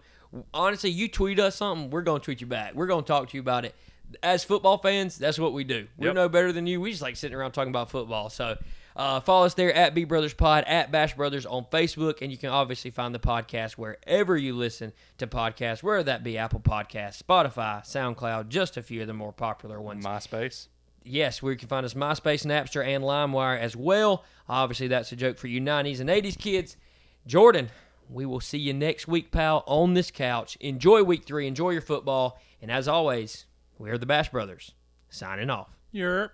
Honestly, 0.54 0.90
you 0.90 1.08
tweet 1.08 1.40
us 1.40 1.56
something, 1.56 1.90
we're 1.90 2.02
going 2.02 2.20
to 2.22 2.26
tweet 2.26 2.42
you 2.42 2.48
back. 2.48 2.76
We're 2.76 2.86
going 2.88 3.04
to 3.04 3.08
talk 3.08 3.30
to 3.30 3.38
you 3.38 3.42
about 3.42 3.66
it. 3.66 3.74
As 4.22 4.44
football 4.44 4.78
fans, 4.78 5.18
that's 5.18 5.40
what 5.40 5.54
we 5.54 5.64
do. 5.64 5.88
We're 5.98 6.08
Yep. 6.08 6.16
no 6.16 6.30
better 6.30 6.52
than 6.52 6.68
you. 6.68 6.80
We 6.82 6.92
just 6.92 7.02
like 7.02 7.16
sitting 7.16 7.36
around 7.36 7.54
talking 7.54 7.72
about 7.72 7.90
football. 7.90 8.30
So 8.30 8.58
uh, 8.98 9.20
follow 9.20 9.46
us 9.46 9.54
there 9.54 9.72
at 9.74 9.94
B 9.94 10.04
Brothers 10.04 10.34
Pod, 10.34 10.64
at 10.66 10.92
Bash 10.92 11.16
Brothers 11.16 11.46
on 11.46 11.66
Facebook, 11.72 12.22
and 12.22 12.32
you 12.32 12.38
can 12.38 12.50
obviously 12.50 12.90
find 12.92 13.14
the 13.14 13.20
podcast 13.20 13.74
wherever 13.74 14.36
you 14.36 14.56
listen 14.56 14.92
to 15.20 15.28
podcasts, 15.28 15.84
whether 15.84 16.04
that 16.04 16.24
be 16.24 16.38
Apple 16.38 16.60
Podcasts, 16.60 17.22
Spotify, 17.22 17.82
SoundCloud, 17.86 18.50
just 18.50 18.76
a 18.76 18.82
few 18.82 19.02
of 19.02 19.08
the 19.08 19.14
more 19.14 19.32
popular 19.32 19.80
ones 19.80 20.04
MySpace. 20.04 20.68
yes, 21.04 21.42
where 21.42 21.54
you 21.54 21.60
can 21.60 21.68
find 21.68 21.86
us 21.86 21.94
MySpace, 21.94 22.44
Napster, 22.46 22.86
and 22.86 23.04
LimeWire 23.04 23.60
as 23.60 23.76
well. 23.76 24.24
Obviously, 24.50 24.88
that's 24.88 25.12
a 25.12 25.16
joke 25.16 25.38
for 25.38 25.48
you 25.48 25.62
90s 25.62 26.00
and 26.00 26.10
80s 26.10 26.38
kids. 26.38 26.76
Jordan, 27.28 27.70
we 28.10 28.26
will 28.26 28.40
see 28.40 28.58
you 28.58 28.74
next 28.74 29.08
week, 29.08 29.32
pal, 29.32 29.64
on 29.68 29.94
this 29.94 30.10
couch. 30.10 30.58
Enjoy 30.60 31.04
week 31.04 31.24
three. 31.26 31.46
Enjoy 31.46 31.70
your 31.70 31.82
football. 31.82 32.40
And 32.62 32.72
as 32.72 32.88
always, 32.88 33.46
we 33.78 33.92
are 33.92 33.98
the 33.98 34.06
Bash 34.08 34.30
Brothers, 34.30 34.72
signing 35.10 35.50
off. 35.52 35.78
Yerp. 35.94 36.32